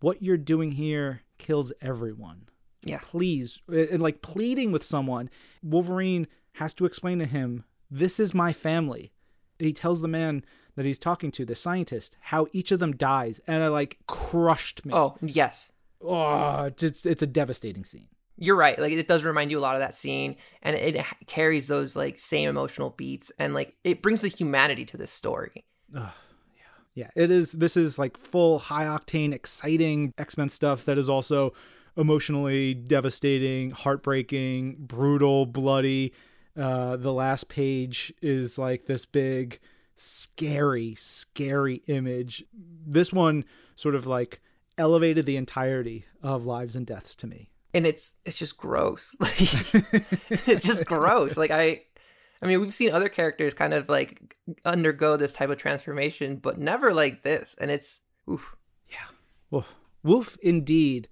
what 0.01 0.23
you're 0.23 0.37
doing 0.37 0.73
here 0.73 1.23
kills 1.39 1.73
everyone. 1.81 2.47
Yeah. 2.85 2.99
Please. 3.03 3.61
And 3.69 4.03
like 4.03 4.23
pleading 4.23 4.73
with 4.73 4.83
someone, 4.83 5.31
Wolverine 5.63 6.27
has 6.55 6.75
to 6.75 6.85
explain 6.85 7.19
to 7.21 7.27
him, 7.27 7.65
this 7.91 8.19
is 8.19 8.35
my 8.35 8.53
family. 8.53 9.13
He 9.59 9.73
tells 9.73 10.01
the 10.01 10.09
man 10.09 10.45
that 10.75 10.85
he's 10.85 10.99
talking 10.99 11.31
to, 11.33 11.45
the 11.45 11.55
scientist, 11.55 12.17
how 12.21 12.47
each 12.53 12.73
of 12.73 12.79
them 12.79 12.97
dies. 12.97 13.41
And 13.47 13.63
it 13.63 13.71
like 13.71 13.99
crushed 14.07 14.85
me. 14.85 14.93
Oh, 14.95 15.17
yes. 15.21 15.73
Oh, 16.01 16.65
it's, 16.65 17.07
it's 17.07 17.23
a 17.23 17.27
devastating 17.27 17.85
scene. 17.85 18.09
You're 18.39 18.57
right. 18.57 18.79
Like 18.79 18.93
it 18.93 19.07
does 19.07 19.23
remind 19.23 19.51
you 19.51 19.59
a 19.59 19.61
lot 19.61 19.77
of 19.77 19.81
that 19.81 19.95
scene 19.95 20.37
and 20.63 20.75
it 20.75 21.05
carries 21.27 21.69
those 21.69 21.95
like 21.95 22.19
same 22.19 22.49
emotional 22.49 22.91
beats 22.91 23.31
and 23.39 23.55
like 23.55 23.77
it 23.85 24.03
brings 24.03 24.23
the 24.23 24.29
humanity 24.29 24.85
to 24.87 24.97
this 24.97 25.13
story. 25.13 25.65
Oh, 25.95 26.13
yeah. 26.57 26.63
Yeah, 26.95 27.11
it 27.15 27.31
is. 27.31 27.53
This 27.53 27.77
is 27.77 27.99
like 27.99 28.17
full 28.17 28.59
high 28.59 28.87
octane, 28.87 29.33
exciting 29.33 30.13
X 30.19 30.37
Men 30.37 30.49
stuff 30.49 30.87
that 30.87 30.99
is 30.99 31.09
also 31.09 31.53
emotionally 31.97 32.75
devastating, 32.75 33.71
heartbreaking, 33.71 34.77
brutal, 34.79 35.47
bloody. 35.47 36.13
Uh, 36.57 36.97
the 36.97 37.13
last 37.13 37.49
page 37.49 38.13
is 38.21 38.59
like 38.59 38.87
this 38.87 39.07
big, 39.07 39.59
scary, 39.97 40.95
scary 40.95 41.83
image. 41.87 42.45
This 42.87 43.13
one 43.13 43.45
sort 43.77 43.95
of 43.95 44.07
like 44.07 44.41
elevated 44.79 45.27
the 45.27 45.37
entirety 45.37 46.05
of 46.23 46.47
Lives 46.47 46.77
and 46.77 46.87
Deaths 46.87 47.15
to 47.17 47.27
me. 47.27 47.49
and 47.75 47.87
it's 47.87 48.15
it's 48.25 48.37
just 48.37 48.57
gross. 48.59 49.17
it's 49.21 50.63
just 50.67 50.85
gross. 50.85 51.37
Like 51.37 51.51
I 51.51 51.83
I 52.43 52.47
mean, 52.47 52.61
we've 52.61 52.75
seen 52.75 52.93
other 52.93 53.09
characters 53.09 53.55
kind 53.55 53.73
of 53.73 53.89
like 53.89 54.37
undergo 54.65 55.17
this 55.17 55.33
type 55.33 55.49
of 55.49 55.59
transformation, 55.59 56.37
but 56.37 56.59
never 56.59 56.93
like 56.93 57.23
this. 57.23 57.55
And 57.61 57.71
it's 57.71 58.01
oof. 58.31 58.57
Yeah. 58.91 58.97
Woof. 59.51 59.73
Woof 60.03 60.37
indeed. 60.43 61.09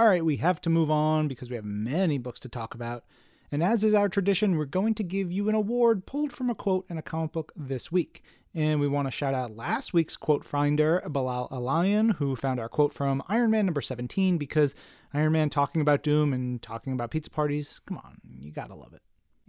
All 0.00 0.06
right, 0.06 0.24
we 0.24 0.38
have 0.38 0.62
to 0.62 0.70
move 0.70 0.90
on 0.90 1.28
because 1.28 1.50
we 1.50 1.56
have 1.56 1.64
many 1.66 2.16
books 2.16 2.40
to 2.40 2.48
talk 2.48 2.72
about. 2.74 3.04
And 3.52 3.62
as 3.62 3.84
is 3.84 3.92
our 3.92 4.08
tradition, 4.08 4.56
we're 4.56 4.64
going 4.64 4.94
to 4.94 5.02
give 5.02 5.30
you 5.30 5.50
an 5.50 5.54
award 5.54 6.06
pulled 6.06 6.32
from 6.32 6.48
a 6.48 6.54
quote 6.54 6.86
in 6.88 6.96
a 6.96 7.02
comic 7.02 7.32
book 7.32 7.52
this 7.54 7.92
week. 7.92 8.24
And 8.54 8.80
we 8.80 8.88
want 8.88 9.08
to 9.08 9.10
shout 9.10 9.34
out 9.34 9.54
last 9.54 9.92
week's 9.92 10.16
quote 10.16 10.42
finder, 10.42 11.02
Bilal 11.06 11.50
Alayan, 11.50 12.14
who 12.14 12.34
found 12.34 12.58
our 12.58 12.70
quote 12.70 12.94
from 12.94 13.22
Iron 13.28 13.50
Man 13.50 13.66
number 13.66 13.82
17 13.82 14.38
because 14.38 14.74
Iron 15.12 15.32
Man 15.32 15.50
talking 15.50 15.82
about 15.82 16.02
Doom 16.02 16.32
and 16.32 16.62
talking 16.62 16.94
about 16.94 17.10
pizza 17.10 17.28
parties. 17.28 17.82
Come 17.84 17.98
on, 17.98 18.22
you 18.38 18.52
gotta 18.52 18.74
love 18.74 18.94
it. 18.94 19.02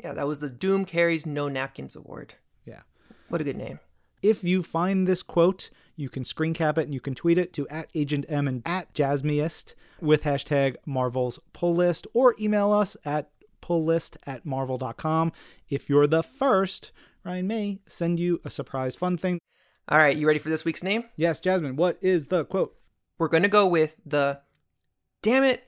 Yeah, 0.04 0.12
that 0.12 0.28
was 0.28 0.40
the 0.40 0.50
Doom 0.50 0.84
Carries 0.84 1.26
No 1.26 1.48
Napkins 1.48 1.96
Award. 1.96 2.34
Yeah. 2.66 2.82
What 3.30 3.40
a 3.40 3.46
good 3.46 3.56
name. 3.56 3.80
If 4.22 4.44
you 4.44 4.64
find 4.64 5.08
this 5.08 5.24
quote, 5.24 5.70
you 6.02 6.10
can 6.10 6.24
screen 6.24 6.54
cap 6.54 6.78
it 6.78 6.84
and 6.84 6.94
you 6.94 7.00
can 7.00 7.16
tweet 7.16 7.38
it 7.38 7.54
to 7.54 7.68
at 7.70 7.90
Agent 7.94 8.26
M 8.28 8.48
and 8.48 8.64
at 8.66 8.94
Jasmiest 8.94 9.76
with 10.02 10.24
hashtag 10.24 10.76
Marvel's 10.86 11.40
Pull 11.54 11.76
List 11.76 12.08
or 12.14 12.36
email 12.40 12.72
us 12.72 12.98
at 13.06 13.30
pulllist 13.62 14.18
at 14.26 14.46
marvel.com. 14.46 15.32
If 15.70 15.88
you're 15.88 16.08
the 16.08 16.24
first, 16.24 16.92
Ryan 17.24 17.48
may 17.48 17.80
send 17.88 18.20
you 18.20 18.42
a 18.44 18.50
surprise 18.50 18.96
fun 18.96 19.18
thing. 19.18 19.40
All 19.88 19.98
right, 19.98 20.18
you 20.18 20.28
ready 20.28 20.40
for 20.40 20.50
this 20.50 20.66
week's 20.66 20.84
name? 20.84 21.06
Yes, 21.16 21.40
Jasmine, 21.40 21.76
what 21.76 21.98
is 22.02 22.28
the 22.28 22.46
quote? 22.46 22.76
We're 23.20 23.28
going 23.28 23.44
to 23.44 23.50
go 23.50 23.68
with 23.68 23.98
the 24.06 24.40
Damn 25.22 25.44
it, 25.44 25.64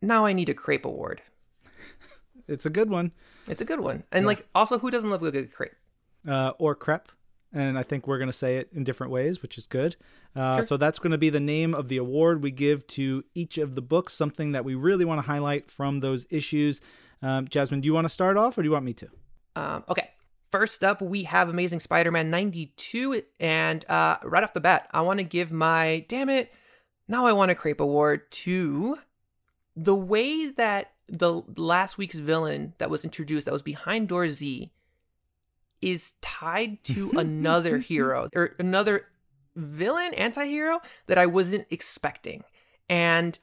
now 0.00 0.24
I 0.24 0.32
need 0.32 0.48
a 0.48 0.54
crepe 0.54 0.86
award. 0.86 1.20
It's 2.46 2.66
a 2.66 2.70
good 2.70 2.90
one. 2.90 3.12
It's 3.48 3.62
a 3.62 3.64
good 3.64 3.80
one. 3.80 4.04
And 4.12 4.26
like 4.26 4.46
also 4.54 4.78
who 4.78 4.90
doesn't 4.90 5.08
love 5.08 5.22
a 5.22 5.30
good 5.30 5.50
crepe? 5.50 5.72
Uh, 6.28 6.52
or 6.58 6.74
crepe, 6.74 7.08
and 7.54 7.78
I 7.78 7.84
think 7.84 8.06
we're 8.06 8.18
going 8.18 8.28
to 8.28 8.32
say 8.32 8.56
it 8.56 8.68
in 8.74 8.84
different 8.84 9.12
ways, 9.12 9.40
which 9.40 9.56
is 9.56 9.66
good. 9.66 9.96
Uh, 10.34 10.56
sure. 10.56 10.64
So 10.64 10.76
that's 10.76 10.98
going 10.98 11.12
to 11.12 11.18
be 11.18 11.30
the 11.30 11.40
name 11.40 11.74
of 11.74 11.88
the 11.88 11.96
award 11.96 12.42
we 12.42 12.50
give 12.50 12.86
to 12.88 13.24
each 13.34 13.58
of 13.58 13.76
the 13.76 13.82
books, 13.82 14.12
something 14.12 14.52
that 14.52 14.64
we 14.64 14.74
really 14.74 15.04
want 15.04 15.18
to 15.18 15.26
highlight 15.26 15.70
from 15.70 16.00
those 16.00 16.26
issues. 16.30 16.80
Um, 17.22 17.46
Jasmine, 17.48 17.80
do 17.80 17.86
you 17.86 17.94
want 17.94 18.06
to 18.06 18.10
start 18.10 18.36
off 18.36 18.58
or 18.58 18.62
do 18.62 18.68
you 18.68 18.72
want 18.72 18.84
me 18.84 18.92
to? 18.94 19.08
Um, 19.54 19.84
okay. 19.88 20.10
First 20.50 20.84
up, 20.84 21.00
we 21.00 21.24
have 21.24 21.48
Amazing 21.48 21.80
Spider 21.80 22.10
Man 22.10 22.30
92. 22.30 23.22
And 23.38 23.88
uh, 23.88 24.16
right 24.24 24.42
off 24.42 24.52
the 24.52 24.60
bat, 24.60 24.88
I 24.92 25.00
want 25.02 25.18
to 25.18 25.24
give 25.24 25.52
my 25.52 26.04
damn 26.08 26.28
it, 26.28 26.52
now 27.06 27.26
I 27.26 27.32
want 27.32 27.50
to 27.50 27.54
crepe 27.54 27.80
award 27.80 28.30
to 28.32 28.98
the 29.76 29.94
way 29.94 30.48
that 30.50 30.92
the 31.08 31.42
last 31.56 31.98
week's 31.98 32.18
villain 32.18 32.74
that 32.78 32.90
was 32.90 33.04
introduced, 33.04 33.46
that 33.46 33.52
was 33.52 33.62
behind 33.62 34.08
door 34.08 34.28
Z, 34.28 34.72
is 35.84 36.12
tied 36.22 36.82
to 36.82 37.08
mm-hmm, 37.08 37.18
another 37.18 37.72
mm-hmm, 37.72 37.80
hero 37.80 38.24
mm-hmm. 38.24 38.38
or 38.38 38.56
another 38.58 39.06
villain, 39.54 40.14
anti 40.14 40.46
hero 40.46 40.80
that 41.06 41.18
I 41.18 41.26
wasn't 41.26 41.66
expecting. 41.70 42.42
And 42.88 43.38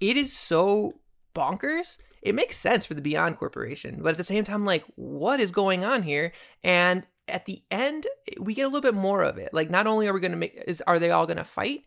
it 0.00 0.16
is 0.16 0.36
so 0.36 0.94
bonkers. 1.34 1.98
It 2.22 2.34
makes 2.34 2.56
sense 2.56 2.84
for 2.84 2.94
the 2.94 3.00
Beyond 3.00 3.36
Corporation, 3.36 4.00
but 4.02 4.10
at 4.10 4.16
the 4.16 4.24
same 4.24 4.42
time, 4.42 4.64
like, 4.64 4.84
what 4.96 5.38
is 5.38 5.52
going 5.52 5.84
on 5.84 6.02
here? 6.02 6.32
And 6.64 7.06
at 7.28 7.46
the 7.46 7.62
end, 7.70 8.08
we 8.40 8.52
get 8.52 8.62
a 8.62 8.68
little 8.68 8.80
bit 8.80 8.94
more 8.94 9.22
of 9.22 9.38
it. 9.38 9.54
Like, 9.54 9.70
not 9.70 9.86
only 9.86 10.08
are 10.08 10.12
we 10.12 10.18
going 10.18 10.32
to 10.32 10.38
make, 10.38 10.60
is 10.66 10.82
are 10.88 10.98
they 10.98 11.12
all 11.12 11.26
going 11.26 11.36
to 11.36 11.44
fight 11.44 11.84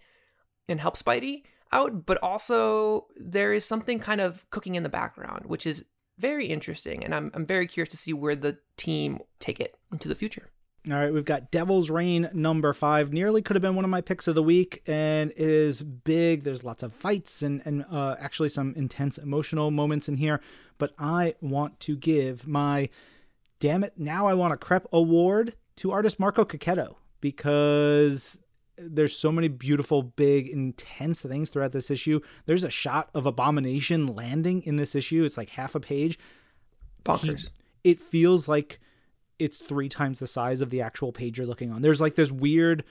and 0.70 0.80
help 0.80 0.96
Spidey 0.96 1.44
out, 1.74 2.06
but 2.06 2.18
also 2.24 3.08
there 3.18 3.54
is 3.54 3.66
something 3.66 4.00
kind 4.00 4.22
of 4.22 4.50
cooking 4.50 4.76
in 4.76 4.84
the 4.84 4.90
background, 4.90 5.46
which 5.48 5.68
is 5.68 5.84
very 6.20 6.48
interesting, 6.48 7.04
and 7.04 7.16
I'm 7.16 7.32
I'm 7.34 7.46
very 7.46 7.68
curious 7.68 7.90
to 7.92 7.98
see 7.98 8.14
where 8.14 8.36
the 8.36 8.58
team 8.78 9.20
take 9.40 9.60
it 9.60 9.76
into 9.92 10.08
the 10.08 10.16
future. 10.16 10.50
All 10.90 10.96
right, 10.96 11.14
we've 11.14 11.26
got 11.26 11.52
Devil's 11.52 11.90
Reign 11.90 12.30
number 12.34 12.72
five. 12.74 13.12
Nearly 13.12 13.42
could 13.42 13.56
have 13.56 13.62
been 13.62 13.76
one 13.76 13.86
of 13.86 13.92
my 13.92 14.02
picks 14.02 14.28
of 14.28 14.36
the 14.36 14.44
week, 14.44 14.82
and 14.88 15.32
it 15.32 15.38
is 15.38 15.84
big. 15.84 16.44
There's 16.44 16.64
lots 16.64 16.84
of 16.84 16.94
fights 16.94 17.42
and 17.42 17.62
and 17.66 17.86
uh, 17.92 18.16
actually 18.20 18.50
some 18.50 18.74
intense 18.76 19.18
emotional 19.18 19.72
moments 19.72 20.08
in 20.08 20.18
here. 20.18 20.42
But 20.78 20.94
I 20.98 21.36
want 21.42 21.80
to 21.82 21.96
give 21.96 22.48
my 22.48 22.90
damn 23.60 23.84
it 23.84 23.94
now 23.98 24.28
I 24.28 24.34
want 24.34 24.54
a 24.54 24.58
crep 24.58 24.88
award 24.94 25.54
to 25.78 25.92
artist 25.92 26.20
Marco 26.20 26.44
Checchetto 26.46 26.96
because 27.22 28.38
there's 28.82 29.16
so 29.16 29.32
many 29.32 29.48
beautiful, 29.48 30.02
big, 30.02 30.48
intense 30.48 31.22
things 31.22 31.50
throughout 31.50 31.72
this 31.72 31.92
issue. 31.92 32.20
There's 32.46 32.64
a 32.64 32.70
shot 32.70 33.10
of 33.14 33.26
Abomination 33.26 34.08
landing 34.08 34.62
in 34.64 34.76
this 34.76 34.96
issue. 34.96 35.24
It's 35.24 35.38
like 35.38 35.50
half 35.50 35.76
a 35.76 35.80
page. 35.80 36.18
Bonkers. 37.04 37.52
He, 37.84 37.92
it 37.92 38.00
feels 38.00 38.48
like 38.48 38.80
it's 39.38 39.58
three 39.58 39.90
times 39.90 40.20
the 40.20 40.28
size 40.28 40.62
of 40.62 40.70
the 40.70 40.82
actual 40.82 41.12
page 41.12 41.38
you're 41.38 41.48
looking 41.48 41.72
on. 41.72 41.82
There's 41.82 42.02
like 42.02 42.16
this 42.16 42.32
weird 42.32 42.84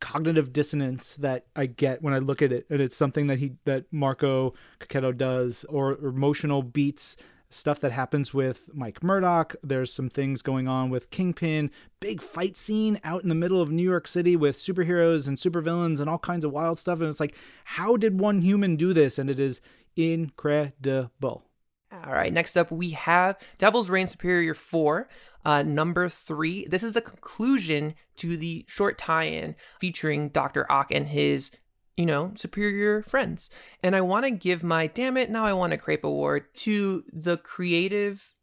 cognitive 0.00 0.52
dissonance 0.52 1.14
that 1.16 1.46
I 1.56 1.66
get 1.66 2.02
when 2.02 2.14
I 2.14 2.18
look 2.18 2.42
at 2.42 2.52
it, 2.52 2.66
and 2.70 2.80
it's 2.80 2.96
something 2.96 3.26
that 3.26 3.38
he 3.38 3.52
that 3.64 3.84
Marco 3.92 4.54
Checchetto 4.80 5.16
does, 5.16 5.64
or, 5.68 5.92
or 5.94 6.08
emotional 6.08 6.62
beats 6.62 7.16
stuff 7.50 7.80
that 7.80 7.92
happens 7.92 8.34
with 8.34 8.68
Mike 8.74 9.02
Murdock. 9.02 9.56
There's 9.62 9.92
some 9.92 10.08
things 10.08 10.42
going 10.42 10.68
on 10.68 10.90
with 10.90 11.10
Kingpin. 11.10 11.70
Big 12.00 12.20
fight 12.20 12.58
scene 12.58 13.00
out 13.04 13.22
in 13.22 13.28
the 13.28 13.34
middle 13.34 13.62
of 13.62 13.70
New 13.70 13.82
York 13.82 14.06
City 14.06 14.36
with 14.36 14.56
superheroes 14.56 15.26
and 15.26 15.36
supervillains 15.36 16.00
and 16.00 16.08
all 16.08 16.18
kinds 16.18 16.44
of 16.44 16.52
wild 16.52 16.78
stuff. 16.78 17.00
And 17.00 17.08
it's 17.08 17.20
like, 17.20 17.34
how 17.64 17.96
did 17.96 18.20
one 18.20 18.42
human 18.42 18.76
do 18.76 18.92
this? 18.92 19.18
And 19.18 19.30
it 19.30 19.40
is 19.40 19.60
incredible. 19.96 21.44
All 21.90 22.12
right, 22.12 22.32
next 22.32 22.56
up 22.56 22.70
we 22.70 22.90
have 22.90 23.38
Devil's 23.56 23.88
Reign 23.88 24.06
Superior 24.06 24.52
4, 24.52 25.08
uh, 25.44 25.62
number 25.62 26.08
3. 26.08 26.66
This 26.66 26.82
is 26.82 26.96
a 26.96 27.00
conclusion 27.00 27.94
to 28.16 28.36
the 28.36 28.66
short 28.68 28.98
tie 28.98 29.24
in 29.24 29.56
featuring 29.80 30.28
Dr. 30.28 30.70
Ock 30.70 30.92
and 30.92 31.08
his 31.08 31.50
you 31.98 32.06
know, 32.06 32.30
superior 32.36 33.02
friends. 33.02 33.50
And 33.82 33.96
I 33.96 34.00
want 34.02 34.24
to 34.24 34.30
give 34.30 34.62
my 34.62 34.86
damn 34.86 35.16
it, 35.16 35.30
now 35.30 35.44
I 35.44 35.52
want 35.52 35.72
a 35.72 35.76
crepe 35.76 36.04
award 36.04 36.54
to 36.58 37.02
the 37.12 37.36
creative 37.36 38.34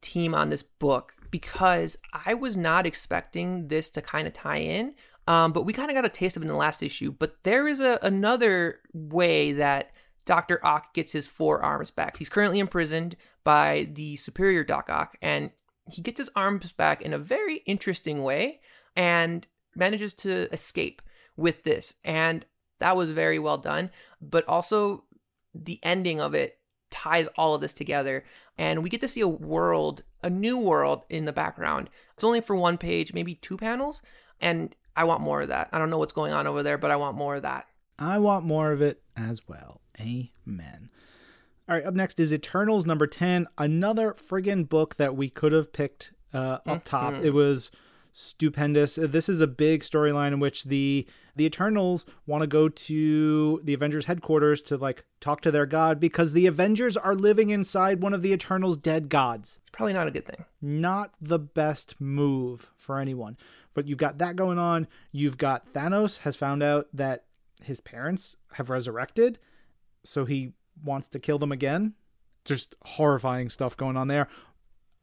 team 0.00 0.34
on 0.34 0.48
this 0.48 0.62
book 0.62 1.14
because 1.30 1.98
I 2.26 2.32
was 2.32 2.56
not 2.56 2.86
expecting 2.86 3.68
this 3.68 3.90
to 3.90 4.02
kind 4.02 4.26
of 4.26 4.32
tie 4.32 4.56
in. 4.56 4.94
Um, 5.26 5.52
but 5.52 5.66
we 5.66 5.74
kind 5.74 5.90
of 5.90 5.94
got 5.94 6.06
a 6.06 6.10
taste 6.10 6.36
of 6.36 6.42
it 6.42 6.46
in 6.46 6.52
the 6.52 6.58
last 6.58 6.82
issue. 6.82 7.12
But 7.12 7.36
there 7.44 7.68
is 7.68 7.80
a 7.80 7.98
another 8.02 8.80
way 8.94 9.52
that 9.52 9.90
Dr. 10.24 10.64
Ock 10.64 10.94
gets 10.94 11.12
his 11.12 11.26
four 11.26 11.62
arms 11.62 11.90
back. 11.90 12.16
He's 12.16 12.30
currently 12.30 12.58
imprisoned 12.58 13.16
by 13.42 13.88
the 13.92 14.16
superior 14.16 14.64
Doc 14.64 14.88
Ock, 14.88 15.16
and 15.20 15.50
he 15.90 16.00
gets 16.00 16.20
his 16.20 16.30
arms 16.34 16.72
back 16.72 17.02
in 17.02 17.12
a 17.12 17.18
very 17.18 17.58
interesting 17.66 18.22
way 18.22 18.60
and 18.96 19.46
manages 19.76 20.14
to 20.14 20.50
escape 20.52 21.02
with 21.36 21.64
this. 21.64 21.94
And 22.04 22.46
that 22.84 22.98
was 22.98 23.12
very 23.12 23.38
well 23.38 23.56
done. 23.56 23.90
But 24.20 24.46
also, 24.46 25.04
the 25.54 25.80
ending 25.82 26.20
of 26.20 26.34
it 26.34 26.58
ties 26.90 27.28
all 27.38 27.54
of 27.54 27.62
this 27.62 27.72
together. 27.72 28.24
And 28.58 28.82
we 28.82 28.90
get 28.90 29.00
to 29.00 29.08
see 29.08 29.22
a 29.22 29.26
world, 29.26 30.02
a 30.22 30.28
new 30.28 30.58
world 30.58 31.04
in 31.08 31.24
the 31.24 31.32
background. 31.32 31.88
It's 32.12 32.24
only 32.24 32.42
for 32.42 32.54
one 32.54 32.76
page, 32.76 33.14
maybe 33.14 33.36
two 33.36 33.56
panels. 33.56 34.02
And 34.38 34.74
I 34.94 35.04
want 35.04 35.22
more 35.22 35.40
of 35.40 35.48
that. 35.48 35.70
I 35.72 35.78
don't 35.78 35.88
know 35.88 35.96
what's 35.96 36.12
going 36.12 36.34
on 36.34 36.46
over 36.46 36.62
there, 36.62 36.76
but 36.76 36.90
I 36.90 36.96
want 36.96 37.16
more 37.16 37.36
of 37.36 37.42
that. 37.42 37.68
I 37.98 38.18
want 38.18 38.44
more 38.44 38.70
of 38.70 38.82
it 38.82 39.00
as 39.16 39.48
well. 39.48 39.80
Amen. 39.98 40.90
All 41.66 41.76
right, 41.76 41.86
up 41.86 41.94
next 41.94 42.20
is 42.20 42.34
Eternals 42.34 42.84
number 42.84 43.06
10, 43.06 43.46
another 43.56 44.12
friggin' 44.12 44.68
book 44.68 44.96
that 44.96 45.16
we 45.16 45.30
could 45.30 45.52
have 45.52 45.72
picked 45.72 46.12
uh, 46.34 46.36
up 46.36 46.66
mm-hmm. 46.66 46.78
top. 46.84 47.14
It 47.24 47.30
was 47.30 47.70
stupendous. 48.14 48.96
Uh, 48.96 49.06
this 49.08 49.28
is 49.28 49.40
a 49.40 49.46
big 49.46 49.82
storyline 49.82 50.28
in 50.28 50.40
which 50.40 50.64
the 50.64 51.06
the 51.36 51.44
Eternals 51.44 52.06
want 52.26 52.42
to 52.42 52.46
go 52.46 52.68
to 52.68 53.60
the 53.64 53.74
Avengers 53.74 54.06
headquarters 54.06 54.60
to 54.62 54.76
like 54.76 55.04
talk 55.20 55.40
to 55.40 55.50
their 55.50 55.66
god 55.66 55.98
because 55.98 56.32
the 56.32 56.46
Avengers 56.46 56.96
are 56.96 57.14
living 57.14 57.50
inside 57.50 58.00
one 58.00 58.14
of 58.14 58.22
the 58.22 58.32
Eternals' 58.32 58.76
dead 58.76 59.08
gods. 59.08 59.58
It's 59.62 59.70
probably 59.70 59.92
not 59.92 60.06
a 60.06 60.12
good 60.12 60.24
thing. 60.24 60.44
Not 60.62 61.12
the 61.20 61.40
best 61.40 62.00
move 62.00 62.70
for 62.76 62.98
anyone. 62.98 63.36
But 63.74 63.88
you've 63.88 63.98
got 63.98 64.18
that 64.18 64.36
going 64.36 64.58
on. 64.58 64.86
You've 65.10 65.36
got 65.36 65.74
Thanos 65.74 66.18
has 66.18 66.36
found 66.36 66.62
out 66.62 66.86
that 66.94 67.24
his 67.62 67.80
parents 67.80 68.36
have 68.52 68.70
resurrected, 68.70 69.40
so 70.04 70.24
he 70.24 70.52
wants 70.84 71.08
to 71.08 71.18
kill 71.18 71.40
them 71.40 71.52
again. 71.52 71.94
Just 72.44 72.76
horrifying 72.84 73.48
stuff 73.48 73.76
going 73.76 73.96
on 73.96 74.06
there 74.06 74.28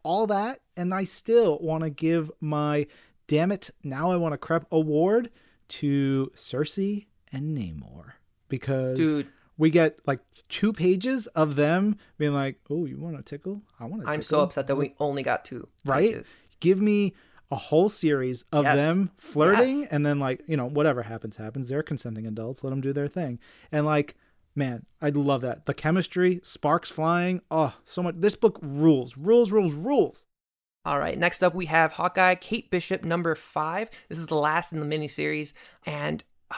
all 0.04 0.28
that, 0.28 0.60
and 0.76 0.94
I 0.94 1.06
still 1.06 1.60
want 1.60 1.84
to 1.84 1.90
give 1.90 2.32
my 2.40 2.88
damn 3.28 3.52
it, 3.52 3.70
now 3.84 4.12
I 4.12 4.18
want 4.18 4.34
to 4.34 4.38
crep 4.38 4.66
award 4.72 5.32
to 5.70 6.32
Sersi 6.36 7.08
and 7.32 7.58
Namor 7.58 8.14
because 8.50 8.98
Dude. 8.98 9.28
we 9.58 9.70
get 9.70 10.00
like 10.06 10.20
two 10.50 10.74
pages 10.74 11.28
of 11.28 11.56
them 11.56 11.98
being 12.18 12.34
like, 12.34 12.60
"Oh, 12.70 12.86
you 12.86 12.98
want 12.98 13.18
to 13.18 13.24
tickle? 13.24 13.62
I 13.80 13.86
want 13.86 14.04
to." 14.04 14.10
I'm 14.10 14.22
so 14.22 14.42
upset 14.42 14.68
that 14.68 14.76
we 14.76 14.94
only 15.00 15.24
got 15.24 15.46
two. 15.46 15.68
Right? 15.86 16.14
Pages. 16.14 16.34
Give 16.60 16.82
me 16.82 17.14
a 17.50 17.56
whole 17.56 17.90
series 17.90 18.44
of 18.52 18.66
yes. 18.66 18.76
them 18.76 19.12
flirting, 19.18 19.82
yes. 19.82 19.90
and 19.92 20.06
then 20.06 20.20
like 20.20 20.42
you 20.48 20.58
know 20.58 20.66
whatever 20.66 21.02
happens 21.04 21.38
happens. 21.38 21.70
They're 21.70 21.84
consenting 21.84 22.28
adults. 22.28 22.64
Let 22.64 22.72
them 22.72 22.82
do 22.82 22.92
their 22.94 23.08
thing, 23.08 23.40
and 23.72 23.86
like 23.86 24.18
man, 24.56 24.86
I 25.02 25.10
love 25.10 25.42
that. 25.42 25.66
The 25.66 25.74
chemistry, 25.74 26.40
sparks 26.44 26.90
flying. 26.90 27.42
Oh, 27.50 27.76
so 27.84 28.04
much. 28.04 28.16
This 28.18 28.36
book 28.36 28.60
rules, 28.62 29.18
rules, 29.18 29.52
rules, 29.52 29.74
rules. 29.74 30.26
All 30.84 30.98
right, 30.98 31.18
next 31.18 31.44
up 31.44 31.54
we 31.54 31.68
have 31.68 31.94
Hawkeye, 31.94 32.36
Kate 32.36 32.72
Bishop, 32.72 33.04
number 33.04 33.36
five. 33.36 33.90
This 34.10 34.18
is 34.18 34.26
the 34.26 34.36
last 34.36 34.74
in 34.74 34.80
the 34.80 34.98
miniseries. 34.98 35.54
And 35.86 36.24
uh, 36.50 36.56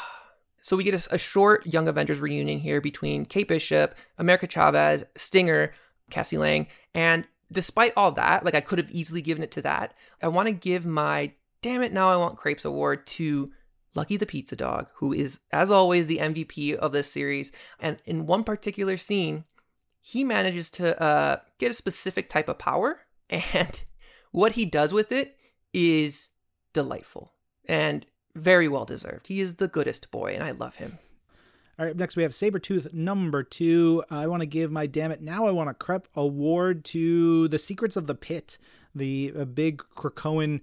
so 0.61 0.77
we 0.77 0.85
get 0.85 0.93
a, 0.93 1.15
a, 1.15 1.17
short 1.17 1.65
Young 1.65 1.89
Avengers 1.89 2.21
reunion 2.21 2.59
here 2.59 2.79
between 2.79 3.25
Kate 3.25 3.49
Bishop, 3.49 3.95
America 4.17 4.47
Chavez, 4.47 5.03
Stinger, 5.17 5.73
Cassie 6.09 6.37
Lang. 6.37 6.67
And 6.93 7.27
despite 7.51 7.91
all 7.97 8.13
that, 8.13 8.45
like 8.45 8.55
I 8.55 8.61
could 8.61 8.79
have 8.79 8.91
easily 8.91 9.21
given 9.21 9.43
it 9.43 9.51
to 9.51 9.61
that, 9.63 9.93
I 10.21 10.29
want 10.29 10.47
to 10.47 10.53
give 10.53 10.85
my 10.85 11.33
damn 11.61 11.81
it, 11.81 11.91
now 11.91 12.09
I 12.09 12.17
want 12.17 12.37
Crepes 12.37 12.65
award 12.65 13.05
to 13.07 13.51
Lucky 13.95 14.17
the 14.17 14.25
Pizza 14.25 14.55
Dog, 14.55 14.87
who 14.95 15.13
is, 15.13 15.39
as 15.51 15.69
always, 15.69 16.07
the 16.07 16.17
MVP 16.17 16.75
of 16.75 16.91
this 16.91 17.11
series. 17.11 17.51
And 17.79 17.97
in 18.05 18.25
one 18.25 18.43
particular 18.43 18.97
scene, 18.97 19.45
he 19.99 20.23
manages 20.23 20.69
to 20.71 21.01
uh, 21.01 21.37
get 21.59 21.71
a 21.71 21.75
specific 21.75 22.29
type 22.29 22.49
of 22.49 22.57
power, 22.57 23.01
and 23.29 23.83
what 24.31 24.53
he 24.53 24.65
does 24.65 24.93
with 24.93 25.11
it 25.11 25.37
is 25.73 26.29
delightful 26.73 27.33
and 27.65 28.05
very 28.35 28.67
well 28.67 28.85
deserved. 28.85 29.27
He 29.27 29.39
is 29.39 29.55
the 29.55 29.67
goodest 29.67 30.11
boy, 30.11 30.33
and 30.33 30.43
I 30.43 30.51
love 30.51 30.75
him. 30.75 30.97
All 31.79 31.85
right, 31.85 31.95
next 31.95 32.15
we 32.15 32.23
have 32.23 32.33
Sabretooth 32.33 32.93
number 32.93 33.41
two. 33.41 34.03
I 34.11 34.27
want 34.27 34.41
to 34.41 34.47
give 34.47 34.71
my 34.71 34.85
damn 34.85 35.11
it 35.11 35.21
now 35.21 35.47
I 35.47 35.51
want 35.51 35.69
to 35.69 35.73
crep 35.73 36.07
award 36.15 36.85
to 36.85 37.47
the 37.47 37.57
Secrets 37.57 37.95
of 37.95 38.05
the 38.05 38.13
Pit, 38.15 38.57
the 38.93 39.31
big 39.53 39.83
Krakoan 39.95 40.61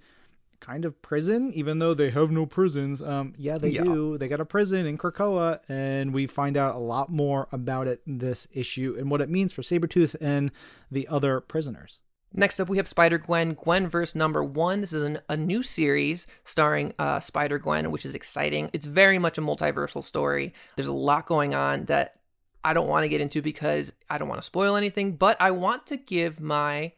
kind 0.61 0.85
of 0.85 1.01
prison, 1.03 1.51
even 1.55 1.79
though 1.79 1.95
they 1.95 2.11
have 2.11 2.31
no 2.31 2.47
prisons. 2.47 3.03
Um, 3.03 3.35
yeah, 3.37 3.59
they 3.59 3.71
yeah. 3.71 3.83
do. 3.83 4.19
They 4.19 4.29
got 4.29 4.41
a 4.41 4.45
prison 4.45 4.87
in 4.87 4.99
Krakoa, 4.99 5.61
and 5.69 6.13
we 6.13 6.27
find 6.27 6.57
out 6.57 6.75
a 6.75 6.79
lot 6.79 7.11
more 7.11 7.49
about 7.51 7.89
it 7.89 8.03
this 8.07 8.47
issue 8.53 8.97
and 8.99 9.11
what 9.11 9.21
it 9.21 9.29
means 9.29 9.53
for 9.53 9.63
Sabretooth 9.63 10.15
and 10.21 10.53
the 10.91 11.09
other 11.09 11.41
prisoners. 11.41 12.01
Next 12.33 12.61
up, 12.61 12.69
we 12.69 12.77
have 12.77 12.87
Spider 12.87 13.19
Gwen, 13.19 13.55
Gwen 13.55 13.89
verse 13.89 14.15
number 14.15 14.45
one. 14.45 14.81
This 14.81 14.93
is 14.93 15.03
an, 15.03 15.19
a 15.29 15.37
new 15.37 15.65
series 15.65 16.29
starring 16.45 16.95
uh, 16.99 17.19
Spider 17.19 17.59
Gwen, 17.59 17.91
which 17.91 18.07
is 18.07 18.15
exciting. 18.15 18.71
It's 18.73 18.87
very 18.87 19.19
much 19.19 19.37
a 19.37 19.43
multiversal 19.43 20.05
story. 20.05 20.55
There's 20.77 20.87
a 20.87 20.93
lot 20.93 21.27
going 21.27 21.55
on 21.55 21.87
that 21.87 22.21
I 22.63 22.73
don't 22.73 22.87
want 22.87 23.03
to 23.03 23.09
get 23.09 23.21
into 23.21 23.43
because 23.43 23.93
I 24.09 24.19
don't 24.19 24.29
want 24.29 24.41
to 24.41 24.47
spoil 24.47 24.77
anything, 24.77 25.17
but 25.17 25.37
I 25.41 25.51
want 25.51 25.89
to 25.89 25.97
give 25.97 26.41
my 26.41 26.93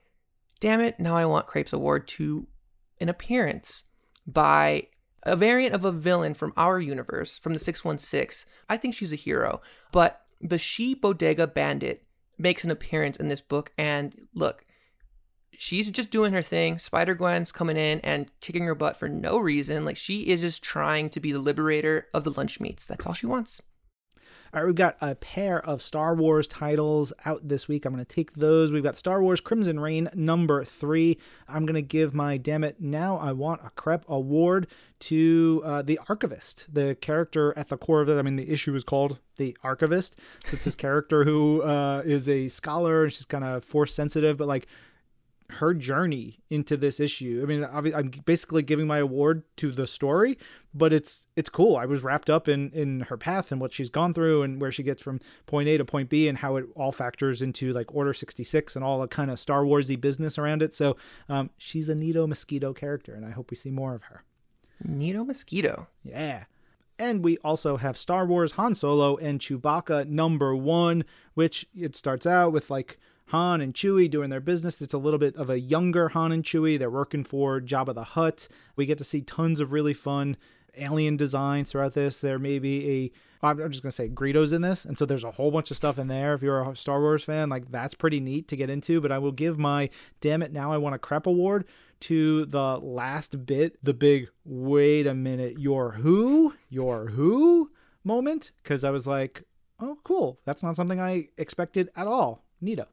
damn 0.63 0.81
it, 0.81 1.01
now 1.01 1.17
I 1.17 1.25
want 1.25 1.49
Crepes 1.49 1.73
Award 1.73 2.07
to 2.09 2.47
an 3.01 3.09
appearance 3.09 3.85
by 4.27 4.89
a 5.25 5.37
variant 5.37 5.75
of 5.75 5.85
a 5.85 5.93
villain 5.93 6.35
from 6.35 6.53
our 6.57 6.81
universe, 6.81 7.39
from 7.39 7.53
the 7.53 7.59
616. 7.59 8.51
I 8.69 8.77
think 8.77 8.95
she's 8.95 9.13
a 9.13 9.17
hero, 9.17 9.61
but 9.93 10.23
the 10.41 10.59
She 10.59 10.95
Bodega 10.95 11.47
Bandit 11.47 12.05
makes 12.39 12.65
an 12.65 12.71
appearance 12.71 13.17
in 13.17 13.29
this 13.29 13.41
book. 13.41 13.73
And 13.79 14.27
look, 14.35 14.65
she's 15.57 15.91
just 15.91 16.11
doing 16.11 16.33
her 16.33 16.43
thing. 16.43 16.79
Spider 16.79 17.15
Gwen's 17.15 17.53
coming 17.53 17.77
in 17.77 18.01
and 18.01 18.31
kicking 18.41 18.65
her 18.65 18.75
butt 18.75 18.97
for 18.97 19.09
no 19.09 19.39
reason. 19.39 19.85
Like 19.85 19.97
she 19.97 20.29
is 20.29 20.41
just 20.41 20.63
trying 20.63 21.11
to 21.11 21.21
be 21.21 21.33
the 21.33 21.39
liberator 21.39 22.09
of 22.13 22.25
the 22.25 22.33
lunch 22.33 22.59
meats. 22.59 22.85
That's 22.85 23.07
all 23.07 23.15
she 23.15 23.27
wants. 23.27 23.63
All 24.55 24.61
right, 24.61 24.67
we've 24.67 24.75
got 24.75 24.99
a 25.01 25.15
pair 25.15 25.65
of 25.65 25.81
Star 25.81 26.15
Wars 26.15 26.47
titles 26.47 27.11
out 27.25 27.49
this 27.49 27.69
week. 27.69 27.87
I'm 27.87 27.95
going 27.95 28.05
to 28.05 28.15
take 28.15 28.35
those. 28.35 28.71
We've 28.71 28.83
got 28.83 28.97
Star 28.97 29.23
Wars 29.23 29.41
Crimson 29.41 29.81
Reign 29.81 30.11
number 30.13 30.63
three. 30.63 31.17
I'm 31.49 31.65
going 31.65 31.77
to 31.77 31.81
give 31.81 32.13
my 32.13 32.37
Damn 32.37 32.63
It 32.63 32.79
Now 32.79 33.17
I 33.17 33.33
Want 33.33 33.63
a 33.65 33.71
Crep 33.71 34.05
award 34.09 34.67
to 35.01 35.63
uh, 35.65 35.81
the 35.81 35.99
Archivist, 36.07 36.67
the 36.71 36.95
character 37.01 37.55
at 37.57 37.69
the 37.69 37.79
core 37.79 38.03
of 38.03 38.11
it. 38.11 38.19
I 38.19 38.21
mean, 38.21 38.37
the 38.37 38.51
issue 38.51 38.75
is 38.75 38.85
called 38.85 39.21
The 39.39 39.57
Archivist. 39.65 40.21
So 40.45 40.57
it's 40.57 40.67
this 40.67 40.75
character 40.75 41.25
who 41.25 41.63
uh, 41.63 42.03
is 42.05 42.29
a 42.29 42.49
scholar 42.49 43.05
and 43.05 43.13
she's 43.15 43.25
kind 43.25 43.45
of 43.45 43.65
force 43.65 43.95
sensitive, 43.95 44.37
but 44.37 44.49
like 44.49 44.67
her 45.53 45.75
journey 45.75 46.41
into 46.51 46.77
this 46.77 46.99
issue. 47.01 47.41
I 47.43 47.47
mean, 47.47 47.67
I'm 47.73 48.11
basically 48.25 48.63
giving 48.63 48.87
my 48.87 48.99
award 48.99 49.45
to 49.59 49.71
the 49.71 49.87
story, 49.87 50.39
but 50.75 50.93
it's 50.93 51.27
it's 51.37 51.49
cool. 51.49 51.77
I 51.77 51.87
was 51.87 52.03
wrapped 52.03 52.29
up 52.29 52.49
in 52.49 52.71
in 52.71 53.01
her 53.03 53.17
path 53.17 53.53
and 53.53 53.61
what 53.61 53.73
she's 53.73 53.91
gone 53.91 54.15
through 54.15 54.43
and 54.43 54.61
where 54.61 54.73
she 54.73 54.83
gets 54.83 55.03
from 55.03 55.21
point 55.47 55.69
A 55.69 55.79
to 55.79 55.85
point 55.85 56.09
B 56.09 56.29
and 56.29 56.39
how 56.39 56.57
it 56.57 56.67
all 56.75 56.93
factors 56.93 57.43
into 57.43 57.73
like 57.73 57.95
Order 57.95 58.13
66 58.13 58.77
and 58.77 58.85
all 58.85 59.01
the 59.01 59.09
kind 59.09 59.31
of 59.31 59.39
Star 59.39 59.63
Warsy 59.63 60.01
business 60.01 60.39
around 60.39 60.63
it. 60.63 60.75
So 60.75 60.97
um, 61.29 61.51
she's 61.57 61.89
a 61.89 61.95
Nito 61.95 62.27
Mosquito 62.27 62.73
character, 62.73 63.15
and 63.15 63.25
I 63.25 63.31
hope 63.31 63.51
we 63.51 63.57
see 63.57 63.71
more 63.71 63.95
of 63.95 64.05
her. 64.05 64.25
Nito 64.85 65.25
Mosquito. 65.25 65.87
Yeah. 66.03 66.45
And 66.99 67.25
we 67.25 67.37
also 67.39 67.79
have 67.79 67.97
Star 67.97 68.27
Wars 68.27 68.53
Han 68.53 68.75
Solo 68.75 69.17
and 69.17 69.41
Chewbacca 69.41 70.07
number 70.07 70.55
one, 70.55 71.05
which 71.35 71.67
it 71.75 71.97
starts 71.97 72.27
out 72.27 72.53
with 72.53 72.71
like 72.71 72.99
Han 73.33 73.63
and 73.63 73.73
Chewie 73.73 74.11
doing 74.11 74.29
their 74.29 74.41
business. 74.41 74.81
It's 74.83 74.93
a 74.93 74.99
little 74.99 75.19
bit 75.19 75.35
of 75.37 75.49
a 75.49 75.59
younger 75.59 76.11
Han 76.11 76.33
and 76.33 76.45
Chewie. 76.45 76.79
They're 76.79 76.91
working 76.91 77.25
for 77.25 77.63
Jabba 77.63 77.95
the 77.95 78.05
Hutt. 78.05 78.47
We 78.77 78.85
get 78.85 78.99
to 78.99 79.05
see 79.05 79.23
tons 79.23 79.59
of 79.59 79.73
really 79.73 79.95
fun 79.95 80.37
alien 80.77 81.17
designs 81.17 81.71
throughout 81.71 81.95
this. 81.95 82.21
There 82.21 82.39
may 82.39 82.59
be 82.59 82.91
a 82.91 83.13
I'm 83.45 83.59
just 83.71 83.83
gonna 83.83 83.91
say 83.91 84.09
Greedo's 84.09 84.53
in 84.53 84.61
this, 84.61 84.85
and 84.85 84.97
so 84.99 85.07
there's 85.07 85.25
a 85.25 85.31
whole 85.31 85.51
bunch 85.51 85.71
of 85.71 85.79
stuff 85.79 85.99
in 85.99 86.09
there. 86.09 86.35
If 86.35 86.43
you're 86.43 86.63
a 86.63 86.77
Star 86.77 87.01
Wars 87.01 87.25
fan, 87.25 87.49
like 87.49 87.73
that's 87.73 87.95
pretty 87.95 88.21
neat 88.21 88.49
to 88.49 88.57
get 88.57 88.69
into. 88.69 89.01
But 89.01 89.11
I 89.11 89.19
will 89.19 89.33
give 89.33 89.59
my 89.59 89.89
damn 90.21 90.43
it 90.43 90.53
now 90.53 90.71
I 90.71 90.77
want 90.77 90.95
a 90.95 90.99
crep 90.99 91.27
award 91.27 91.65
to 92.01 92.45
the 92.45 92.77
last 92.77 93.47
bit, 93.47 93.83
the 93.83 93.95
big 93.95 94.29
wait 94.45 95.07
a 95.07 95.15
minute, 95.15 95.59
you're 95.59 95.93
who, 95.93 96.53
you're 96.69 97.07
who 97.07 97.71
moment, 98.05 98.53
because 98.63 98.85
I 98.85 98.91
was 98.91 99.07
like, 99.07 99.45
oh 99.81 99.97
cool, 100.05 100.39
that's 100.45 100.63
not 100.63 100.77
something 100.77 101.01
I 101.01 101.29
expected 101.39 101.89
at 101.97 102.07
all. 102.07 102.45
Neato. 102.63 102.87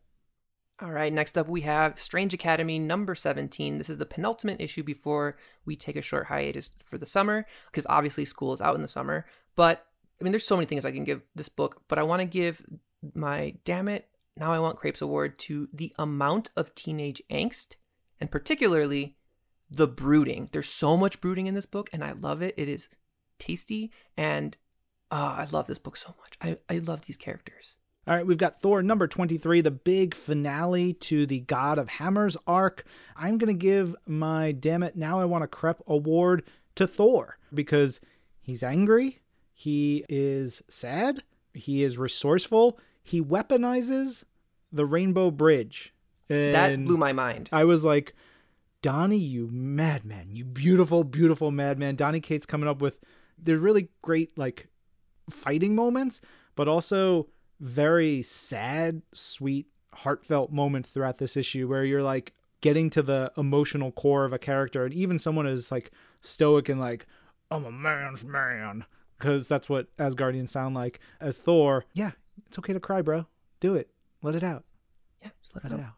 All 0.81 0.91
right, 0.91 1.11
next 1.11 1.37
up 1.37 1.49
we 1.49 1.61
have 1.61 1.99
Strange 1.99 2.33
Academy 2.33 2.79
number 2.79 3.13
17. 3.13 3.77
This 3.77 3.89
is 3.89 3.97
the 3.97 4.05
penultimate 4.05 4.61
issue 4.61 4.81
before 4.81 5.35
we 5.65 5.75
take 5.75 5.97
a 5.97 6.01
short 6.01 6.27
hiatus 6.27 6.71
for 6.85 6.97
the 6.97 7.05
summer, 7.05 7.45
because 7.65 7.85
obviously 7.89 8.23
school 8.23 8.53
is 8.53 8.61
out 8.61 8.75
in 8.75 8.81
the 8.81 8.87
summer. 8.87 9.25
But 9.57 9.85
I 10.19 10.23
mean, 10.23 10.31
there's 10.31 10.47
so 10.47 10.55
many 10.55 10.67
things 10.67 10.85
I 10.85 10.91
can 10.91 11.03
give 11.03 11.21
this 11.35 11.49
book, 11.49 11.81
but 11.89 11.99
I 11.99 12.03
want 12.03 12.21
to 12.21 12.25
give 12.25 12.65
my 13.13 13.55
damn 13.65 13.89
it, 13.89 14.07
now 14.37 14.53
I 14.53 14.59
want 14.59 14.77
Crepes 14.77 15.01
award 15.01 15.37
to 15.39 15.67
the 15.73 15.93
amount 15.99 16.49
of 16.55 16.73
teenage 16.75 17.21
angst, 17.29 17.75
and 18.21 18.31
particularly 18.31 19.17
the 19.69 19.87
brooding. 19.87 20.47
There's 20.49 20.69
so 20.69 20.95
much 20.95 21.19
brooding 21.19 21.47
in 21.47 21.55
this 21.55 21.65
book, 21.65 21.89
and 21.91 22.05
I 22.05 22.13
love 22.13 22.41
it. 22.41 22.53
It 22.55 22.69
is 22.69 22.87
tasty, 23.37 23.91
and 24.15 24.55
uh, 25.11 25.35
I 25.39 25.47
love 25.51 25.67
this 25.67 25.79
book 25.79 25.97
so 25.97 26.15
much. 26.19 26.37
I, 26.41 26.73
I 26.73 26.79
love 26.79 27.01
these 27.01 27.17
characters. 27.17 27.75
All 28.07 28.15
right, 28.15 28.25
we've 28.25 28.37
got 28.37 28.61
Thor 28.61 28.81
number 28.81 29.07
23, 29.07 29.61
the 29.61 29.71
big 29.71 30.15
finale 30.15 30.93
to 30.93 31.25
the 31.25 31.41
God 31.41 31.77
of 31.77 31.89
Hammers 31.89 32.37
arc. 32.47 32.85
I'm 33.15 33.37
going 33.37 33.53
to 33.53 33.59
give 33.59 33.95
my 34.07 34.51
Damn 34.51 34.83
It 34.83 34.95
Now 34.95 35.19
I 35.19 35.25
Want 35.25 35.43
to 35.43 35.47
Crep 35.47 35.81
award 35.85 36.43
to 36.75 36.87
Thor 36.87 37.37
because 37.53 37.99
he's 38.41 38.63
angry, 38.63 39.19
he 39.53 40.05
is 40.09 40.63
sad, 40.69 41.21
he 41.53 41.83
is 41.83 41.97
resourceful, 41.97 42.79
he 43.03 43.21
weaponizes 43.21 44.23
the 44.71 44.85
Rainbow 44.85 45.29
Bridge. 45.29 45.93
And 46.29 46.55
that 46.55 46.83
blew 46.83 46.97
my 46.97 47.13
mind. 47.13 47.49
I 47.51 47.65
was 47.65 47.83
like, 47.83 48.15
Donny, 48.81 49.17
you 49.17 49.49
madman, 49.51 50.29
you 50.31 50.45
beautiful, 50.45 51.03
beautiful 51.03 51.51
madman. 51.51 51.95
Donny 51.95 52.21
Cates 52.21 52.45
coming 52.45 52.69
up 52.69 52.81
with 52.81 52.99
there's 53.37 53.59
really 53.59 53.89
great 54.01 54.37
like 54.37 54.67
fighting 55.29 55.75
moments, 55.75 56.21
but 56.55 56.67
also 56.67 57.27
very 57.59 58.21
sad, 58.21 59.01
sweet, 59.13 59.67
heartfelt 59.93 60.51
moments 60.51 60.89
throughout 60.89 61.17
this 61.17 61.35
issue 61.35 61.67
where 61.67 61.83
you're 61.83 62.03
like 62.03 62.33
getting 62.61 62.89
to 62.89 63.01
the 63.01 63.31
emotional 63.37 63.91
core 63.91 64.25
of 64.25 64.33
a 64.33 64.39
character 64.39 64.85
and 64.85 64.93
even 64.93 65.17
someone 65.17 65.47
is 65.47 65.71
like 65.71 65.91
stoic 66.21 66.69
and 66.69 66.79
like 66.79 67.05
I'm 67.51 67.65
a 67.65 67.71
man's 67.71 68.23
man 68.23 68.85
because 69.17 69.47
that's 69.47 69.69
what 69.69 69.95
Asgardians 69.97 70.49
sound 70.49 70.75
like 70.75 70.99
as 71.19 71.37
Thor. 71.37 71.85
Yeah, 71.93 72.11
it's 72.47 72.59
okay 72.59 72.73
to 72.73 72.79
cry, 72.79 73.01
bro. 73.01 73.25
Do 73.59 73.75
it. 73.75 73.89
Let 74.21 74.35
it 74.35 74.43
out. 74.43 74.63
Yeah, 75.21 75.29
just 75.41 75.55
let, 75.55 75.65
let 75.65 75.79
it, 75.79 75.83
out. 75.83 75.93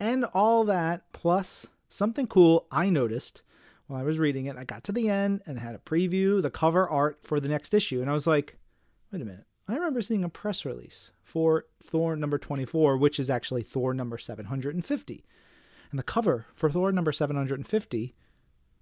And 0.00 0.24
all 0.26 0.64
that 0.64 1.12
plus 1.12 1.66
something 1.88 2.26
cool 2.26 2.66
I 2.70 2.90
noticed 2.90 3.42
while 3.86 4.00
I 4.00 4.04
was 4.04 4.18
reading 4.18 4.46
it. 4.46 4.56
I 4.56 4.64
got 4.64 4.84
to 4.84 4.92
the 4.92 5.08
end 5.08 5.42
and 5.46 5.58
had 5.58 5.74
a 5.74 5.78
preview, 5.78 6.42
the 6.42 6.50
cover 6.50 6.88
art 6.88 7.18
for 7.22 7.38
the 7.38 7.48
next 7.48 7.74
issue, 7.74 8.00
and 8.00 8.10
I 8.10 8.14
was 8.14 8.26
like, 8.26 8.56
wait 9.12 9.22
a 9.22 9.24
minute. 9.24 9.44
I 9.66 9.74
remember 9.74 10.02
seeing 10.02 10.24
a 10.24 10.28
press 10.28 10.64
release 10.64 11.12
for 11.22 11.64
Thor 11.82 12.16
number 12.16 12.36
24, 12.36 12.98
which 12.98 13.18
is 13.18 13.30
actually 13.30 13.62
Thor 13.62 13.94
number 13.94 14.18
750. 14.18 15.24
And 15.90 15.98
the 15.98 16.04
cover 16.04 16.46
for 16.54 16.70
Thor 16.70 16.92
number 16.92 17.12
750 17.12 18.14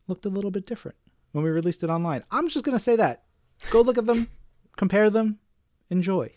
looked 0.08 0.26
a 0.26 0.30
little 0.30 0.50
bit 0.50 0.66
different 0.66 0.96
when 1.30 1.44
we 1.44 1.50
released 1.50 1.84
it 1.84 1.90
online. 1.90 2.24
I'm 2.30 2.48
just 2.48 2.64
going 2.64 2.76
to 2.76 2.82
say 2.82 2.96
that. 2.96 3.22
Go 3.70 3.80
look 3.80 3.98
at 3.98 4.06
them, 4.06 4.28
compare 4.76 5.08
them, 5.08 5.38
enjoy. 5.88 6.32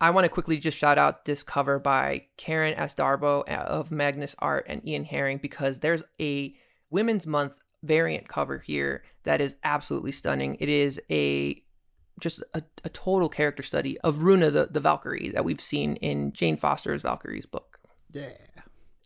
I 0.00 0.10
want 0.10 0.24
to 0.24 0.28
quickly 0.28 0.58
just 0.58 0.76
shout 0.76 0.98
out 0.98 1.24
this 1.24 1.42
cover 1.42 1.78
by 1.78 2.26
Karen 2.36 2.74
S. 2.74 2.94
Darboe 2.94 3.48
uh, 3.48 3.62
of 3.62 3.90
Magnus 3.90 4.34
Art 4.40 4.66
and 4.68 4.86
Ian 4.86 5.04
Herring 5.04 5.38
because 5.38 5.78
there's 5.78 6.02
a 6.20 6.52
Women's 6.90 7.26
Month 7.26 7.60
variant 7.82 8.28
cover 8.28 8.58
here 8.58 9.02
that 9.22 9.40
is 9.40 9.56
absolutely 9.64 10.12
stunning. 10.12 10.56
It 10.60 10.68
is 10.68 11.00
a 11.10 11.62
just 12.20 12.42
a, 12.54 12.62
a 12.84 12.88
total 12.88 13.28
character 13.28 13.62
study 13.62 13.98
of 14.00 14.22
Runa 14.22 14.50
the, 14.50 14.68
the 14.70 14.80
Valkyrie 14.80 15.30
that 15.30 15.44
we've 15.44 15.60
seen 15.60 15.96
in 15.96 16.32
Jane 16.32 16.56
Foster's 16.56 17.02
Valkyrie's 17.02 17.46
book. 17.46 17.78
Yeah. 18.12 18.30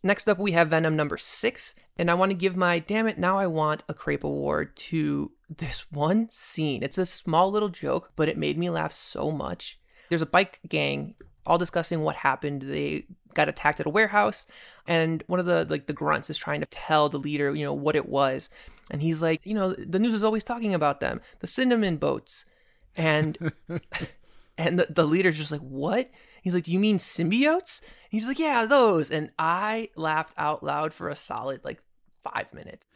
Next 0.03 0.29
up, 0.29 0.37
we 0.37 0.51
have 0.51 0.69
Venom 0.69 0.95
number 0.95 1.17
six, 1.17 1.73
and 1.97 2.11
I 2.11 2.13
want 2.13 2.29
to 2.29 2.37
give 2.37 2.55
my 2.55 2.79
damn 2.79 3.07
it, 3.07 3.17
now 3.17 3.37
I 3.37 3.47
want 3.47 3.83
a 3.89 3.93
Crepe 3.93 4.23
Award 4.23 4.75
to 4.77 5.31
this 5.49 5.91
one 5.91 6.29
scene. 6.31 6.83
It's 6.83 6.97
a 6.97 7.05
small 7.05 7.51
little 7.51 7.69
joke, 7.69 8.11
but 8.15 8.29
it 8.29 8.37
made 8.37 8.57
me 8.57 8.69
laugh 8.69 8.91
so 8.91 9.31
much. 9.31 9.79
There's 10.09 10.21
a 10.21 10.27
bike 10.27 10.59
gang 10.67 11.15
all 11.45 11.57
discussing 11.57 12.01
what 12.01 12.17
happened. 12.17 12.61
They 12.63 13.05
got 13.33 13.49
attacked 13.49 13.79
at 13.79 13.85
a 13.85 13.89
warehouse, 13.89 14.45
and 14.85 15.23
one 15.27 15.39
of 15.39 15.45
the 15.45 15.65
like 15.69 15.87
the 15.87 15.93
grunts 15.93 16.29
is 16.29 16.37
trying 16.37 16.59
to 16.59 16.67
tell 16.67 17.09
the 17.09 17.17
leader, 17.17 17.55
you 17.55 17.63
know, 17.63 17.73
what 17.73 17.95
it 17.95 18.07
was. 18.07 18.49
And 18.91 19.01
he's 19.01 19.21
like, 19.21 19.41
you 19.45 19.53
know, 19.53 19.73
the 19.73 19.99
news 19.99 20.13
is 20.13 20.23
always 20.23 20.43
talking 20.43 20.73
about 20.73 20.99
them, 20.99 21.21
the 21.39 21.47
cinnamon 21.47 21.97
boats 21.97 22.45
and 22.97 23.37
and 24.57 24.79
the, 24.79 24.87
the 24.89 25.05
leader's 25.05 25.37
just 25.37 25.51
like 25.51 25.61
what? 25.61 26.09
He's 26.41 26.55
like 26.55 26.63
do 26.63 26.71
you 26.71 26.79
mean 26.79 26.97
symbiotes? 26.97 27.81
He's 28.09 28.27
like 28.27 28.39
yeah 28.39 28.65
those. 28.65 29.09
And 29.11 29.31
i 29.39 29.89
laughed 29.95 30.33
out 30.37 30.63
loud 30.63 30.93
for 30.93 31.09
a 31.09 31.15
solid 31.15 31.63
like 31.63 31.81
five 32.21 32.53
minutes. 32.53 32.87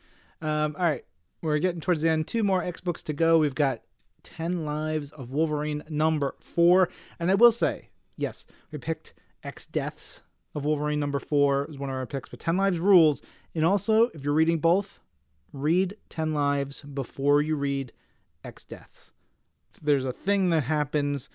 Um, 0.41 0.75
all 0.77 0.85
right. 0.85 1.05
We're 1.41 1.59
getting 1.59 1.81
towards 1.81 2.01
the 2.01 2.09
end. 2.09 2.27
Two 2.27 2.43
more 2.43 2.63
x 2.63 2.81
books 2.81 3.03
to 3.03 3.13
go. 3.13 3.37
We've 3.37 3.55
got 3.55 3.81
10 4.23 4.65
lives 4.65 5.11
of 5.11 5.31
wolverine 5.31 5.83
number 5.89 6.35
four. 6.39 6.89
And 7.19 7.31
i 7.31 7.35
will 7.35 7.51
say 7.51 7.89
yes 8.17 8.45
we 8.71 8.77
picked 8.77 9.13
x 9.43 9.65
deaths 9.65 10.21
of 10.53 10.65
wolverine 10.65 10.99
number 10.99 11.19
four 11.19 11.65
is 11.69 11.79
one 11.79 11.89
of 11.89 11.95
our 11.95 12.05
picks. 12.05 12.29
But 12.29 12.39
10 12.39 12.57
lives 12.57 12.79
rules. 12.79 13.21
And 13.55 13.65
also 13.65 14.09
if 14.13 14.23
you're 14.23 14.33
reading 14.33 14.59
both 14.59 14.99
read 15.53 15.97
10 16.09 16.33
lives 16.33 16.81
before 16.81 17.41
you 17.41 17.55
read 17.55 17.91
x 18.43 18.63
deaths 18.63 19.10
there's 19.79 20.05
a 20.05 20.13
thing 20.13 20.49
that 20.49 20.63
happens 20.63 21.29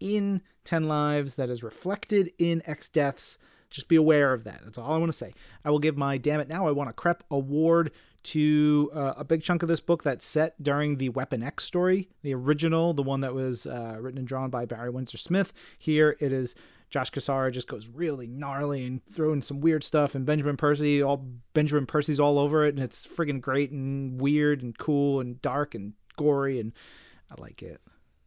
in 0.00 0.42
10 0.64 0.86
lives 0.88 1.34
that 1.36 1.50
is 1.50 1.62
reflected 1.62 2.32
in 2.38 2.62
X 2.66 2.88
deaths 2.88 3.38
Just 3.70 3.88
be 3.88 3.96
aware 3.96 4.32
of 4.32 4.44
that. 4.44 4.60
That's 4.64 4.78
all 4.78 4.92
I 4.92 4.98
want 4.98 5.12
to 5.12 5.18
say. 5.18 5.34
I 5.64 5.70
will 5.70 5.78
give 5.78 5.96
my 5.96 6.18
damn 6.18 6.40
it 6.40 6.48
now. 6.48 6.66
I 6.66 6.70
want 6.70 6.90
a 6.90 6.92
Crep 6.92 7.24
award 7.30 7.90
to 8.24 8.90
uh, 8.94 9.14
a 9.16 9.24
big 9.24 9.42
chunk 9.42 9.62
of 9.62 9.68
this 9.68 9.80
book 9.80 10.02
that's 10.02 10.26
set 10.26 10.60
during 10.62 10.96
the 10.96 11.08
Weapon 11.10 11.42
X 11.42 11.64
story, 11.64 12.08
the 12.22 12.34
original, 12.34 12.92
the 12.92 13.02
one 13.02 13.20
that 13.20 13.34
was 13.34 13.66
uh, 13.66 13.96
written 14.00 14.18
and 14.18 14.28
drawn 14.28 14.50
by 14.50 14.64
Barry 14.66 14.90
Windsor 14.90 15.18
Smith. 15.18 15.52
Here 15.78 16.16
it 16.20 16.32
is. 16.32 16.54
Josh 16.90 17.10
Cassara 17.10 17.52
just 17.52 17.68
goes 17.68 17.88
really 17.88 18.26
gnarly 18.26 18.84
and 18.84 19.04
throwing 19.04 19.42
some 19.42 19.60
weird 19.60 19.84
stuff, 19.84 20.14
and 20.14 20.24
Benjamin 20.24 20.56
Percy, 20.56 21.02
all 21.02 21.24
Benjamin 21.52 21.86
Percy's 21.86 22.20
all 22.20 22.38
over 22.38 22.64
it, 22.64 22.74
and 22.74 22.82
it's 22.82 23.06
friggin' 23.06 23.40
great 23.40 23.70
and 23.70 24.20
weird 24.20 24.62
and 24.62 24.76
cool 24.78 25.20
and 25.20 25.40
dark 25.42 25.74
and 25.74 25.92
gory, 26.16 26.58
and 26.58 26.72
I 27.30 27.40
like 27.40 27.62
it. 27.62 27.80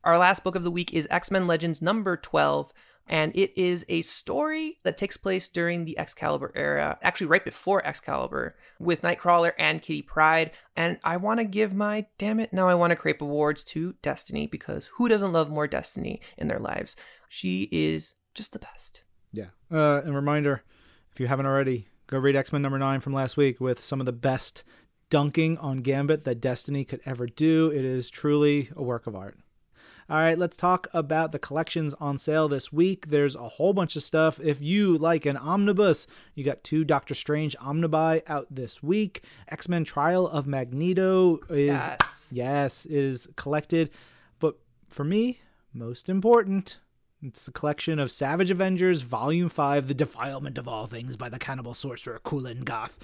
Our 0.03 0.17
last 0.17 0.43
book 0.43 0.55
of 0.55 0.63
the 0.63 0.71
week 0.71 0.93
is 0.93 1.07
X 1.11 1.31
Men 1.31 1.47
Legends 1.47 1.81
number 1.81 2.17
12. 2.17 2.73
And 3.07 3.35
it 3.35 3.51
is 3.59 3.85
a 3.89 4.01
story 4.03 4.77
that 4.83 4.97
takes 4.97 5.17
place 5.17 5.47
during 5.47 5.83
the 5.83 5.97
Excalibur 5.97 6.51
era, 6.55 6.97
actually, 7.01 7.27
right 7.27 7.43
before 7.43 7.85
Excalibur, 7.85 8.55
with 8.79 9.01
Nightcrawler 9.01 9.51
and 9.57 9.81
Kitty 9.81 10.01
Pryde. 10.01 10.51
And 10.77 10.97
I 11.03 11.17
want 11.17 11.39
to 11.39 11.43
give 11.43 11.75
my 11.75 12.05
damn 12.17 12.39
it, 12.39 12.53
now 12.53 12.69
I 12.69 12.75
want 12.75 12.91
to 12.91 12.95
create 12.95 13.19
awards 13.19 13.63
to 13.65 13.95
Destiny 14.01 14.47
because 14.47 14.91
who 14.95 15.09
doesn't 15.09 15.33
love 15.33 15.49
more 15.49 15.67
Destiny 15.67 16.21
in 16.37 16.47
their 16.47 16.59
lives? 16.59 16.95
She 17.27 17.67
is 17.71 18.15
just 18.33 18.53
the 18.53 18.59
best. 18.59 19.03
Yeah. 19.33 19.47
Uh, 19.69 20.01
and 20.05 20.15
reminder 20.15 20.63
if 21.11 21.19
you 21.19 21.27
haven't 21.27 21.47
already, 21.47 21.87
go 22.07 22.17
read 22.17 22.35
X 22.35 22.53
Men 22.53 22.61
number 22.61 22.79
nine 22.79 23.01
from 23.01 23.13
last 23.13 23.35
week 23.35 23.59
with 23.59 23.79
some 23.79 23.99
of 23.99 24.05
the 24.05 24.13
best 24.13 24.63
dunking 25.11 25.59
on 25.59 25.77
Gambit 25.77 26.23
that 26.23 26.41
Destiny 26.41 26.83
could 26.83 27.01
ever 27.05 27.27
do. 27.27 27.69
It 27.69 27.85
is 27.85 28.09
truly 28.09 28.69
a 28.75 28.81
work 28.81 29.05
of 29.05 29.15
art. 29.15 29.37
All 30.09 30.17
right, 30.17 30.37
let's 30.37 30.57
talk 30.57 30.87
about 30.93 31.31
the 31.31 31.39
collections 31.39 31.93
on 31.93 32.17
sale 32.17 32.47
this 32.49 32.73
week. 32.73 33.07
There's 33.07 33.35
a 33.35 33.47
whole 33.47 33.71
bunch 33.73 33.95
of 33.95 34.03
stuff. 34.03 34.39
If 34.41 34.61
you 34.61 34.97
like 34.97 35.25
an 35.25 35.37
omnibus, 35.37 36.07
you 36.33 36.43
got 36.43 36.63
two 36.63 36.83
Doctor 36.83 37.13
Strange 37.13 37.55
omnibuy 37.59 38.23
out 38.27 38.47
this 38.49 38.81
week. 38.81 39.23
X 39.47 39.69
Men 39.69 39.85
Trial 39.85 40.27
of 40.27 40.47
Magneto 40.47 41.39
is 41.49 41.69
Yes. 41.69 42.29
yes 42.31 42.85
is 42.87 43.27
collected, 43.37 43.89
but 44.39 44.57
for 44.89 45.03
me, 45.05 45.39
most 45.73 46.09
important, 46.09 46.79
it's 47.21 47.43
the 47.43 47.51
collection 47.51 47.97
of 47.99 48.11
Savage 48.11 48.51
Avengers 48.51 49.01
Volume 49.03 49.47
Five: 49.47 49.87
The 49.87 49.93
Defilement 49.93 50.57
of 50.57 50.67
All 50.67 50.87
Things 50.87 51.15
by 51.15 51.29
the 51.29 51.39
Cannibal 51.39 51.73
Sorcerer 51.73 52.19
Kulan 52.25 52.61
Gath, 52.65 52.97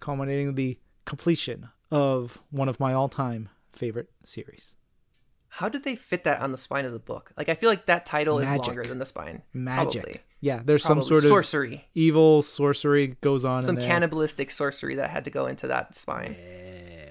culminating 0.00 0.54
the 0.54 0.78
completion 1.08 1.70
of 1.90 2.38
one 2.50 2.68
of 2.68 2.78
my 2.78 2.92
all-time 2.92 3.48
favorite 3.72 4.10
series. 4.24 4.74
How 5.48 5.70
did 5.70 5.82
they 5.82 5.96
fit 5.96 6.24
that 6.24 6.40
on 6.42 6.52
the 6.52 6.58
spine 6.58 6.84
of 6.84 6.92
the 6.92 6.98
book? 6.98 7.32
Like, 7.36 7.48
I 7.48 7.54
feel 7.54 7.70
like 7.70 7.86
that 7.86 8.04
title 8.04 8.38
Magic. 8.38 8.60
is 8.60 8.66
longer 8.68 8.84
than 8.84 8.98
the 8.98 9.06
spine. 9.06 9.42
Magic. 9.54 10.02
Probably. 10.02 10.20
Yeah, 10.40 10.60
there's 10.62 10.84
Probably. 10.84 11.02
some 11.02 11.08
sort 11.08 11.24
of 11.24 11.28
sorcery. 11.30 11.86
evil 11.94 12.42
sorcery 12.42 13.16
goes 13.22 13.46
on. 13.46 13.62
Some 13.62 13.76
in 13.76 13.80
there. 13.80 13.88
cannibalistic 13.88 14.50
sorcery 14.50 14.96
that 14.96 15.08
had 15.08 15.24
to 15.24 15.30
go 15.30 15.46
into 15.46 15.66
that 15.68 15.94
spine. 15.94 16.36
Yeah. 16.38 17.06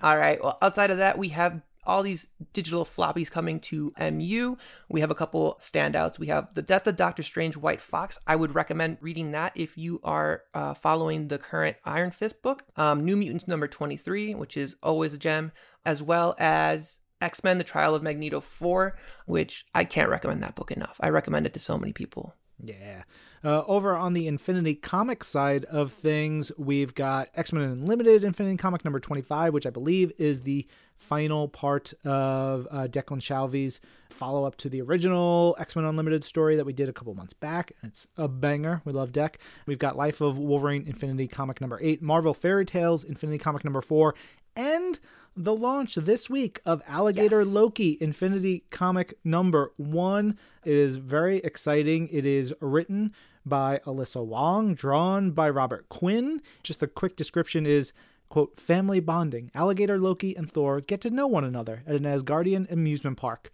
All 0.00 0.16
right. 0.16 0.42
Well, 0.42 0.56
outside 0.62 0.90
of 0.90 0.98
that, 0.98 1.18
we 1.18 1.30
have 1.30 1.60
all 1.90 2.04
these 2.04 2.28
digital 2.52 2.84
floppies 2.84 3.30
coming 3.30 3.58
to 3.58 3.92
MU. 4.12 4.56
We 4.88 5.00
have 5.00 5.10
a 5.10 5.14
couple 5.14 5.58
standouts. 5.60 6.20
We 6.20 6.28
have 6.28 6.54
The 6.54 6.62
Death 6.62 6.86
of 6.86 6.94
Doctor 6.94 7.24
Strange 7.24 7.56
White 7.56 7.82
Fox. 7.82 8.16
I 8.28 8.36
would 8.36 8.54
recommend 8.54 8.98
reading 9.00 9.32
that 9.32 9.52
if 9.56 9.76
you 9.76 10.00
are 10.04 10.44
uh, 10.54 10.74
following 10.74 11.26
the 11.26 11.38
current 11.38 11.76
Iron 11.84 12.12
Fist 12.12 12.42
book. 12.42 12.64
Um, 12.76 13.04
New 13.04 13.16
Mutants 13.16 13.48
number 13.48 13.66
23, 13.66 14.36
which 14.36 14.56
is 14.56 14.76
always 14.84 15.14
a 15.14 15.18
gem, 15.18 15.50
as 15.84 16.00
well 16.00 16.36
as 16.38 17.00
X 17.20 17.42
Men 17.42 17.58
The 17.58 17.64
Trial 17.64 17.96
of 17.96 18.04
Magneto 18.04 18.40
4, 18.40 18.96
which 19.26 19.66
I 19.74 19.82
can't 19.82 20.08
recommend 20.08 20.44
that 20.44 20.54
book 20.54 20.70
enough. 20.70 20.96
I 21.00 21.08
recommend 21.08 21.46
it 21.46 21.54
to 21.54 21.58
so 21.58 21.76
many 21.76 21.92
people. 21.92 22.36
Yeah. 22.62 23.02
Uh, 23.42 23.64
over 23.66 23.96
on 23.96 24.12
the 24.12 24.26
Infinity 24.26 24.74
Comic 24.74 25.24
side 25.24 25.64
of 25.66 25.92
things, 25.92 26.52
we've 26.58 26.94
got 26.94 27.28
X 27.34 27.52
Men 27.52 27.62
Unlimited 27.62 28.22
Infinity 28.22 28.56
Comic 28.58 28.84
number 28.84 29.00
25, 29.00 29.54
which 29.54 29.66
I 29.66 29.70
believe 29.70 30.12
is 30.18 30.42
the 30.42 30.66
final 30.96 31.48
part 31.48 31.94
of 32.04 32.68
uh, 32.70 32.86
Declan 32.86 33.22
Shalvey's 33.22 33.80
follow 34.10 34.44
up 34.44 34.56
to 34.56 34.68
the 34.68 34.82
original 34.82 35.56
X 35.58 35.74
Men 35.74 35.86
Unlimited 35.86 36.22
story 36.22 36.56
that 36.56 36.66
we 36.66 36.74
did 36.74 36.90
a 36.90 36.92
couple 36.92 37.14
months 37.14 37.32
back. 37.32 37.72
It's 37.82 38.06
a 38.18 38.28
banger. 38.28 38.82
We 38.84 38.92
love 38.92 39.12
Deck. 39.12 39.38
We've 39.64 39.78
got 39.78 39.96
Life 39.96 40.20
of 40.20 40.36
Wolverine 40.36 40.84
Infinity 40.86 41.26
Comic 41.26 41.62
number 41.62 41.78
8, 41.80 42.02
Marvel 42.02 42.34
Fairy 42.34 42.66
Tales 42.66 43.04
Infinity 43.04 43.38
Comic 43.38 43.64
number 43.64 43.80
4, 43.80 44.14
and 44.56 45.00
the 45.36 45.54
launch 45.54 45.94
this 45.94 46.28
week 46.28 46.60
of 46.64 46.82
Alligator 46.86 47.40
Yes. 47.40 47.48
Loki 47.48 47.96
Infinity 48.00 48.64
Comic 48.70 49.14
number 49.24 49.72
one. 49.76 50.38
It 50.64 50.74
is 50.74 50.96
very 50.96 51.38
exciting. 51.38 52.08
It 52.08 52.26
is 52.26 52.52
written 52.60 53.14
by 53.46 53.80
Alyssa 53.86 54.24
Wong, 54.24 54.74
drawn 54.74 55.30
by 55.30 55.48
Robert 55.48 55.88
Quinn. 55.88 56.42
Just 56.62 56.82
a 56.82 56.86
quick 56.86 57.16
description 57.16 57.66
is 57.66 57.92
quote 58.28 58.58
family 58.60 59.00
bonding. 59.00 59.50
Alligator 59.54 59.98
Loki 59.98 60.36
and 60.36 60.50
Thor 60.50 60.80
get 60.80 61.00
to 61.02 61.10
know 61.10 61.26
one 61.26 61.44
another 61.44 61.82
at 61.86 61.96
an 61.96 62.04
Asgardian 62.04 62.70
amusement 62.70 63.16
park. 63.16 63.50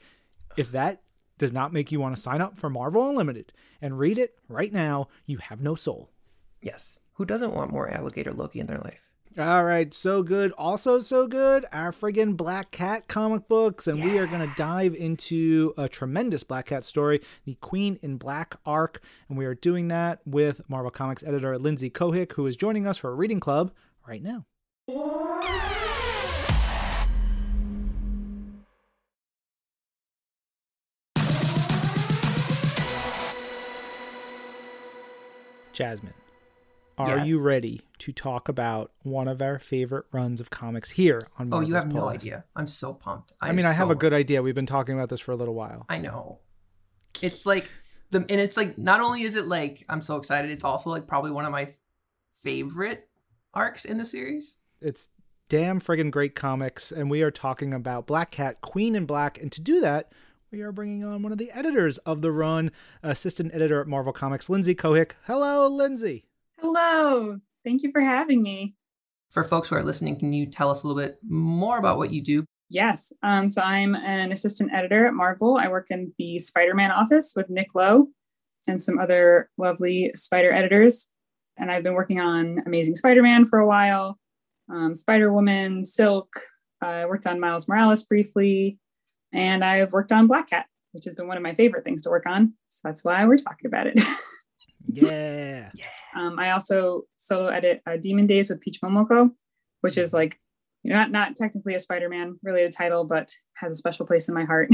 If 0.57 0.73
that 0.73 1.03
does 1.39 1.53
not 1.53 1.73
make 1.73 1.93
you 1.93 2.01
want 2.01 2.17
to 2.17 2.23
sign 2.23 2.41
up 2.41 2.57
for 2.59 2.71
Marvel 2.71 3.09
Unlimited 3.09 3.53
and 3.81 3.99
read 3.99 4.19
it 4.19 4.39
right 4.49 4.73
now, 4.73 5.09
you 5.27 5.39
have 5.39 5.61
no 5.61 5.75
soul. 5.75 6.11
Yes. 6.61 6.99
Who 7.15 7.25
doesn't 7.25 7.55
want 7.55 7.73
more 7.73 7.89
alligator 7.89 8.33
Loki 8.33 8.61
in 8.61 8.67
their 8.67 8.79
life? 8.79 9.06
All 9.39 9.65
right, 9.65 9.93
so 9.93 10.23
good. 10.23 10.53
Also, 10.53 10.99
so 10.99 11.27
good. 11.27 11.67
Our 11.71 11.93
friggin' 11.93 12.39
Black 12.39 12.71
Cat 12.71 13.07
comic 13.07 13.49
books, 13.49 13.87
and 13.87 14.03
we 14.03 14.17
are 14.17 14.27
going 14.27 14.41
to 14.41 14.55
dive 14.57 14.95
into 14.95 15.75
a 15.77 15.91
tremendous 15.91 16.43
Black 16.43 16.65
Cat 16.65 16.85
story, 16.85 17.21
the 17.45 17.55
Queen 17.57 17.99
in 18.01 18.17
Black 18.17 18.57
arc, 18.65 19.03
and 19.29 19.37
we 19.37 19.45
are 19.45 19.55
doing 19.55 19.89
that 19.89 20.21
with 20.25 20.67
Marvel 20.71 20.91
Comics 20.91 21.23
editor 21.23 21.59
Lindsey 21.59 21.91
Cohick, 21.91 22.33
who 22.33 22.47
is 22.47 22.57
joining 22.57 22.87
us 22.87 22.97
for 22.97 23.11
a 23.11 23.15
reading 23.15 23.39
club 23.39 23.73
right 24.09 24.23
now. 24.23 24.47
Jasmine, 35.75 36.15
are 36.99 37.19
Yes. 37.19 37.27
you 37.27 37.41
ready 37.41 37.83
to 37.99 38.13
talk 38.13 38.49
about 38.49 38.91
one 39.03 39.29
of 39.29 39.43
our 39.43 39.59
favorite 39.59 40.07
runs 40.13 40.41
of 40.41 40.51
comics 40.51 40.91
here 40.91 41.29
on 41.39 41.53
Oh, 41.53 41.61
you 41.61 41.75
have 41.75 41.93
no 41.93 42.01
Pull 42.01 42.09
idea. 42.09 42.45
I'm 42.55 42.67
so 42.67 42.95
pumped. 42.95 43.33
I 43.41 43.53
mean, 43.53 43.67
I 43.67 43.73
have 43.73 43.91
a 43.91 43.95
good 43.95 44.13
idea. 44.13 44.43
We've 44.43 44.55
been 44.55 44.67
talking 44.67 44.95
about 44.95 45.09
this 45.11 45.21
for 45.21 45.33
a 45.33 45.37
little 45.37 45.55
while. 45.55 45.85
I 45.89 45.99
know. 45.99 46.39
It's 47.23 47.45
like 47.47 47.71
the 48.11 48.19
and 48.21 48.41
it's 48.41 48.57
like 48.57 48.79
not 48.79 49.01
only 49.01 49.23
is 49.23 49.35
it 49.35 49.47
like 49.47 49.85
I'm 49.89 50.03
so 50.03 50.17
excited, 50.17 50.51
it's 50.51 50.65
also 50.65 50.91
like 50.91 51.07
probably 51.07 51.31
one 51.31 51.45
of 51.45 51.53
my 51.53 51.69
favorite 52.33 53.09
arcs 53.55 53.85
in 53.85 53.99
the 53.99 54.05
series. 54.05 54.59
It's 54.81 55.09
damn 55.49 55.81
friggin' 55.81 56.11
great 56.11 56.35
comics, 56.35 56.93
and 56.93 57.11
we 57.11 57.23
are 57.23 57.31
talking 57.31 57.73
about 57.73 58.07
Black 58.07 58.31
Cat, 58.31 58.61
Queen 58.61 58.95
in 58.95 59.07
Black. 59.07 59.41
And 59.41 59.51
to 59.53 59.61
do 59.61 59.81
that, 59.81 60.13
we 60.51 60.61
are 60.61 60.73
bringing 60.73 61.05
on 61.05 61.23
one 61.23 61.33
of 61.33 61.39
the 61.39 61.51
editors 61.53 61.99
of 61.99 62.21
the 62.23 62.33
run, 62.33 62.71
assistant 63.03 63.55
editor 63.55 63.81
at 63.81 63.87
Marvel 63.87 64.13
Comics, 64.13 64.49
Lindsey 64.51 64.75
Cohick. 64.75 65.13
Hello, 65.25 65.67
Lindsey. 65.69 66.26
Hello. 66.61 67.39
Thank 67.65 67.83
you 67.83 67.91
for 67.93 68.01
having 68.01 68.43
me. 68.43 68.75
For 69.31 69.45
folks 69.45 69.69
who 69.69 69.77
are 69.77 69.83
listening, 69.83 70.19
can 70.19 70.33
you 70.33 70.47
tell 70.47 70.71
us 70.71 70.83
a 70.83 70.87
little 70.87 71.01
bit 71.01 71.19
more 71.29 71.79
about 71.79 71.99
what 71.99 72.13
you 72.13 72.23
do? 72.23 72.45
Yes. 72.71 73.13
Um, 73.23 73.49
so 73.49 73.63
I'm 73.63 73.95
an 73.95 74.33
assistant 74.33 74.73
editor 74.73 75.07
at 75.07 75.15
Marvel. 75.15 75.57
I 75.57 75.69
work 75.69 75.89
in 75.91 76.13
the 76.19 76.39
Spider 76.39 76.75
Man 76.75 76.91
office 76.91 77.35
with 77.37 77.51
Nick 77.51 77.75
Lowe 77.75 78.09
and 78.67 78.83
some 78.83 78.99
other 78.99 79.51
lovely 79.59 80.11
spider 80.15 80.53
editors. 80.53 81.09
And 81.57 81.71
I've 81.71 81.83
been 81.83 81.95
working 81.95 82.21
on 82.21 82.63
Amazing 82.67 82.97
Spider 82.97 83.23
Man 83.23 83.47
for 83.47 83.59
a 83.59 83.67
while, 83.67 84.19
um, 84.71 84.95
Spider 84.95 85.33
Woman, 85.33 85.85
Silk. 85.85 86.29
I 86.83 87.07
worked 87.07 87.27
on 87.27 87.41
Miles 87.41 87.69
Morales 87.69 88.05
briefly, 88.05 88.79
and 89.33 89.65
I've 89.65 89.93
worked 89.93 90.13
on 90.13 90.27
Black 90.27 90.51
Cat, 90.51 90.67
which 90.93 91.05
has 91.05 91.15
been 91.15 91.29
one 91.29 91.37
of 91.37 91.43
my 91.43 91.55
favorite 91.55 91.85
things 91.85 92.03
to 92.03 92.11
work 92.11 92.27
on. 92.27 92.53
So 92.67 92.81
that's 92.85 93.05
why 93.05 93.25
we're 93.25 93.37
talking 93.37 93.67
about 93.67 93.87
it. 93.87 94.01
Yeah. 94.89 95.71
Um, 96.15 96.39
I 96.39 96.51
also 96.53 97.03
solo 97.17 97.49
edit 97.49 97.83
uh, 97.87 97.97
Demon 97.97 98.27
Days 98.27 98.51
with 98.51 98.61
Peach 98.61 98.81
Momoko, 98.83 99.31
which 99.81 99.99
is 99.99 100.13
like 100.13 100.39
you 100.83 100.91
know, 100.91 100.97
not 100.97 101.11
not 101.11 101.37
technically 101.37 101.75
a 101.75 101.81
Spider-Man 101.81 102.39
related 102.43 102.73
title, 102.73 103.05
but 103.05 103.33
has 103.55 103.73
a 103.73 103.77
special 103.77 104.07
place 104.07 104.29
in 104.29 104.35
my 104.35 104.45
heart. 104.45 104.71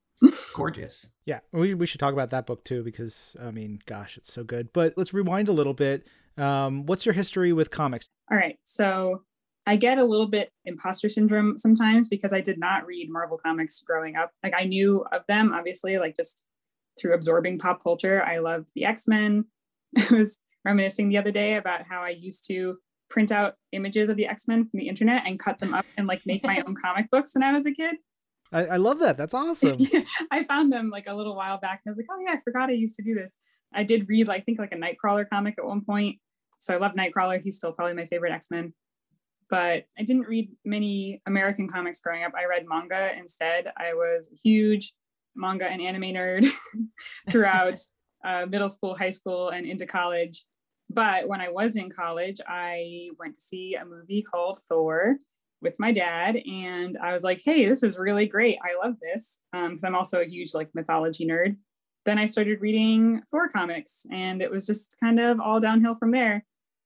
Gorgeous. 0.54 1.10
Yeah, 1.24 1.40
we, 1.52 1.74
we 1.74 1.86
should 1.86 2.00
talk 2.00 2.12
about 2.12 2.30
that 2.30 2.46
book 2.46 2.64
too 2.64 2.82
because 2.82 3.36
I 3.42 3.50
mean, 3.50 3.80
gosh, 3.86 4.16
it's 4.16 4.32
so 4.32 4.44
good. 4.44 4.72
But 4.72 4.94
let's 4.96 5.14
rewind 5.14 5.48
a 5.48 5.52
little 5.52 5.74
bit. 5.74 6.06
Um, 6.36 6.84
what's 6.84 7.06
your 7.06 7.14
history 7.14 7.52
with 7.52 7.70
comics? 7.70 8.06
All 8.30 8.36
right, 8.36 8.58
so 8.64 9.22
I 9.66 9.76
get 9.76 9.98
a 9.98 10.04
little 10.04 10.28
bit 10.28 10.52
imposter 10.64 11.08
syndrome 11.08 11.58
sometimes 11.58 12.08
because 12.08 12.32
I 12.32 12.40
did 12.40 12.58
not 12.58 12.86
read 12.86 13.08
Marvel 13.10 13.38
comics 13.38 13.80
growing 13.80 14.16
up. 14.16 14.32
Like 14.42 14.54
I 14.56 14.64
knew 14.64 15.04
of 15.12 15.22
them, 15.26 15.52
obviously, 15.52 15.98
like 15.98 16.14
just 16.16 16.42
through 16.98 17.14
absorbing 17.14 17.58
pop 17.58 17.82
culture. 17.82 18.24
I 18.24 18.36
loved 18.36 18.70
the 18.74 18.84
X-Men. 18.84 19.44
I 19.98 20.14
was 20.14 20.38
reminiscing 20.64 21.08
the 21.08 21.18
other 21.18 21.30
day 21.30 21.54
about 21.54 21.86
how 21.86 22.02
I 22.02 22.10
used 22.10 22.46
to 22.48 22.76
print 23.08 23.30
out 23.30 23.54
images 23.72 24.08
of 24.08 24.16
the 24.16 24.26
X-Men 24.26 24.68
from 24.68 24.78
the 24.78 24.88
internet 24.88 25.22
and 25.26 25.38
cut 25.38 25.58
them 25.58 25.74
up 25.74 25.86
and 25.96 26.06
like 26.06 26.22
make 26.26 26.44
my 26.44 26.62
own 26.66 26.74
comic 26.82 27.10
books 27.10 27.34
when 27.34 27.42
I 27.42 27.52
was 27.52 27.66
a 27.66 27.72
kid. 27.72 27.96
I, 28.52 28.66
I 28.66 28.76
love 28.76 29.00
that. 29.00 29.16
That's 29.16 29.34
awesome. 29.34 29.78
I 30.30 30.44
found 30.44 30.72
them 30.72 30.90
like 30.90 31.06
a 31.06 31.14
little 31.14 31.36
while 31.36 31.58
back 31.58 31.82
and 31.84 31.90
I 31.90 31.92
was 31.92 31.98
like, 31.98 32.06
oh 32.10 32.20
yeah, 32.24 32.34
I 32.34 32.40
forgot 32.44 32.68
I 32.68 32.72
used 32.72 32.96
to 32.96 33.02
do 33.02 33.14
this. 33.14 33.32
I 33.74 33.82
did 33.82 34.08
read, 34.08 34.28
I 34.28 34.40
think, 34.40 34.58
like 34.58 34.72
a 34.72 34.76
Nightcrawler 34.76 35.28
comic 35.28 35.56
at 35.58 35.64
one 35.64 35.84
point. 35.84 36.18
So 36.58 36.74
I 36.74 36.78
love 36.78 36.92
Nightcrawler. 36.92 37.42
He's 37.42 37.56
still 37.56 37.72
probably 37.72 37.94
my 37.94 38.06
favorite 38.06 38.32
X 38.32 38.50
Men. 38.50 38.72
But 39.50 39.84
I 39.98 40.02
didn't 40.02 40.26
read 40.26 40.50
many 40.64 41.22
American 41.26 41.68
comics 41.68 42.00
growing 42.00 42.24
up. 42.24 42.32
I 42.36 42.46
read 42.46 42.66
manga 42.68 43.12
instead. 43.16 43.72
I 43.76 43.94
was 43.94 44.28
a 44.32 44.36
huge 44.42 44.92
manga 45.36 45.70
and 45.70 45.80
anime 45.80 46.14
nerd 46.14 46.46
throughout 47.30 47.78
uh, 48.24 48.46
middle 48.46 48.68
school, 48.68 48.96
high 48.96 49.10
school, 49.10 49.50
and 49.50 49.66
into 49.66 49.86
college. 49.86 50.44
But 50.90 51.28
when 51.28 51.40
I 51.40 51.48
was 51.48 51.76
in 51.76 51.90
college, 51.90 52.40
I 52.46 53.10
went 53.18 53.34
to 53.34 53.40
see 53.40 53.74
a 53.74 53.84
movie 53.84 54.22
called 54.22 54.60
Thor 54.68 55.16
with 55.62 55.78
my 55.78 55.92
dad, 55.92 56.36
and 56.36 56.96
I 56.96 57.12
was 57.12 57.22
like, 57.22 57.40
"Hey, 57.44 57.66
this 57.66 57.82
is 57.82 57.98
really 57.98 58.26
great. 58.26 58.58
I 58.62 58.84
love 58.84 58.96
this." 59.00 59.40
Because 59.52 59.84
um, 59.84 59.88
I'm 59.88 59.96
also 59.96 60.20
a 60.20 60.26
huge 60.26 60.54
like 60.54 60.68
mythology 60.74 61.26
nerd. 61.26 61.56
Then 62.04 62.18
I 62.18 62.26
started 62.26 62.60
reading 62.60 63.22
Thor 63.30 63.48
comics, 63.48 64.06
and 64.12 64.40
it 64.40 64.50
was 64.50 64.66
just 64.66 64.96
kind 65.00 65.18
of 65.18 65.40
all 65.40 65.60
downhill 65.60 65.96
from 65.96 66.12
there, 66.12 66.44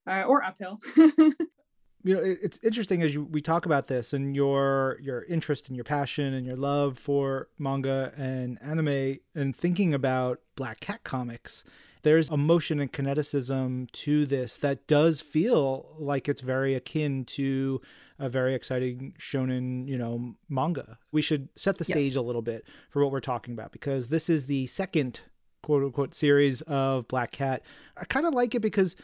uh, 0.08 0.22
or 0.22 0.42
uphill. 0.42 0.80
you 2.02 2.14
know 2.14 2.20
it's 2.22 2.58
interesting 2.62 3.02
as 3.02 3.14
you, 3.14 3.24
we 3.24 3.40
talk 3.40 3.66
about 3.66 3.86
this 3.86 4.12
and 4.12 4.34
your 4.34 4.98
your 5.02 5.24
interest 5.24 5.68
and 5.68 5.76
your 5.76 5.84
passion 5.84 6.34
and 6.34 6.46
your 6.46 6.56
love 6.56 6.98
for 6.98 7.48
manga 7.58 8.12
and 8.16 8.58
anime 8.62 9.18
and 9.34 9.54
thinking 9.54 9.94
about 9.94 10.40
black 10.56 10.80
cat 10.80 11.02
comics 11.04 11.64
there's 12.02 12.30
emotion 12.30 12.80
and 12.80 12.92
kineticism 12.92 13.90
to 13.92 14.26
this 14.26 14.56
that 14.58 14.86
does 14.86 15.20
feel 15.20 15.94
like 15.98 16.28
it's 16.28 16.40
very 16.40 16.74
akin 16.74 17.24
to 17.26 17.80
a 18.18 18.28
very 18.28 18.54
exciting 18.54 19.14
shonen, 19.18 19.88
you 19.88 19.96
know, 19.96 20.34
manga. 20.48 20.98
We 21.10 21.22
should 21.22 21.48
set 21.56 21.78
the 21.78 21.84
stage 21.84 22.12
yes. 22.12 22.16
a 22.16 22.22
little 22.22 22.42
bit 22.42 22.66
for 22.90 23.02
what 23.02 23.12
we're 23.12 23.20
talking 23.20 23.54
about 23.54 23.72
because 23.72 24.08
this 24.08 24.28
is 24.28 24.46
the 24.46 24.66
second 24.66 25.20
quote 25.62 25.82
unquote 25.82 26.14
series 26.14 26.62
of 26.62 27.08
Black 27.08 27.32
Cat. 27.32 27.62
I 27.96 28.04
kind 28.04 28.26
of 28.26 28.34
like 28.34 28.54
it 28.54 28.60
because 28.60 28.96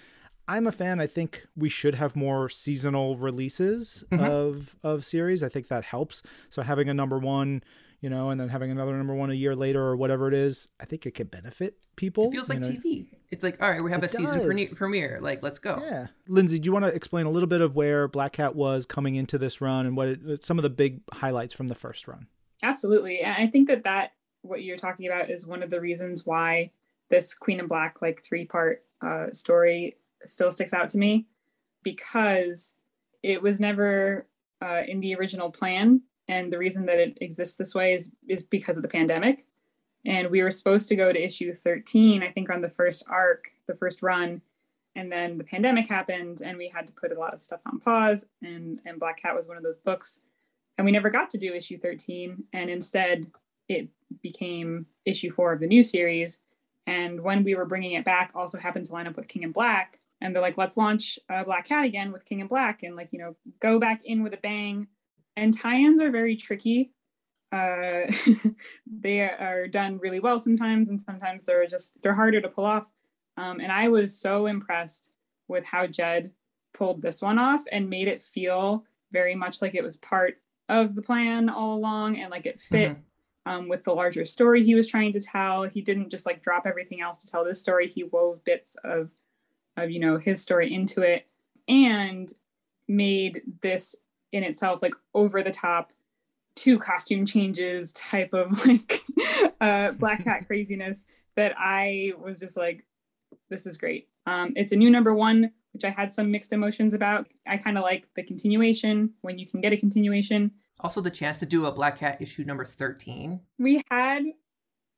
I'm 0.49 0.67
a 0.67 0.73
fan. 0.73 1.01
I 1.01 1.07
think 1.07 1.47
we 1.57 1.69
should 1.69 1.97
have 1.97 2.15
more 2.15 2.49
seasonal 2.49 3.17
releases 3.17 4.05
mm-hmm. 4.11 4.25
of 4.25 4.77
of 4.83 5.05
series. 5.05 5.43
I 5.43 5.49
think 5.49 5.69
that 5.69 5.85
helps. 5.85 6.23
So 6.51 6.63
having 6.63 6.89
a 6.89 6.95
number 6.95 7.19
one 7.19 7.63
you 8.01 8.11
know, 8.11 8.31
and 8.31 8.41
then 8.41 8.49
having 8.49 8.71
another 8.71 8.97
number 8.97 9.15
one 9.15 9.31
a 9.31 9.35
year 9.35 9.57
later 9.57 9.83
or 9.83 9.97
whatever 9.97 10.29
it 10.29 10.35
is, 10.35 10.69
I 10.81 10.85
think 10.85 11.07
it 11.07 11.13
could 11.13 11.31
benefit 11.31 11.79
people. 11.97 12.29
It 12.29 12.33
feels 12.33 12.49
like 12.49 12.61
know? 12.61 12.69
TV. 12.69 13.07
It's 13.31 13.43
like, 13.43 13.61
all 13.61 13.71
right, 13.71 13.83
we 13.83 13.91
have 13.91 14.03
it 14.03 14.13
a 14.13 14.17
does. 14.17 14.33
season 14.33 14.77
premiere. 14.77 15.19
Like, 15.21 15.43
let's 15.43 15.59
go. 15.59 15.83
Yeah. 15.83 16.09
Lindsey, 16.29 16.59
do 16.59 16.67
you 16.67 16.73
want 16.73 16.85
to 16.85 16.95
explain 16.95 17.27
a 17.27 17.31
little 17.31 17.49
bit 17.49 17.61
of 17.61 17.75
where 17.75 18.07
Black 18.07 18.35
Cat 18.35 18.55
was 18.55 18.87
coming 18.87 19.17
into 19.17 19.39
this 19.39 19.61
run 19.61 19.87
and 19.87 19.97
what 19.97 20.09
it, 20.09 20.45
some 20.45 20.59
of 20.59 20.63
the 20.63 20.71
big 20.71 21.01
highlights 21.13 21.55
from 21.55 21.69
the 21.69 21.75
first 21.75 22.07
run? 22.07 22.27
Absolutely. 22.63 23.25
I 23.25 23.47
think 23.49 23.69
that 23.69 23.85
that, 23.85 24.13
what 24.43 24.63
you're 24.63 24.77
talking 24.77 25.07
about, 25.07 25.31
is 25.31 25.47
one 25.47 25.63
of 25.63 25.71
the 25.71 25.81
reasons 25.81 26.25
why 26.25 26.71
this 27.09 27.35
Queen 27.35 27.61
in 27.61 27.67
Black, 27.67 28.01
like 28.01 28.23
three 28.23 28.45
part 28.45 28.85
uh, 29.05 29.31
story, 29.33 29.97
still 30.27 30.51
sticks 30.51 30.73
out 30.73 30.89
to 30.91 30.99
me 30.99 31.27
because 31.83 32.75
it 33.23 33.43
was 33.43 33.61
never 33.61 34.27
uh, 34.63 34.83
in 34.87 35.01
the 35.01 35.15
original 35.15 35.51
plan. 35.51 36.01
And 36.29 36.53
the 36.53 36.59
reason 36.59 36.87
that 36.87 36.99
it 36.99 37.19
exists 37.21 37.57
this 37.57 37.75
way 37.75 37.93
is 37.93 38.13
is 38.29 38.43
because 38.43 38.77
of 38.77 38.83
the 38.83 38.89
pandemic. 38.89 39.45
And 40.05 40.31
we 40.31 40.43
were 40.43 40.51
supposed 40.51 40.89
to 40.89 40.97
go 40.97 41.13
to 41.13 41.25
issue 41.25 41.53
13 41.53 42.23
i 42.23 42.29
think 42.29 42.49
on 42.51 42.61
the 42.61 42.69
first 42.69 43.05
arc 43.09 43.51
the 43.67 43.75
first 43.75 44.03
run. 44.03 44.41
And 44.95 45.13
then 45.13 45.37
the 45.37 45.45
pandemic 45.45 45.89
happened 45.89 46.41
and 46.45 46.57
we 46.57 46.69
had 46.69 46.87
to 46.87 46.93
put 46.95 47.13
a 47.13 47.21
lot 47.21 47.35
of 47.35 47.41
stuff 47.41 47.61
on 47.67 47.81
pause. 47.81 48.27
And 48.43 48.81
and 48.85 48.99
black 48.99 49.21
cat 49.23 49.37
was 49.37 49.47
one 49.47 49.57
of 49.57 49.63
those 49.63 49.79
books. 49.79 50.21
And 50.79 50.85
we 50.85 50.93
never 50.93 51.11
got 51.11 51.31
to 51.31 51.39
do 51.39 51.55
issue 51.55 51.79
13 51.79 52.45
and 52.53 52.71
instead 52.71 53.31
it 53.69 53.89
became 54.23 54.87
issue 55.05 55.31
4 55.31 55.53
of 55.53 55.61
the 55.61 55.67
new 55.69 55.83
series. 55.83 56.41
And 56.87 57.21
when 57.21 57.43
we 57.43 57.55
were 57.55 57.65
bringing 57.65 57.93
it 57.93 58.05
back 58.05 58.31
also 58.35 58.59
happened 58.59 58.87
to 58.87 58.93
line 58.93 59.07
up 59.07 59.17
with 59.17 59.29
king 59.29 59.43
in 59.43 59.53
black 59.53 60.01
and 60.27 60.35
they're 60.35 60.43
like 60.43 60.59
let's 60.59 60.77
launch 60.77 61.19
uh, 61.31 61.45
black 61.45 61.69
cat 61.69 61.85
again 61.85 62.13
with 62.13 62.25
king 62.25 62.41
and 62.41 62.51
black 62.51 62.83
and 62.83 62.97
like 62.97 63.09
you 63.13 63.19
know 63.19 63.37
go 63.61 63.79
back 63.79 64.03
in 64.05 64.23
with 64.23 64.35
a 64.35 64.39
bang 64.39 64.89
and 65.37 65.57
tie-ins 65.57 66.01
are 66.01 66.11
very 66.11 66.37
tricky. 66.37 66.93
Uh, 67.53 68.11
they 68.87 69.21
are 69.21 69.69
done 69.69 69.99
really 69.99 70.21
well 70.21 70.39
sometimes, 70.39 70.89
and 70.89 71.01
sometimes 71.01 71.45
they're 71.45 71.67
just 71.67 72.03
they're 72.03 72.15
harder 72.15 72.41
to 72.41 72.49
pull 72.49 72.65
off. 72.65 72.87
Um, 73.37 73.61
and 73.61 73.71
I 73.71 73.89
was 73.89 74.19
so 74.19 74.47
impressed 74.47 75.13
with 75.49 75.67
how 75.67 75.87
Jed 75.87 76.33
pulled 76.75 77.03
this 77.03 77.23
one 77.23 77.39
off 77.39 77.63
and 77.71 77.91
made 77.91 78.09
it 78.09 78.23
feel 78.23 78.85
very 79.13 79.35
much 79.35 79.63
like 79.63 79.75
it 79.75 79.85
was 79.85 79.99
part 79.99 80.37
of 80.69 80.95
the 80.95 81.03
plan 81.03 81.49
all 81.49 81.77
along, 81.77 82.19
and 82.19 82.31
like 82.31 82.47
it 82.47 82.61
fit. 82.61 82.93
Mm-hmm. 82.93 83.01
Um, 83.49 83.69
with 83.69 83.85
the 83.85 83.95
larger 83.95 84.25
story 84.25 84.65
he 84.65 84.75
was 84.75 84.89
trying 84.89 85.13
to 85.13 85.21
tell. 85.21 85.63
He 85.63 85.81
didn't 85.81 86.11
just 86.11 86.27
like 86.27 86.43
drop 86.43 86.67
everything 86.67 87.01
else 87.01 87.19
to 87.19 87.31
tell 87.31 87.45
this 87.45 87.61
story. 87.61 87.87
He 87.87 88.03
wove 88.03 88.45
bits 88.45 88.77
of, 88.83 89.13
of 89.77 89.91
you 89.91 90.01
know, 90.01 90.19
his 90.19 90.41
story 90.41 90.73
into 90.73 91.03
it, 91.03 91.27
and 91.69 92.33
made 92.89 93.43
this 93.63 93.97
in 94.33 94.43
itself 94.45 94.83
like 94.83 94.95
over 95.15 95.43
the 95.43 95.51
top 95.51 95.93
two 96.55 96.79
costume 96.79 97.27
changes 97.27 97.93
type 97.93 98.35
of 98.35 98.67
like 98.67 99.03
uh, 99.61 99.93
black 99.93 100.25
cat 100.25 100.45
craziness 100.47 101.07
that 101.37 101.55
I 101.57 102.13
was 102.19 102.41
just 102.41 102.57
like, 102.57 102.85
this 103.51 103.67
is 103.67 103.77
great. 103.77 104.09
Um, 104.27 104.51
it's 104.57 104.73
a 104.73 104.77
new 104.77 104.91
number 104.91 105.15
one, 105.15 105.53
which 105.73 105.85
I 105.85 105.91
had 105.91 106.11
some 106.11 106.31
mixed 106.31 106.53
emotions 106.53 106.95
about. 106.95 107.29
I 107.47 107.59
kind 107.59 107.79
of 107.79 107.85
like 107.85 108.09
the 108.17 108.23
continuation 108.23 109.11
when 109.21 109.39
you 109.39 109.47
can 109.47 109.61
get 109.61 109.73
a 109.73 109.77
continuation. 109.77 110.51
Also, 110.81 111.01
the 111.01 111.11
chance 111.11 111.39
to 111.39 111.47
do 111.47 111.67
a 111.67 111.73
Black 111.73 111.99
Cat 111.99 112.21
issue 112.21 112.45
number 112.45 112.65
13. 112.65 113.41
We 113.59 113.83
had 113.91 114.25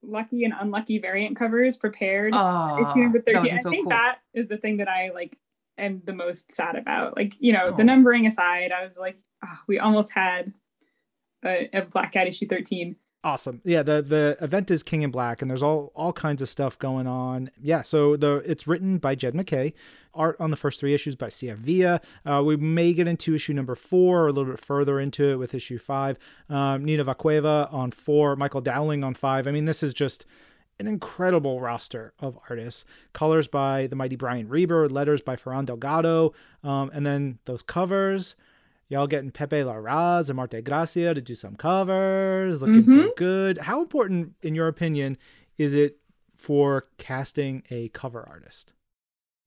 lucky 0.03 0.44
and 0.44 0.55
unlucky 0.59 0.99
variant 0.99 1.36
covers 1.36 1.76
prepared. 1.76 2.32
Oh, 2.34 2.90
issue 2.90 3.03
number 3.03 3.20
13. 3.20 3.55
I 3.55 3.61
so 3.61 3.70
think 3.70 3.84
cool. 3.84 3.90
that 3.90 4.18
is 4.34 4.49
the 4.49 4.57
thing 4.57 4.78
that 4.78 4.88
I 4.88 5.11
like 5.11 5.36
am 5.76 6.03
the 6.05 6.14
most 6.14 6.53
sad 6.53 6.76
about. 6.76 7.16
Like, 7.16 7.34
you 7.38 7.53
know, 7.53 7.70
oh. 7.72 7.76
the 7.76 7.84
numbering 7.84 8.26
aside, 8.26 8.72
I 8.72 8.84
was 8.84 8.99
like, 8.99 9.18
oh, 9.44 9.59
we 9.66 9.78
almost 9.78 10.12
had 10.12 10.53
a, 11.44 11.68
a 11.72 11.82
Black 11.82 12.12
Cat 12.12 12.26
issue 12.26 12.46
13 12.46 12.96
awesome. 13.24 13.60
Yeah 13.64 13.82
the 13.82 14.02
the 14.02 14.36
event 14.40 14.70
is 14.70 14.82
king 14.82 15.02
in 15.02 15.10
black 15.10 15.42
and 15.42 15.50
there's 15.50 15.62
all 15.62 15.92
all 15.94 16.12
kinds 16.12 16.42
of 16.42 16.48
stuff 16.48 16.78
going 16.78 17.06
on. 17.06 17.50
Yeah 17.60 17.82
so 17.82 18.16
the 18.16 18.36
it's 18.44 18.66
written 18.66 18.98
by 18.98 19.14
Jed 19.14 19.34
MacKay 19.34 19.74
art 20.14 20.36
on 20.40 20.50
the 20.50 20.56
first 20.56 20.80
three 20.80 20.94
issues 20.94 21.16
by 21.16 21.28
cf 21.28 21.56
villa. 21.56 22.00
Uh, 22.24 22.42
we 22.44 22.56
may 22.56 22.92
get 22.92 23.06
into 23.06 23.34
issue 23.34 23.52
number 23.52 23.74
four 23.74 24.24
or 24.24 24.28
a 24.28 24.32
little 24.32 24.50
bit 24.50 24.64
further 24.64 24.98
into 24.98 25.30
it 25.30 25.36
with 25.36 25.54
issue 25.54 25.78
five. 25.78 26.18
Um, 26.48 26.84
Nina 26.84 27.04
Vakueva 27.04 27.72
on 27.72 27.90
four 27.90 28.36
michael 28.36 28.60
dowling 28.60 29.04
on 29.04 29.14
five. 29.14 29.46
I 29.46 29.52
mean 29.52 29.64
this 29.64 29.82
is 29.82 29.94
just 29.94 30.24
an 30.80 30.86
incredible 30.86 31.60
roster 31.60 32.12
of 32.20 32.38
artists. 32.48 32.84
Colors 33.12 33.48
by 33.48 33.86
the 33.88 33.96
mighty 33.96 34.16
Brian 34.16 34.48
Reber, 34.48 34.88
letters 34.88 35.20
by 35.20 35.36
Ferran 35.36 35.66
Delgado, 35.66 36.32
um, 36.62 36.90
and 36.94 37.04
then 37.04 37.38
those 37.46 37.62
covers. 37.62 38.36
Y'all 38.91 39.07
getting 39.07 39.30
Pepe 39.30 39.57
Larraz 39.57 40.30
and 40.30 40.36
Marte 40.36 40.64
Gracia 40.64 41.12
to 41.12 41.20
do 41.20 41.34
some 41.34 41.57
covers, 41.57 42.61
looking 42.61 42.84
mm-hmm. 42.84 43.01
so 43.01 43.12
good. 43.16 43.59
How 43.59 43.82
important, 43.82 44.34
in 44.43 44.55
your 44.55 44.68
opinion, 44.68 45.18
is 45.59 45.74
it 45.74 45.99
for 46.34 46.86
casting 46.97 47.62
a 47.70 47.89
cover 47.91 48.26
artist? 48.28 48.72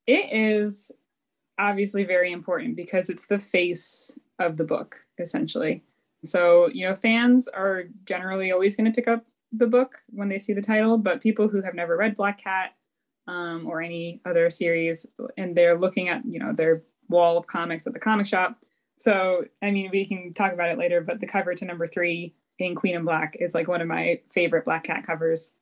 It 0.05 0.31
is 0.31 0.91
obviously 1.57 2.03
very 2.03 2.31
important 2.31 2.75
because 2.75 3.09
it's 3.09 3.25
the 3.25 3.39
face 3.39 4.17
of 4.37 4.57
the 4.57 4.63
book, 4.63 4.97
essentially. 5.17 5.83
So, 6.23 6.67
you 6.67 6.87
know, 6.87 6.95
fans 6.95 7.47
are 7.47 7.85
generally 8.05 8.51
always 8.51 8.75
going 8.75 8.91
to 8.91 8.95
pick 8.95 9.07
up 9.07 9.25
the 9.51 9.67
book 9.67 9.97
when 10.09 10.29
they 10.29 10.37
see 10.37 10.53
the 10.53 10.61
title, 10.61 10.97
but 10.97 11.21
people 11.21 11.47
who 11.47 11.61
have 11.61 11.73
never 11.73 11.97
read 11.97 12.15
Black 12.15 12.43
Cat 12.43 12.75
um, 13.27 13.65
or 13.67 13.81
any 13.81 14.21
other 14.25 14.49
series 14.49 15.05
and 15.37 15.55
they're 15.55 15.79
looking 15.79 16.09
at, 16.09 16.23
you 16.25 16.39
know, 16.39 16.53
their 16.53 16.83
wall 17.09 17.37
of 17.37 17.47
comics 17.47 17.87
at 17.87 17.93
the 17.93 17.99
comic 17.99 18.27
shop, 18.27 18.57
so, 19.01 19.45
I 19.63 19.71
mean, 19.71 19.89
we 19.91 20.05
can 20.05 20.31
talk 20.33 20.53
about 20.53 20.69
it 20.69 20.77
later, 20.77 21.01
but 21.01 21.19
the 21.19 21.25
cover 21.25 21.55
to 21.55 21.65
number 21.65 21.87
three 21.87 22.35
in 22.59 22.75
Queen 22.75 22.95
and 22.95 23.03
Black 23.03 23.35
is 23.39 23.55
like 23.55 23.67
one 23.67 23.81
of 23.81 23.87
my 23.87 24.19
favorite 24.29 24.63
Black 24.63 24.83
Cat 24.83 25.03
covers. 25.03 25.53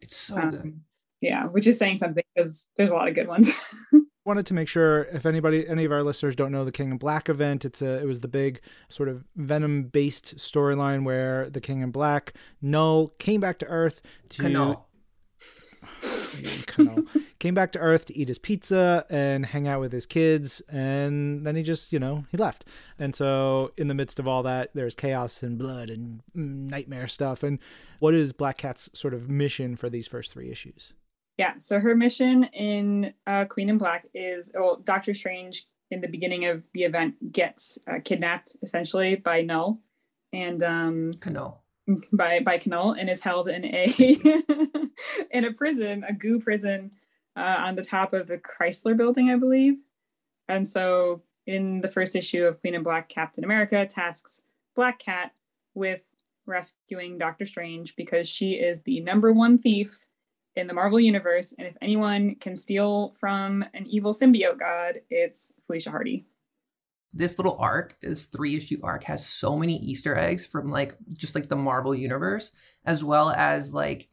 It's 0.00 0.16
so 0.16 0.36
um, 0.36 0.50
good. 0.50 0.80
Yeah, 1.20 1.46
which 1.46 1.66
is 1.66 1.78
saying 1.78 1.98
something 1.98 2.22
because 2.34 2.68
there's 2.76 2.90
a 2.90 2.94
lot 2.94 3.08
of 3.08 3.16
good 3.16 3.26
ones. 3.26 3.52
wanted 4.24 4.46
to 4.46 4.54
make 4.54 4.68
sure 4.68 5.04
if 5.12 5.26
anybody 5.26 5.66
any 5.66 5.84
of 5.84 5.90
our 5.90 6.02
listeners 6.02 6.36
don't 6.36 6.52
know 6.52 6.62
the 6.62 6.70
king 6.70 6.90
and 6.90 7.00
black 7.00 7.30
event 7.30 7.64
it's 7.64 7.80
a 7.80 8.00
it 8.00 8.04
was 8.04 8.20
the 8.20 8.28
big 8.28 8.60
sort 8.90 9.08
of 9.08 9.24
venom 9.34 9.84
based 9.84 10.36
storyline 10.36 11.04
where 11.04 11.48
the 11.48 11.60
king 11.60 11.80
in 11.80 11.90
black 11.90 12.34
Knull 12.60 13.08
came 13.18 13.40
back 13.40 13.58
to 13.58 13.66
earth 13.66 14.02
to 14.28 14.42
Canal. 14.42 14.89
Came 17.38 17.54
back 17.54 17.72
to 17.72 17.78
Earth 17.78 18.06
to 18.06 18.16
eat 18.16 18.28
his 18.28 18.38
pizza 18.38 19.06
and 19.08 19.46
hang 19.46 19.66
out 19.66 19.80
with 19.80 19.92
his 19.92 20.06
kids, 20.06 20.60
and 20.68 21.46
then 21.46 21.56
he 21.56 21.62
just, 21.62 21.92
you 21.92 21.98
know, 21.98 22.24
he 22.30 22.36
left. 22.36 22.64
And 22.98 23.14
so, 23.14 23.72
in 23.76 23.88
the 23.88 23.94
midst 23.94 24.18
of 24.18 24.28
all 24.28 24.42
that, 24.42 24.70
there's 24.74 24.94
chaos 24.94 25.42
and 25.42 25.58
blood 25.58 25.90
and 25.90 26.22
nightmare 26.34 27.08
stuff. 27.08 27.42
And 27.42 27.58
what 27.98 28.14
is 28.14 28.32
Black 28.32 28.58
Cat's 28.58 28.90
sort 28.92 29.14
of 29.14 29.30
mission 29.30 29.76
for 29.76 29.88
these 29.88 30.06
first 30.06 30.32
three 30.32 30.50
issues? 30.50 30.92
Yeah, 31.38 31.54
so 31.56 31.80
her 31.80 31.94
mission 31.94 32.44
in 32.52 33.14
uh, 33.26 33.46
Queen 33.46 33.70
in 33.70 33.78
Black 33.78 34.06
is, 34.12 34.52
well, 34.54 34.76
Doctor 34.76 35.14
Strange 35.14 35.66
in 35.90 36.00
the 36.00 36.08
beginning 36.08 36.44
of 36.44 36.66
the 36.74 36.84
event 36.84 37.32
gets 37.32 37.78
uh, 37.90 37.98
kidnapped 38.04 38.56
essentially 38.62 39.16
by 39.16 39.42
Knull, 39.42 39.80
and 40.32 40.62
um, 40.62 41.12
Canal. 41.20 41.59
By 42.12 42.40
by 42.40 42.58
Knull 42.64 42.92
and 42.92 43.08
is 43.08 43.20
held 43.20 43.48
in 43.48 43.64
a 43.64 43.84
in 45.30 45.44
a 45.44 45.52
prison, 45.52 46.04
a 46.08 46.12
goo 46.12 46.40
prison, 46.40 46.90
uh, 47.36 47.56
on 47.60 47.74
the 47.74 47.84
top 47.84 48.12
of 48.12 48.26
the 48.26 48.38
Chrysler 48.38 48.96
Building, 48.96 49.30
I 49.30 49.36
believe. 49.36 49.74
And 50.48 50.66
so, 50.66 51.22
in 51.46 51.80
the 51.80 51.88
first 51.88 52.16
issue 52.16 52.44
of 52.44 52.60
Queen 52.60 52.74
and 52.74 52.84
Black, 52.84 53.08
Captain 53.08 53.44
America 53.44 53.86
tasks 53.86 54.42
Black 54.74 54.98
Cat 54.98 55.32
with 55.74 56.02
rescuing 56.46 57.18
Doctor 57.18 57.46
Strange 57.46 57.94
because 57.96 58.28
she 58.28 58.52
is 58.52 58.82
the 58.82 59.00
number 59.00 59.32
one 59.32 59.56
thief 59.56 60.06
in 60.56 60.66
the 60.66 60.74
Marvel 60.74 60.98
universe, 60.98 61.54
and 61.56 61.68
if 61.68 61.76
anyone 61.80 62.34
can 62.40 62.56
steal 62.56 63.12
from 63.12 63.64
an 63.72 63.86
evil 63.86 64.12
symbiote 64.12 64.58
god, 64.58 65.00
it's 65.08 65.52
Felicia 65.66 65.90
Hardy 65.90 66.26
this 67.12 67.38
little 67.38 67.56
arc, 67.58 67.96
this 68.00 68.26
three 68.26 68.56
issue 68.56 68.80
arc, 68.82 69.04
has 69.04 69.26
so 69.26 69.56
many 69.56 69.76
Easter 69.78 70.16
eggs 70.16 70.46
from 70.46 70.70
like 70.70 70.96
just 71.16 71.34
like 71.34 71.48
the 71.48 71.56
Marvel 71.56 71.94
universe, 71.94 72.52
as 72.84 73.02
well 73.02 73.30
as 73.30 73.74
like 73.74 74.08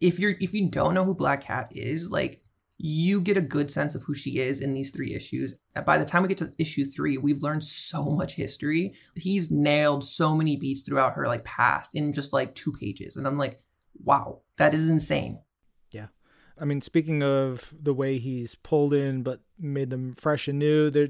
if 0.00 0.18
you're 0.18 0.34
if 0.40 0.52
you 0.52 0.68
don't 0.68 0.94
know 0.94 1.04
who 1.04 1.14
Black 1.14 1.42
Cat 1.42 1.68
is, 1.72 2.10
like 2.10 2.42
you 2.78 3.20
get 3.20 3.36
a 3.36 3.42
good 3.42 3.70
sense 3.70 3.94
of 3.94 4.02
who 4.02 4.14
she 4.14 4.38
is 4.38 4.60
in 4.60 4.74
these 4.74 4.90
three 4.90 5.14
issues. 5.14 5.54
By 5.86 5.98
the 5.98 6.04
time 6.04 6.22
we 6.22 6.28
get 6.28 6.38
to 6.38 6.52
issue 6.58 6.84
three, 6.84 7.16
we've 7.16 7.42
learned 7.42 7.62
so 7.62 8.04
much 8.04 8.34
history. 8.34 8.94
He's 9.14 9.50
nailed 9.50 10.04
so 10.04 10.34
many 10.34 10.56
beats 10.56 10.82
throughout 10.82 11.14
her 11.14 11.28
like 11.28 11.44
past 11.44 11.94
in 11.94 12.12
just 12.12 12.32
like 12.32 12.54
two 12.54 12.72
pages, 12.72 13.16
and 13.16 13.26
I'm 13.26 13.38
like, 13.38 13.62
wow, 14.04 14.40
that 14.56 14.74
is 14.74 14.90
insane. 14.90 15.38
I 16.60 16.64
mean, 16.64 16.80
speaking 16.80 17.22
of 17.22 17.72
the 17.80 17.94
way 17.94 18.18
he's 18.18 18.54
pulled 18.54 18.94
in 18.94 19.22
but 19.22 19.40
made 19.58 19.90
them 19.90 20.12
fresh 20.14 20.48
and 20.48 20.58
new, 20.58 20.90
there 20.90 21.08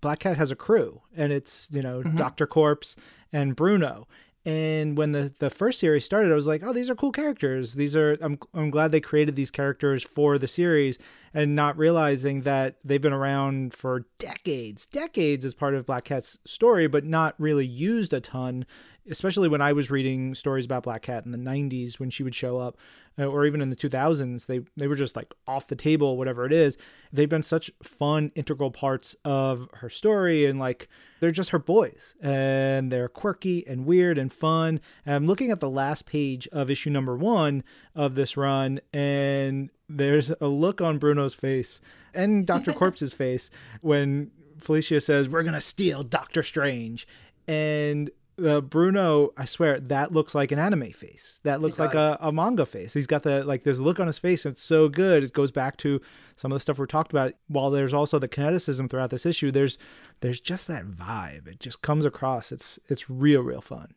Black 0.00 0.20
Cat 0.20 0.36
has 0.36 0.50
a 0.50 0.56
crew, 0.56 1.02
and 1.16 1.32
it's 1.32 1.68
you 1.70 1.82
know 1.82 2.00
mm-hmm. 2.00 2.16
Doctor 2.16 2.46
Corpse 2.46 2.96
and 3.32 3.56
Bruno. 3.56 4.06
And 4.44 4.96
when 4.96 5.10
the 5.10 5.34
the 5.40 5.50
first 5.50 5.80
series 5.80 6.04
started, 6.04 6.30
I 6.30 6.36
was 6.36 6.46
like, 6.46 6.62
oh, 6.62 6.72
these 6.72 6.88
are 6.88 6.94
cool 6.94 7.10
characters. 7.10 7.74
These 7.74 7.96
are 7.96 8.16
I'm 8.20 8.38
I'm 8.54 8.70
glad 8.70 8.92
they 8.92 9.00
created 9.00 9.34
these 9.34 9.50
characters 9.50 10.04
for 10.04 10.38
the 10.38 10.46
series, 10.46 10.98
and 11.34 11.56
not 11.56 11.76
realizing 11.76 12.42
that 12.42 12.76
they've 12.84 13.02
been 13.02 13.12
around 13.12 13.74
for 13.74 14.04
decades, 14.18 14.86
decades 14.86 15.44
as 15.44 15.52
part 15.52 15.74
of 15.74 15.84
Black 15.84 16.04
Cat's 16.04 16.38
story, 16.44 16.86
but 16.86 17.04
not 17.04 17.34
really 17.38 17.66
used 17.66 18.12
a 18.12 18.20
ton 18.20 18.64
especially 19.10 19.48
when 19.48 19.60
I 19.60 19.72
was 19.72 19.90
reading 19.90 20.34
stories 20.34 20.64
about 20.64 20.82
Black 20.82 21.02
Cat 21.02 21.24
in 21.24 21.32
the 21.32 21.38
90s 21.38 21.98
when 21.98 22.10
she 22.10 22.22
would 22.22 22.34
show 22.34 22.58
up, 22.58 22.76
uh, 23.18 23.26
or 23.26 23.46
even 23.46 23.60
in 23.60 23.70
the 23.70 23.76
2000s, 23.76 24.46
they, 24.46 24.60
they 24.76 24.86
were 24.86 24.94
just 24.94 25.16
like 25.16 25.32
off 25.46 25.68
the 25.68 25.76
table, 25.76 26.16
whatever 26.16 26.44
it 26.44 26.52
is. 26.52 26.76
They've 27.12 27.28
been 27.28 27.42
such 27.42 27.70
fun, 27.82 28.32
integral 28.34 28.70
parts 28.70 29.16
of 29.24 29.68
her 29.74 29.88
story, 29.88 30.46
and 30.46 30.58
like 30.58 30.88
they're 31.20 31.30
just 31.30 31.50
her 31.50 31.58
boys, 31.58 32.14
and 32.20 32.90
they're 32.90 33.08
quirky 33.08 33.66
and 33.66 33.86
weird 33.86 34.18
and 34.18 34.32
fun. 34.32 34.80
And 35.04 35.14
I'm 35.14 35.26
looking 35.26 35.50
at 35.50 35.60
the 35.60 35.70
last 35.70 36.06
page 36.06 36.48
of 36.48 36.70
issue 36.70 36.90
number 36.90 37.16
one 37.16 37.64
of 37.94 38.14
this 38.14 38.36
run, 38.36 38.80
and 38.92 39.70
there's 39.88 40.30
a 40.40 40.48
look 40.48 40.80
on 40.80 40.98
Bruno's 40.98 41.34
face 41.34 41.80
and 42.14 42.46
Dr. 42.46 42.72
Corpse's 42.74 43.12
face 43.12 43.50
when 43.82 44.30
Felicia 44.58 45.00
says, 45.00 45.28
We're 45.28 45.42
going 45.42 45.54
to 45.54 45.60
steal 45.60 46.02
Doctor 46.02 46.42
Strange. 46.42 47.06
And 47.46 48.10
uh, 48.44 48.60
Bruno, 48.60 49.32
I 49.36 49.46
swear 49.46 49.80
that 49.80 50.12
looks 50.12 50.34
like 50.34 50.52
an 50.52 50.58
anime 50.58 50.90
face. 50.90 51.40
That 51.44 51.62
looks 51.62 51.78
like 51.78 51.94
a, 51.94 52.18
a 52.20 52.30
manga 52.30 52.66
face. 52.66 52.92
He's 52.92 53.06
got 53.06 53.22
the 53.22 53.44
like 53.44 53.62
there's 53.62 53.78
a 53.78 53.82
look 53.82 53.98
on 53.98 54.06
his 54.06 54.18
face. 54.18 54.44
And 54.44 54.52
it's 54.52 54.62
so 54.62 54.88
good. 54.88 55.24
It 55.24 55.32
goes 55.32 55.50
back 55.50 55.76
to 55.78 56.00
some 56.36 56.52
of 56.52 56.56
the 56.56 56.60
stuff 56.60 56.78
we 56.78 56.86
talked 56.86 57.12
about. 57.12 57.32
While 57.48 57.70
there's 57.70 57.94
also 57.94 58.18
the 58.18 58.28
kineticism 58.28 58.90
throughout 58.90 59.10
this 59.10 59.26
issue, 59.26 59.50
there's 59.50 59.78
there's 60.20 60.40
just 60.40 60.66
that 60.68 60.84
vibe. 60.84 61.48
It 61.48 61.60
just 61.60 61.80
comes 61.82 62.04
across. 62.04 62.52
It's 62.52 62.78
it's 62.88 63.08
real 63.08 63.40
real 63.40 63.62
fun. 63.62 63.94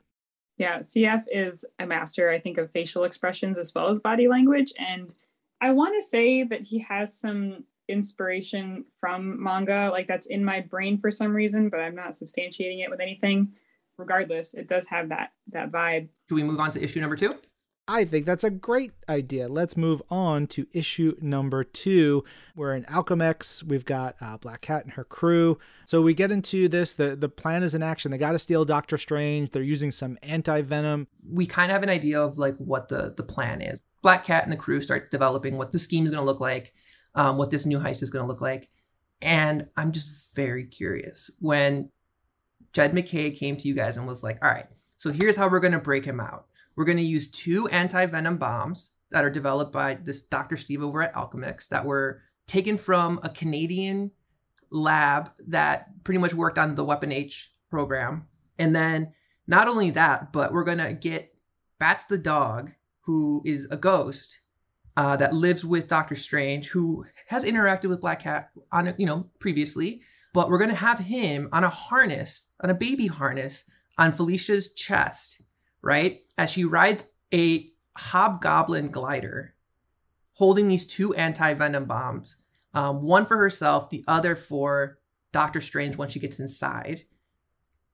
Yeah, 0.58 0.80
CF 0.80 1.24
is 1.32 1.66
a 1.80 1.86
master, 1.86 2.30
I 2.30 2.40
think, 2.40 2.58
of 2.58 2.72
facial 2.72 3.06
expressions 3.06 3.58
as 3.58 3.74
well 3.74 3.88
as 3.88 4.00
body 4.00 4.28
language. 4.28 4.74
And 4.78 5.14
I 5.62 5.72
want 5.72 5.96
to 5.96 6.02
say 6.02 6.44
that 6.44 6.62
he 6.62 6.80
has 6.80 7.18
some 7.18 7.64
inspiration 7.88 8.86
from 9.00 9.42
manga, 9.42 9.90
like 9.92 10.08
that's 10.08 10.28
in 10.28 10.46
my 10.46 10.60
brain 10.62 10.98
for 10.98 11.12
some 11.12 11.34
reason, 11.34 11.70
but 11.70 11.80
I'm 11.80 11.96
not 11.96 12.12
substantiating 12.12 12.84
it 12.84 12.90
with 12.90 13.00
anything 13.00 13.54
regardless, 14.00 14.54
it 14.54 14.68
does 14.68 14.88
have 14.88 15.10
that 15.10 15.34
that 15.52 15.72
vibe. 15.72 16.08
Do 16.28 16.36
we 16.36 16.44
move 16.44 16.60
on 16.60 16.72
to 16.72 16.84
issue 16.84 17.02
number 17.02 17.16
two? 17.16 17.36
I 17.92 18.06
think 18.06 18.28
that's 18.28 18.44
a 18.44 18.52
great 18.52 18.92
idea. 19.10 19.48
Let's 19.48 19.76
move 19.76 20.04
on 20.12 20.46
to 20.48 20.68
issue 20.74 21.16
number 21.22 21.64
two. 21.64 22.24
We're 22.56 22.76
in 22.76 22.84
Alchemax. 22.84 23.64
We've 23.64 23.84
got 23.84 24.16
uh, 24.22 24.38
Black 24.38 24.62
Cat 24.62 24.84
and 24.84 24.94
her 24.94 25.04
crew. 25.04 25.58
So 25.86 26.00
we 26.04 26.14
get 26.14 26.32
into 26.32 26.70
this. 26.70 26.94
The, 26.94 27.16
the 27.16 27.30
plan 27.30 27.64
is 27.64 27.74
in 27.74 27.82
action. 27.82 28.12
They 28.12 28.20
got 28.20 28.34
to 28.34 28.40
steal 28.40 28.64
Doctor 28.64 28.96
Strange. 28.96 29.50
They're 29.50 29.64
using 29.64 29.90
some 29.90 30.20
anti 30.22 30.62
venom. 30.62 31.08
We 31.28 31.48
kind 31.48 31.72
of 31.72 31.74
have 31.74 31.84
an 31.84 31.90
idea 31.90 32.22
of 32.22 32.38
like 32.38 32.56
what 32.58 32.90
the, 32.90 33.16
the 33.18 33.24
plan 33.24 33.60
is. 33.60 33.80
Black 34.04 34.24
Cat 34.24 34.44
and 34.44 34.54
the 34.54 34.58
crew 34.58 34.82
start 34.82 35.10
developing 35.10 35.58
what 35.58 35.72
the 35.72 35.80
scheme 35.80 36.06
is 36.06 36.12
going 36.12 36.22
to 36.22 36.26
look 36.26 36.40
like, 36.40 36.74
um, 37.16 37.38
what 37.38 37.50
this 37.50 37.66
new 37.66 37.80
heist 37.80 38.04
is 38.04 38.12
going 38.12 38.24
to 38.24 38.30
look 38.30 38.40
like. 38.40 38.70
And 39.20 39.68
I'm 39.76 39.92
just 39.92 40.36
very 40.36 40.66
curious 40.66 41.32
when 41.40 41.90
Jed 42.74 42.94
MacKay 42.94 43.32
came 43.32 43.58
to 43.58 43.68
you 43.68 43.74
guys 43.74 43.98
and 43.98 44.08
was 44.08 44.24
like, 44.24 44.44
all 44.44 44.52
right, 44.52 44.68
so 44.98 45.12
here's 45.12 45.36
how 45.36 45.50
we're 45.50 45.60
going 45.60 45.74
to 45.74 45.80
break 45.80 46.06
him 46.06 46.20
out. 46.20 46.48
We're 46.76 46.86
going 46.86 46.98
to 46.98 47.04
use 47.04 47.32
two 47.32 47.68
anti 47.70 48.06
venom 48.06 48.38
bombs 48.38 48.92
that 49.12 49.24
are 49.24 49.30
developed 49.30 49.74
by 49.74 49.96
this 49.96 50.22
Dr. 50.22 50.58
Steve 50.58 50.84
over 50.84 51.02
at 51.02 51.14
Alchemax 51.14 51.68
that 51.70 51.86
were 51.86 52.22
taken 52.48 52.78
from 52.78 53.20
a 53.24 53.30
Canadian 53.30 54.12
lab 54.72 55.32
that 55.48 55.88
pretty 56.04 56.20
much 56.20 56.34
worked 56.34 56.58
on 56.58 56.76
the 56.76 56.86
Weapon 56.86 57.12
H 57.12 57.52
program. 57.70 58.28
And 58.58 58.76
then 58.76 59.14
not 59.48 59.68
only 59.68 59.92
that, 59.92 60.32
but 60.32 60.54
we're 60.54 60.64
going 60.64 60.78
to 60.78 60.94
get 60.94 61.34
Bats 61.80 62.06
the 62.06 62.18
dog, 62.18 62.72
who 63.02 63.42
is 63.46 63.66
a 63.72 63.78
ghost 63.78 64.42
uh, 64.98 65.16
that 65.16 65.34
lives 65.34 65.64
with 65.64 65.88
Doctor 65.88 66.16
Strange, 66.16 66.68
who 66.68 67.06
has 67.28 67.46
interacted 67.46 67.88
with 67.88 68.02
Black 68.02 68.22
Cat 68.22 68.50
on 68.72 68.94
you 68.98 69.06
know 69.06 69.28
previously, 69.40 70.02
but 70.34 70.50
we're 70.50 70.58
going 70.58 70.70
to 70.70 70.76
have 70.76 71.00
him 71.00 71.50
on 71.52 71.64
a 71.64 71.70
harness, 71.70 72.48
on 72.62 72.70
a 72.70 72.76
baby 72.76 73.08
harness 73.08 73.64
on 73.98 74.12
Felicia's 74.12 74.74
chest, 74.74 75.42
right? 75.82 76.22
As 76.38 76.50
she 76.50 76.66
rides 76.66 77.12
a 77.34 77.72
hobgoblin 77.98 78.90
glider 78.90 79.56
holding 80.34 80.68
these 80.68 80.86
two 80.86 81.14
anti 81.16 81.54
venom 81.54 81.86
bombs, 81.86 82.38
um, 82.74 83.02
one 83.02 83.26
for 83.26 83.38
herself, 83.38 83.90
the 83.90 84.04
other 84.08 84.36
for 84.36 85.00
Doctor 85.32 85.62
Strange 85.62 85.98
when 85.98 86.10
she 86.10 86.20
gets 86.20 86.40
inside. 86.40 87.06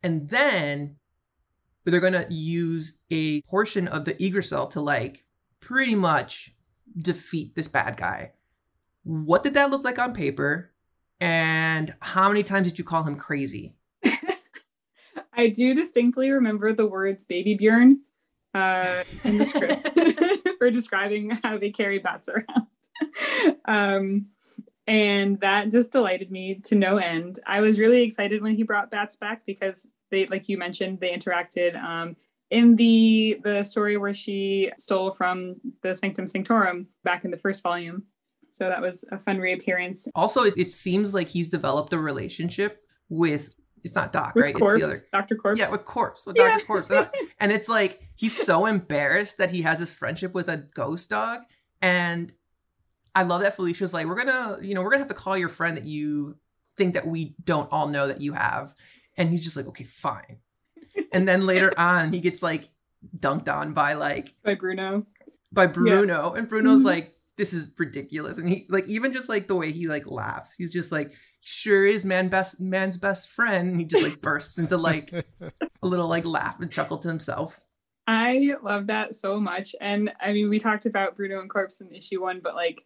And 0.03 0.29
then 0.29 0.97
they're 1.85 1.99
going 1.99 2.13
to 2.13 2.27
use 2.29 2.99
a 3.09 3.41
portion 3.41 3.87
of 3.87 4.05
the 4.05 4.21
Yggdrasil 4.23 4.67
to 4.67 4.81
like 4.81 5.23
pretty 5.59 5.95
much 5.95 6.55
defeat 6.97 7.55
this 7.55 7.67
bad 7.67 7.97
guy. 7.97 8.33
What 9.03 9.43
did 9.43 9.53
that 9.53 9.71
look 9.71 9.83
like 9.83 9.99
on 9.99 10.13
paper? 10.13 10.71
And 11.19 11.93
how 12.01 12.27
many 12.27 12.43
times 12.43 12.67
did 12.67 12.77
you 12.77 12.83
call 12.83 13.03
him 13.03 13.15
crazy? 13.15 13.73
I 15.33 15.47
do 15.47 15.73
distinctly 15.73 16.31
remember 16.31 16.73
the 16.73 16.87
words 16.87 17.23
baby 17.23 17.55
Bjorn 17.55 18.01
uh, 18.53 19.03
in 19.23 19.37
the 19.37 19.45
script 19.45 19.91
for 20.57 20.71
describing 20.71 21.31
how 21.43 21.57
they 21.57 21.69
carry 21.69 21.99
bats 21.99 22.29
around. 22.29 22.67
um, 23.65 24.27
and 24.87 25.39
that 25.41 25.71
just 25.71 25.91
delighted 25.91 26.31
me 26.31 26.61
to 26.65 26.75
no 26.75 26.97
end. 26.97 27.39
I 27.45 27.61
was 27.61 27.79
really 27.79 28.03
excited 28.03 28.41
when 28.41 28.55
he 28.55 28.63
brought 28.63 28.91
bats 28.91 29.15
back 29.15 29.45
because 29.45 29.87
they, 30.11 30.25
like 30.27 30.47
you 30.47 30.57
mentioned, 30.57 30.99
they 30.99 31.11
interacted 31.11 31.75
um, 31.81 32.15
in 32.51 32.75
the 32.75 33.39
the 33.43 33.63
story 33.63 33.97
where 33.97 34.13
she 34.13 34.71
stole 34.77 35.11
from 35.11 35.55
the 35.81 35.95
Sanctum 35.95 36.27
Sanctorum 36.27 36.87
back 37.03 37.25
in 37.25 37.31
the 37.31 37.37
first 37.37 37.63
volume. 37.63 38.03
So 38.55 38.69
that 38.69 38.81
was 38.81 39.03
a 39.11 39.19
fun 39.19 39.39
reappearance. 39.39 40.07
Also, 40.15 40.43
it, 40.43 40.57
it 40.57 40.71
seems 40.71 41.13
like 41.13 41.27
he's 41.27 41.49
developed 41.49 41.91
a 41.91 41.99
relationship 41.99 42.81
with 43.09 43.53
it's 43.83 43.95
not 43.95 44.13
Doc, 44.13 44.33
with 44.33 44.45
right? 44.45 44.55
Corpse, 44.55 44.81
it's 44.81 45.01
the 45.01 45.17
other 45.17 45.23
Dr. 45.23 45.35
Corpse. 45.35 45.59
Yeah, 45.59 45.71
with 45.71 45.83
Corpse, 45.83 46.25
with 46.25 46.37
yeah. 46.37 46.53
Dr. 46.53 46.65
Corpse. 46.65 46.89
And, 46.89 47.09
and 47.41 47.51
it's 47.51 47.67
like 47.67 48.07
he's 48.15 48.33
so 48.33 48.65
embarrassed 48.65 49.39
that 49.39 49.49
he 49.49 49.61
has 49.63 49.77
this 49.77 49.91
friendship 49.91 50.33
with 50.33 50.47
a 50.47 50.55
ghost 50.73 51.09
dog. 51.09 51.41
And 51.81 52.31
I 53.13 53.23
love 53.23 53.41
that 53.41 53.57
Felicia's 53.57 53.93
like, 53.93 54.05
we're 54.05 54.15
gonna, 54.15 54.57
you 54.61 54.73
know, 54.73 54.81
we're 54.81 54.89
gonna 54.89 55.01
have 55.01 55.09
to 55.09 55.15
call 55.15 55.37
your 55.37 55.49
friend 55.49 55.75
that 55.75 55.83
you 55.83 56.37
think 56.77 56.93
that 56.93 57.05
we 57.05 57.35
don't 57.43 57.69
all 57.73 57.89
know 57.89 58.07
that 58.07 58.21
you 58.21 58.31
have. 58.31 58.73
And 59.17 59.29
he's 59.29 59.43
just 59.43 59.57
like, 59.57 59.67
okay, 59.67 59.83
fine. 59.83 60.37
and 61.11 61.27
then 61.27 61.45
later 61.45 61.73
on, 61.77 62.13
he 62.13 62.21
gets 62.21 62.41
like 62.41 62.69
dunked 63.19 63.53
on 63.53 63.73
by 63.73 63.95
like 63.95 64.33
by 64.45 64.55
Bruno. 64.55 65.05
By 65.51 65.67
Bruno. 65.67 66.31
Yeah. 66.31 66.39
And 66.39 66.47
Bruno's 66.47 66.77
mm-hmm. 66.77 66.87
like, 66.87 67.14
this 67.37 67.53
is 67.53 67.71
ridiculous. 67.77 68.37
And 68.37 68.49
he 68.49 68.65
like 68.69 68.87
even 68.87 69.13
just 69.13 69.29
like 69.29 69.47
the 69.47 69.55
way 69.55 69.71
he 69.71 69.87
like 69.87 70.09
laughs, 70.09 70.53
he's 70.53 70.71
just 70.71 70.91
like 70.91 71.13
sure 71.41 71.85
is 71.85 72.05
man 72.05 72.27
best 72.29 72.59
man's 72.59 72.97
best 72.97 73.29
friend. 73.29 73.71
And 73.71 73.79
he 73.79 73.85
just 73.85 74.03
like 74.03 74.21
bursts 74.21 74.57
into 74.57 74.77
like 74.77 75.11
a 75.41 75.87
little 75.87 76.07
like 76.07 76.25
laugh 76.25 76.59
and 76.59 76.71
chuckle 76.71 76.97
to 76.99 77.07
himself. 77.07 77.59
I 78.07 78.55
love 78.61 78.87
that 78.87 79.15
so 79.15 79.39
much. 79.39 79.75
And 79.81 80.13
I 80.21 80.31
mean, 80.31 80.49
we 80.49 80.59
talked 80.59 80.85
about 80.85 81.15
Bruno 81.15 81.39
and 81.39 81.49
Corpse 81.49 81.81
in 81.81 81.93
issue 81.93 82.21
one, 82.21 82.39
but 82.43 82.55
like 82.55 82.85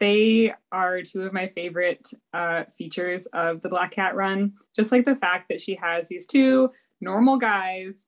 they 0.00 0.52
are 0.72 1.02
two 1.02 1.22
of 1.22 1.32
my 1.32 1.46
favorite 1.46 2.08
uh, 2.34 2.64
features 2.76 3.26
of 3.26 3.62
the 3.62 3.68
Black 3.68 3.92
Cat 3.92 4.16
run. 4.16 4.52
Just 4.74 4.90
like 4.90 5.04
the 5.04 5.16
fact 5.16 5.48
that 5.48 5.60
she 5.60 5.76
has 5.76 6.08
these 6.08 6.26
two 6.26 6.70
normal 7.00 7.36
guys 7.36 8.06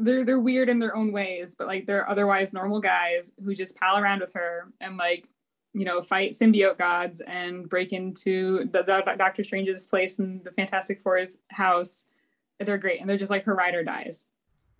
they're 0.00 0.24
they're 0.24 0.40
weird 0.40 0.68
in 0.68 0.78
their 0.78 0.96
own 0.96 1.12
ways, 1.12 1.54
but 1.56 1.66
like 1.66 1.86
they're 1.86 2.08
otherwise 2.08 2.52
normal 2.52 2.80
guys 2.80 3.32
who 3.44 3.54
just 3.54 3.76
pal 3.76 3.98
around 3.98 4.20
with 4.20 4.32
her 4.34 4.72
and 4.80 4.96
like 4.96 5.28
you 5.72 5.84
know 5.84 6.00
fight 6.02 6.32
symbiote 6.32 6.78
gods 6.78 7.20
and 7.20 7.68
break 7.68 7.92
into 7.92 8.68
the, 8.72 8.82
the 8.82 9.14
Doctor 9.16 9.44
Strange's 9.44 9.86
place 9.86 10.18
in 10.18 10.42
the 10.44 10.50
Fantastic 10.52 11.00
Four's 11.00 11.38
house. 11.50 12.04
They're 12.58 12.78
great, 12.78 13.00
and 13.00 13.08
they're 13.08 13.16
just 13.16 13.30
like 13.30 13.44
her 13.44 13.54
ride 13.54 13.74
or 13.74 13.84
dies. 13.84 14.26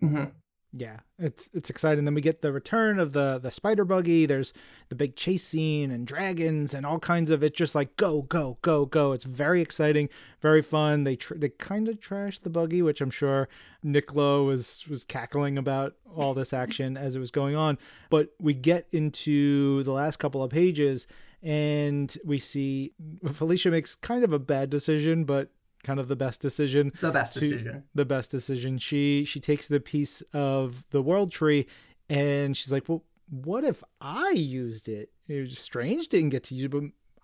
Mm-hmm 0.03 0.25
yeah 0.73 0.97
it's 1.21 1.49
it's 1.53 1.69
exciting. 1.69 2.05
Then 2.05 2.15
we 2.15 2.21
get 2.21 2.41
the 2.41 2.51
return 2.51 2.99
of 2.99 3.13
the 3.13 3.39
the 3.41 3.51
spider 3.51 3.85
buggy. 3.85 4.25
There's 4.25 4.53
the 4.89 4.95
big 4.95 5.15
chase 5.15 5.43
scene 5.43 5.91
and 5.91 6.05
dragons 6.05 6.73
and 6.73 6.85
all 6.85 6.99
kinds 6.99 7.29
of 7.29 7.43
it 7.43 7.55
just 7.55 7.75
like 7.75 7.95
go 7.95 8.23
go 8.23 8.57
go 8.61 8.85
go. 8.85 9.11
It's 9.11 9.25
very 9.25 9.61
exciting 9.61 10.09
very 10.41 10.61
fun. 10.61 11.03
They 11.03 11.15
tr- 11.15 11.35
they 11.35 11.49
kind 11.49 11.87
of 11.87 11.99
trashed 11.99 12.41
the 12.41 12.49
buggy 12.49 12.81
which 12.81 13.01
i'm 13.01 13.11
sure 13.11 13.47
nick 13.83 14.15
lowe 14.15 14.45
was 14.45 14.83
was 14.89 15.03
cackling 15.03 15.57
about 15.57 15.93
all 16.15 16.33
this 16.33 16.53
action 16.53 16.97
as 16.97 17.15
it 17.15 17.19
was 17.19 17.31
going 17.31 17.55
on. 17.55 17.77
But 18.09 18.29
we 18.39 18.53
get 18.53 18.87
into 18.91 19.83
the 19.83 19.91
last 19.91 20.17
couple 20.17 20.43
of 20.43 20.51
pages 20.51 21.05
and 21.43 22.15
we 22.25 22.37
see 22.37 22.93
felicia 23.31 23.69
makes 23.69 23.95
kind 23.95 24.23
of 24.23 24.33
a 24.33 24.39
bad 24.39 24.69
decision 24.69 25.23
but 25.23 25.49
kind 25.83 25.99
of 25.99 26.07
the 26.07 26.15
best 26.15 26.41
decision. 26.41 26.91
The 27.01 27.11
best 27.11 27.33
decision. 27.33 27.83
The 27.95 28.05
best 28.05 28.31
decision. 28.31 28.77
She 28.77 29.25
she 29.25 29.39
takes 29.39 29.67
the 29.67 29.79
piece 29.79 30.21
of 30.33 30.85
the 30.91 31.01
world 31.01 31.31
tree 31.31 31.67
and 32.09 32.55
she's 32.55 32.71
like, 32.71 32.87
"Well, 32.87 33.03
what 33.29 33.63
if 33.63 33.83
I 33.99 34.31
used 34.31 34.87
it? 34.87 35.09
It 35.27 35.41
was 35.41 35.59
strange 35.59 36.07
didn't 36.07 36.29
get 36.29 36.43
to 36.45 36.55
use 36.55 36.65
it, 36.65 36.71
but 36.71 36.83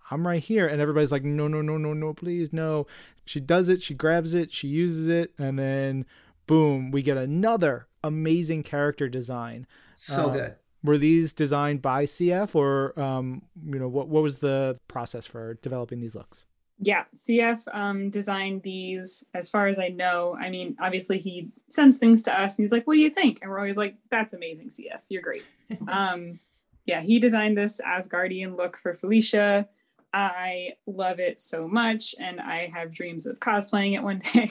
I'm 0.09 0.25
right 0.25 0.41
here." 0.41 0.67
And 0.67 0.81
everybody's 0.81 1.11
like, 1.11 1.23
"No, 1.23 1.47
no, 1.47 1.61
no, 1.61 1.77
no, 1.77 1.93
no, 1.93 2.13
please, 2.13 2.53
no." 2.53 2.87
She 3.25 3.39
does 3.39 3.69
it, 3.69 3.83
she 3.83 3.93
grabs 3.93 4.33
it, 4.33 4.53
she 4.53 4.67
uses 4.67 5.07
it, 5.07 5.33
and 5.37 5.59
then 5.59 6.05
boom, 6.47 6.91
we 6.91 7.01
get 7.01 7.17
another 7.17 7.87
amazing 8.03 8.63
character 8.63 9.09
design. 9.09 9.67
So 9.93 10.29
uh, 10.29 10.33
good. 10.33 10.55
Were 10.83 10.97
these 10.97 11.33
designed 11.33 11.81
by 11.81 12.05
CF 12.05 12.55
or 12.55 12.97
um, 12.99 13.41
you 13.65 13.79
know, 13.79 13.89
what 13.89 14.07
what 14.07 14.23
was 14.23 14.39
the 14.39 14.79
process 14.87 15.25
for 15.25 15.55
developing 15.55 15.99
these 15.99 16.15
looks? 16.15 16.45
Yeah, 16.79 17.05
CF 17.15 17.61
um, 17.73 18.09
designed 18.09 18.61
these 18.61 19.23
as 19.33 19.49
far 19.49 19.67
as 19.67 19.79
I 19.79 19.87
know. 19.87 20.37
I 20.39 20.49
mean, 20.49 20.77
obviously 20.79 21.17
he 21.17 21.49
sends 21.69 21.97
things 21.97 22.21
to 22.23 22.39
us 22.39 22.57
and 22.57 22.63
he's 22.63 22.71
like, 22.71 22.85
what 22.85 22.93
do 22.93 22.99
you 22.99 23.09
think? 23.09 23.39
And 23.41 23.49
we're 23.49 23.57
always 23.57 23.77
like, 23.77 23.95
that's 24.11 24.33
amazing, 24.33 24.69
CF. 24.69 24.99
You're 25.09 25.23
great. 25.23 25.43
um, 25.87 26.39
yeah, 26.85 27.01
he 27.01 27.19
designed 27.19 27.57
this 27.57 27.81
Asgardian 27.85 28.55
look 28.55 28.77
for 28.77 28.93
Felicia. 28.93 29.67
I 30.13 30.73
love 30.85 31.19
it 31.19 31.39
so 31.39 31.67
much. 31.67 32.13
And 32.19 32.39
I 32.39 32.67
have 32.67 32.93
dreams 32.93 33.25
of 33.25 33.39
cosplaying 33.39 33.95
it 33.95 34.03
one 34.03 34.19
day. 34.33 34.49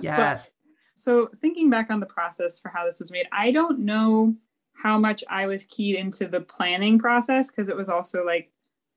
yes. 0.00 0.50
But, 0.50 0.54
so 0.94 1.28
thinking 1.40 1.70
back 1.70 1.90
on 1.90 2.00
the 2.00 2.06
process 2.06 2.60
for 2.60 2.68
how 2.68 2.84
this 2.84 3.00
was 3.00 3.10
made, 3.10 3.26
I 3.32 3.50
don't 3.50 3.80
know 3.80 4.34
how 4.74 4.96
much 4.96 5.24
I 5.28 5.46
was 5.46 5.64
keyed 5.64 5.96
into 5.96 6.28
the 6.28 6.40
planning 6.40 6.98
process 6.98 7.50
because 7.50 7.68
it 7.68 7.76
was 7.76 7.88
also 7.88 8.24
like 8.24 8.52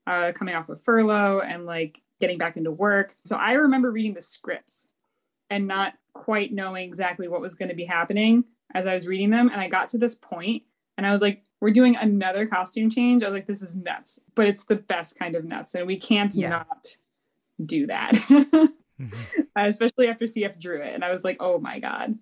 uh, 0.06 0.32
coming 0.32 0.54
off 0.54 0.68
of 0.68 0.80
furlough 0.80 1.40
and 1.40 1.66
like 1.66 2.01
getting 2.22 2.38
back 2.38 2.56
into 2.56 2.70
work. 2.70 3.16
So 3.24 3.34
I 3.34 3.54
remember 3.54 3.90
reading 3.90 4.14
the 4.14 4.22
scripts 4.22 4.86
and 5.50 5.66
not 5.66 5.94
quite 6.14 6.52
knowing 6.52 6.86
exactly 6.86 7.26
what 7.26 7.40
was 7.40 7.56
going 7.56 7.68
to 7.68 7.74
be 7.74 7.84
happening 7.84 8.44
as 8.74 8.86
I 8.86 8.94
was 8.94 9.08
reading 9.08 9.30
them. 9.30 9.50
And 9.50 9.60
I 9.60 9.68
got 9.68 9.88
to 9.88 9.98
this 9.98 10.14
point 10.14 10.62
and 10.96 11.04
I 11.04 11.10
was 11.10 11.20
like, 11.20 11.42
we're 11.60 11.72
doing 11.72 11.96
another 11.96 12.46
costume 12.46 12.90
change. 12.90 13.24
I 13.24 13.26
was 13.26 13.34
like, 13.34 13.48
this 13.48 13.60
is 13.60 13.74
nuts, 13.74 14.20
but 14.36 14.46
it's 14.46 14.64
the 14.64 14.76
best 14.76 15.18
kind 15.18 15.34
of 15.34 15.44
nuts. 15.44 15.74
And 15.74 15.84
we 15.84 15.96
can't 15.96 16.32
yeah. 16.32 16.48
not 16.48 16.86
do 17.66 17.88
that, 17.88 18.12
mm-hmm. 18.14 19.40
especially 19.56 20.06
after 20.06 20.26
CF 20.26 20.60
drew 20.60 20.80
it. 20.80 20.94
And 20.94 21.04
I 21.04 21.10
was 21.10 21.24
like, 21.24 21.38
oh 21.40 21.58
my 21.58 21.80
God. 21.80 22.14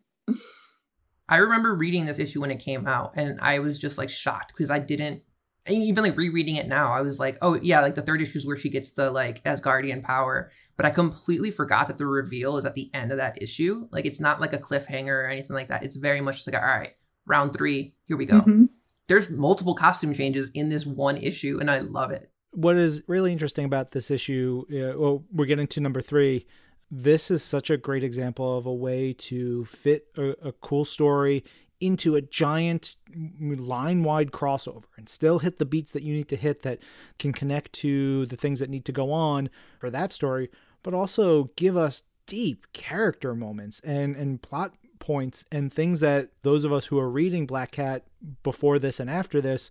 I 1.28 1.36
remember 1.36 1.74
reading 1.74 2.06
this 2.06 2.18
issue 2.18 2.40
when 2.40 2.50
it 2.50 2.58
came 2.58 2.88
out 2.88 3.12
and 3.16 3.38
I 3.42 3.58
was 3.58 3.78
just 3.78 3.98
like 3.98 4.08
shocked 4.08 4.54
because 4.56 4.70
I 4.70 4.78
didn't 4.78 5.22
even 5.68 6.02
like 6.02 6.16
rereading 6.16 6.56
it 6.56 6.68
now, 6.68 6.92
I 6.92 7.00
was 7.00 7.20
like, 7.20 7.38
oh 7.42 7.54
yeah, 7.54 7.80
like 7.80 7.94
the 7.94 8.02
third 8.02 8.22
issue 8.22 8.38
is 8.38 8.46
where 8.46 8.56
she 8.56 8.70
gets 8.70 8.92
the 8.92 9.10
like 9.10 9.42
Asgardian 9.44 10.02
power, 10.02 10.50
but 10.76 10.86
I 10.86 10.90
completely 10.90 11.50
forgot 11.50 11.86
that 11.88 11.98
the 11.98 12.06
reveal 12.06 12.56
is 12.56 12.64
at 12.64 12.74
the 12.74 12.90
end 12.94 13.12
of 13.12 13.18
that 13.18 13.40
issue. 13.42 13.86
Like 13.90 14.06
it's 14.06 14.20
not 14.20 14.40
like 14.40 14.52
a 14.52 14.58
cliffhanger 14.58 15.24
or 15.24 15.28
anything 15.28 15.54
like 15.54 15.68
that. 15.68 15.82
It's 15.82 15.96
very 15.96 16.20
much 16.20 16.36
just 16.36 16.50
like 16.50 16.60
all 16.60 16.66
right, 16.66 16.94
round 17.26 17.52
three, 17.52 17.94
here 18.06 18.16
we 18.16 18.24
go. 18.24 18.40
Mm-hmm. 18.40 18.64
There's 19.08 19.28
multiple 19.28 19.74
costume 19.74 20.14
changes 20.14 20.50
in 20.54 20.68
this 20.68 20.86
one 20.86 21.16
issue, 21.16 21.58
and 21.60 21.70
I 21.70 21.80
love 21.80 22.10
it. 22.12 22.30
What 22.52 22.76
is 22.76 23.02
really 23.06 23.32
interesting 23.32 23.64
about 23.64 23.90
this 23.90 24.10
issue? 24.10 24.64
Uh, 24.70 24.98
well, 24.98 25.24
we're 25.32 25.46
getting 25.46 25.66
to 25.68 25.80
number 25.80 26.00
three. 26.00 26.46
This 26.90 27.30
is 27.30 27.42
such 27.42 27.70
a 27.70 27.76
great 27.76 28.02
example 28.02 28.56
of 28.56 28.66
a 28.66 28.74
way 28.74 29.12
to 29.14 29.64
fit 29.66 30.06
a, 30.16 30.48
a 30.48 30.52
cool 30.52 30.84
story 30.84 31.44
into 31.80 32.14
a 32.14 32.22
giant 32.22 32.96
line 33.40 34.02
wide 34.02 34.30
crossover 34.30 34.84
and 34.96 35.08
still 35.08 35.38
hit 35.38 35.58
the 35.58 35.64
beats 35.64 35.92
that 35.92 36.02
you 36.02 36.14
need 36.14 36.28
to 36.28 36.36
hit 36.36 36.62
that 36.62 36.78
can 37.18 37.32
connect 37.32 37.72
to 37.72 38.26
the 38.26 38.36
things 38.36 38.58
that 38.58 38.70
need 38.70 38.84
to 38.84 38.92
go 38.92 39.12
on 39.12 39.48
for 39.78 39.90
that 39.90 40.12
story, 40.12 40.50
but 40.82 40.94
also 40.94 41.44
give 41.56 41.76
us 41.76 42.02
deep 42.26 42.72
character 42.72 43.34
moments 43.34 43.80
and, 43.80 44.14
and 44.14 44.42
plot 44.42 44.74
points 44.98 45.44
and 45.50 45.72
things 45.72 46.00
that 46.00 46.28
those 46.42 46.64
of 46.64 46.72
us 46.72 46.86
who 46.86 46.98
are 46.98 47.10
reading 47.10 47.46
Black 47.46 47.72
Cat 47.72 48.04
before 48.42 48.78
this 48.78 49.00
and 49.00 49.10
after 49.10 49.40
this 49.40 49.70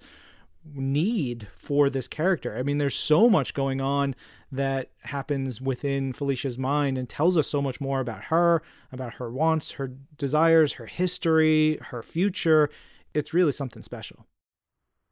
need 0.65 1.47
for 1.55 1.89
this 1.89 2.07
character. 2.07 2.57
I 2.57 2.63
mean, 2.63 2.77
there's 2.77 2.95
so 2.95 3.29
much 3.29 3.53
going 3.53 3.81
on 3.81 4.15
that 4.51 4.89
happens 5.03 5.61
within 5.61 6.13
Felicia's 6.13 6.57
mind 6.57 6.97
and 6.97 7.07
tells 7.07 7.37
us 7.37 7.47
so 7.47 7.61
much 7.61 7.79
more 7.79 7.99
about 7.99 8.25
her, 8.25 8.61
about 8.91 9.15
her 9.15 9.31
wants, 9.31 9.73
her 9.73 9.91
desires, 10.17 10.73
her 10.73 10.85
history, 10.85 11.77
her 11.89 12.03
future. 12.03 12.69
It's 13.13 13.33
really 13.33 13.51
something 13.51 13.83
special. 13.83 14.25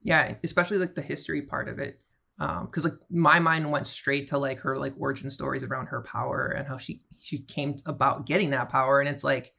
Yeah, 0.01 0.35
especially 0.43 0.77
like 0.77 0.95
the 0.95 1.01
history 1.01 1.41
part 1.41 1.67
of 1.67 1.79
it. 1.79 1.99
Um, 2.39 2.67
because 2.67 2.83
like 2.83 2.93
my 3.09 3.39
mind 3.39 3.71
went 3.71 3.87
straight 3.87 4.27
to 4.27 4.37
like 4.37 4.59
her 4.59 4.77
like 4.77 4.93
origin 4.99 5.29
stories 5.31 5.63
around 5.63 5.87
her 5.87 6.03
power 6.03 6.47
and 6.55 6.67
how 6.67 6.77
she 6.77 7.01
she 7.19 7.39
came 7.39 7.77
about 7.87 8.27
getting 8.27 8.51
that 8.51 8.69
power, 8.69 8.99
and 8.99 9.09
it's 9.09 9.23
like 9.23 9.53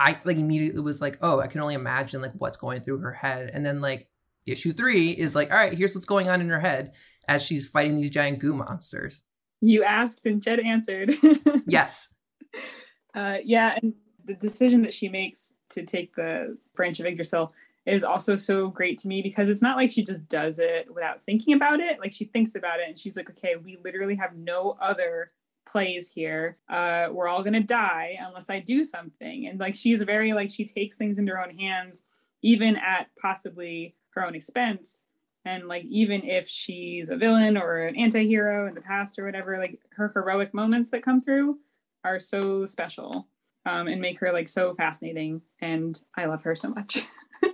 I 0.00 0.18
like 0.24 0.36
immediately 0.36 0.80
was 0.80 1.00
like, 1.00 1.18
oh, 1.22 1.40
I 1.40 1.46
can 1.46 1.60
only 1.60 1.74
imagine 1.74 2.20
like 2.20 2.32
what's 2.36 2.56
going 2.56 2.82
through 2.82 2.98
her 2.98 3.12
head, 3.12 3.50
and 3.54 3.64
then 3.64 3.80
like 3.80 4.08
issue 4.46 4.72
three 4.72 5.10
is 5.10 5.34
like, 5.34 5.50
all 5.50 5.56
right, 5.56 5.76
here's 5.76 5.94
what's 5.94 6.06
going 6.06 6.28
on 6.28 6.40
in 6.40 6.48
her 6.48 6.60
head 6.60 6.92
as 7.28 7.42
she's 7.42 7.66
fighting 7.68 7.96
these 7.96 8.10
giant 8.10 8.38
goo 8.38 8.54
monsters. 8.54 9.22
You 9.60 9.84
asked 9.84 10.26
and 10.26 10.42
Jed 10.42 10.60
answered. 10.60 11.14
yes. 11.66 12.12
Uh, 13.14 13.38
yeah, 13.44 13.78
and 13.80 13.94
the 14.24 14.34
decision 14.34 14.82
that 14.82 14.92
she 14.92 15.08
makes 15.08 15.54
to 15.70 15.84
take 15.84 16.14
the 16.14 16.56
branch 16.74 17.00
of 17.00 17.06
Yggdrasil 17.06 17.52
is 17.86 18.04
also 18.04 18.36
so 18.36 18.68
great 18.68 18.98
to 18.98 19.08
me 19.08 19.22
because 19.22 19.48
it's 19.48 19.62
not 19.62 19.76
like 19.76 19.90
she 19.90 20.04
just 20.04 20.28
does 20.28 20.58
it 20.58 20.86
without 20.92 21.22
thinking 21.22 21.54
about 21.54 21.80
it. 21.80 21.98
Like 21.98 22.12
she 22.12 22.26
thinks 22.26 22.54
about 22.54 22.80
it 22.80 22.86
and 22.86 22.96
she's 22.96 23.16
like, 23.16 23.30
okay, 23.30 23.56
we 23.56 23.78
literally 23.84 24.14
have 24.16 24.36
no 24.36 24.76
other 24.80 25.32
plays 25.66 26.08
here. 26.08 26.58
Uh, 26.68 27.08
we're 27.10 27.28
all 27.28 27.42
gonna 27.42 27.62
die 27.62 28.16
unless 28.20 28.50
I 28.50 28.60
do 28.60 28.84
something. 28.84 29.46
And 29.46 29.58
like 29.58 29.74
she's 29.74 30.02
very 30.02 30.32
like 30.32 30.50
she 30.50 30.64
takes 30.64 30.96
things 30.96 31.18
into 31.18 31.32
her 31.32 31.42
own 31.42 31.56
hands, 31.56 32.02
even 32.42 32.76
at 32.76 33.08
possibly 33.20 33.96
her 34.14 34.24
own 34.26 34.34
expense. 34.34 35.02
And 35.44 35.66
like 35.66 35.84
even 35.84 36.22
if 36.22 36.48
she's 36.48 37.10
a 37.10 37.16
villain 37.16 37.56
or 37.56 37.82
an 37.82 37.96
anti-hero 37.96 38.68
in 38.68 38.74
the 38.74 38.80
past 38.80 39.18
or 39.18 39.24
whatever 39.24 39.58
like 39.58 39.80
her 39.90 40.10
heroic 40.14 40.54
moments 40.54 40.90
that 40.90 41.02
come 41.02 41.20
through 41.20 41.58
are 42.04 42.20
so 42.20 42.64
special 42.64 43.28
um, 43.66 43.88
and 43.88 44.00
make 44.00 44.18
her 44.20 44.32
like 44.32 44.48
so 44.48 44.74
fascinating. 44.74 45.42
And 45.60 46.00
i 46.16 46.26
love 46.26 46.42
her 46.44 46.54
so 46.54 46.68
much. 46.68 47.02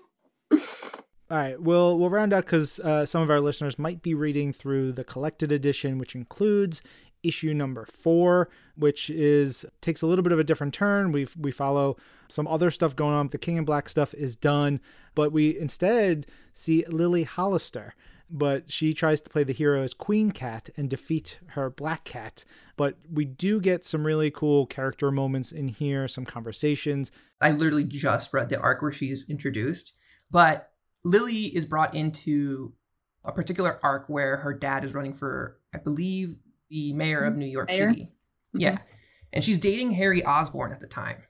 All 1.30 1.36
right 1.36 1.60
we'll 1.60 1.98
we'll 1.98 2.08
round 2.08 2.32
out 2.32 2.46
because 2.46 2.80
uh, 2.80 3.04
some 3.04 3.20
of 3.22 3.30
our 3.30 3.40
listeners 3.40 3.78
might 3.78 4.00
be 4.00 4.14
reading 4.14 4.50
through 4.50 4.92
the 4.92 5.04
collected 5.04 5.52
edition 5.52 5.98
which 5.98 6.14
includes 6.14 6.80
issue 7.22 7.54
number 7.54 7.84
four, 7.84 8.48
which 8.76 9.10
is 9.10 9.64
takes 9.80 10.02
a 10.02 10.06
little 10.06 10.22
bit 10.22 10.32
of 10.32 10.38
a 10.38 10.44
different 10.44 10.74
turn. 10.74 11.12
We 11.12 11.26
we 11.36 11.50
follow 11.50 11.96
some 12.28 12.46
other 12.46 12.70
stuff 12.70 12.96
going 12.96 13.14
on. 13.14 13.28
The 13.28 13.38
King 13.38 13.58
and 13.58 13.66
Black 13.66 13.88
stuff 13.88 14.14
is 14.14 14.36
done, 14.36 14.80
but 15.14 15.32
we 15.32 15.58
instead 15.58 16.26
see 16.52 16.84
Lily 16.88 17.24
Hollister. 17.24 17.94
But 18.30 18.70
she 18.70 18.92
tries 18.92 19.22
to 19.22 19.30
play 19.30 19.42
the 19.42 19.54
hero 19.54 19.82
as 19.82 19.94
Queen 19.94 20.32
Cat 20.32 20.68
and 20.76 20.90
defeat 20.90 21.38
her 21.46 21.70
Black 21.70 22.04
Cat. 22.04 22.44
But 22.76 22.98
we 23.10 23.24
do 23.24 23.58
get 23.58 23.86
some 23.86 24.06
really 24.06 24.30
cool 24.30 24.66
character 24.66 25.10
moments 25.10 25.50
in 25.50 25.68
here, 25.68 26.06
some 26.08 26.26
conversations. 26.26 27.10
I 27.40 27.52
literally 27.52 27.84
just 27.84 28.34
read 28.34 28.50
the 28.50 28.60
arc 28.60 28.82
where 28.82 28.92
she's 28.92 29.30
introduced, 29.30 29.94
but 30.30 30.72
Lily 31.04 31.44
is 31.44 31.64
brought 31.64 31.94
into 31.94 32.74
a 33.24 33.32
particular 33.32 33.78
arc 33.82 34.08
where 34.08 34.36
her 34.36 34.52
dad 34.52 34.84
is 34.84 34.94
running 34.94 35.14
for, 35.14 35.58
I 35.74 35.78
believe, 35.78 36.36
the 36.70 36.92
mayor 36.92 37.24
of 37.24 37.32
mm-hmm. 37.32 37.40
New 37.40 37.46
York 37.46 37.68
mayor? 37.68 37.90
City. 37.90 38.02
Mm-hmm. 38.04 38.60
Yeah. 38.60 38.78
And 39.32 39.44
she's 39.44 39.58
dating 39.58 39.92
Harry 39.92 40.24
Osborn 40.24 40.72
at 40.72 40.80
the 40.80 40.86
time. 40.86 41.22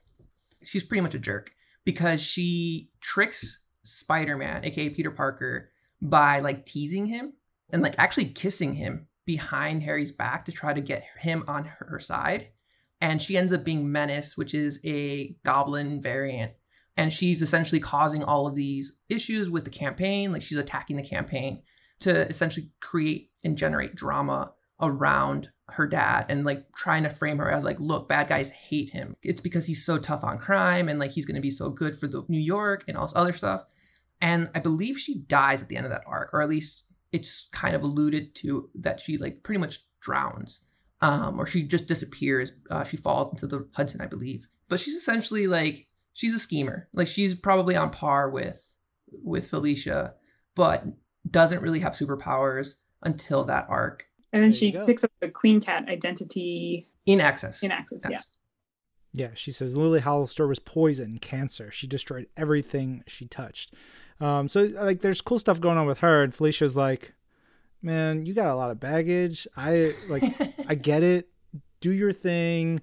She's 0.63 0.83
pretty 0.83 1.01
much 1.01 1.15
a 1.15 1.19
jerk 1.19 1.51
because 1.85 2.21
she 2.21 2.91
tricks 3.01 3.63
Spider 3.83 4.37
Man, 4.37 4.63
aka 4.65 4.89
Peter 4.89 5.11
Parker, 5.11 5.69
by 6.01 6.39
like 6.39 6.65
teasing 6.65 7.05
him 7.05 7.33
and 7.71 7.81
like 7.81 7.95
actually 7.97 8.25
kissing 8.25 8.73
him 8.73 9.07
behind 9.25 9.83
Harry's 9.83 10.11
back 10.11 10.45
to 10.45 10.51
try 10.51 10.73
to 10.73 10.81
get 10.81 11.03
him 11.19 11.43
on 11.47 11.65
her 11.65 11.99
side. 11.99 12.47
And 13.01 13.21
she 13.21 13.37
ends 13.37 13.53
up 13.53 13.63
being 13.63 13.91
Menace, 13.91 14.35
which 14.35 14.53
is 14.53 14.79
a 14.85 15.35
goblin 15.45 16.01
variant. 16.01 16.53
and 16.97 17.13
she's 17.13 17.41
essentially 17.41 17.79
causing 17.79 18.23
all 18.23 18.45
of 18.45 18.55
these 18.55 18.99
issues 19.07 19.49
with 19.49 19.63
the 19.63 19.69
campaign. 19.69 20.33
Like 20.33 20.41
she's 20.41 20.57
attacking 20.57 20.97
the 20.97 21.03
campaign 21.03 21.61
to 22.01 22.27
essentially 22.27 22.71
create 22.81 23.31
and 23.45 23.57
generate 23.57 23.95
drama 23.95 24.51
around 24.81 25.49
her 25.71 25.87
dad 25.87 26.25
and 26.29 26.45
like 26.45 26.65
trying 26.73 27.03
to 27.03 27.09
frame 27.09 27.37
her 27.37 27.49
as 27.49 27.63
like 27.63 27.79
look 27.79 28.09
bad 28.09 28.27
guys 28.27 28.49
hate 28.49 28.89
him. 28.89 29.15
It's 29.21 29.41
because 29.41 29.65
he's 29.65 29.85
so 29.85 29.97
tough 29.97 30.23
on 30.23 30.37
crime 30.37 30.89
and 30.89 30.99
like 30.99 31.11
he's 31.11 31.25
going 31.25 31.35
to 31.35 31.41
be 31.41 31.51
so 31.51 31.69
good 31.69 31.97
for 31.97 32.07
the 32.07 32.23
new 32.27 32.39
york 32.39 32.83
and 32.87 32.97
all 32.97 33.05
this 33.05 33.15
other 33.15 33.33
stuff. 33.33 33.65
And 34.21 34.49
i 34.55 34.59
believe 34.59 34.97
she 34.97 35.19
dies 35.19 35.61
at 35.61 35.67
the 35.67 35.77
end 35.77 35.85
of 35.85 35.91
that 35.91 36.03
arc 36.05 36.33
or 36.33 36.41
at 36.41 36.49
least 36.49 36.83
it's 37.11 37.47
kind 37.51 37.75
of 37.75 37.83
alluded 37.83 38.35
to 38.35 38.69
that 38.75 38.99
she 38.99 39.17
like 39.17 39.43
pretty 39.43 39.59
much 39.59 39.85
drowns 39.99 40.65
um, 41.01 41.39
or 41.39 41.45
she 41.45 41.63
just 41.63 41.87
disappears 41.87 42.51
uh, 42.69 42.83
she 42.83 42.97
falls 42.97 43.31
into 43.31 43.47
the 43.47 43.67
hudson 43.73 44.01
i 44.01 44.05
believe. 44.05 44.47
But 44.67 44.79
she's 44.79 44.95
essentially 44.95 45.47
like 45.47 45.87
she's 46.13 46.35
a 46.35 46.39
schemer. 46.39 46.89
Like 46.93 47.07
she's 47.07 47.35
probably 47.35 47.75
on 47.75 47.91
par 47.91 48.29
with 48.29 48.73
with 49.23 49.49
felicia 49.49 50.13
but 50.55 50.83
doesn't 51.29 51.61
really 51.61 51.79
have 51.79 51.93
superpowers 51.93 52.75
until 53.03 53.43
that 53.45 53.65
arc 53.69 54.08
and 54.31 54.43
then 54.43 54.51
she 54.51 54.71
picks 54.71 55.03
up 55.03 55.11
the 55.19 55.29
queen 55.29 55.59
cat 55.59 55.87
identity 55.87 56.87
in 57.05 57.19
access. 57.19 57.63
In 57.63 57.71
access, 57.71 58.03
yeah. 58.09 58.19
Yeah, 59.13 59.29
she 59.33 59.51
says 59.51 59.75
Lily 59.75 60.01
Hollister 60.01 60.47
was 60.47 60.59
poison, 60.59 61.17
cancer. 61.17 61.71
She 61.71 61.87
destroyed 61.87 62.27
everything 62.37 63.03
she 63.07 63.25
touched. 63.25 63.73
Um, 64.21 64.47
so 64.47 64.63
like, 64.63 65.01
there's 65.01 65.21
cool 65.21 65.39
stuff 65.39 65.59
going 65.59 65.77
on 65.77 65.87
with 65.87 65.99
her, 65.99 66.21
and 66.21 66.33
Felicia's 66.33 66.75
like, 66.75 67.13
"Man, 67.81 68.25
you 68.25 68.33
got 68.33 68.51
a 68.51 68.55
lot 68.55 68.69
of 68.71 68.79
baggage. 68.79 69.47
I 69.57 69.93
like, 70.09 70.23
I 70.67 70.75
get 70.75 71.01
it. 71.01 71.29
Do 71.81 71.91
your 71.91 72.11
thing, 72.11 72.81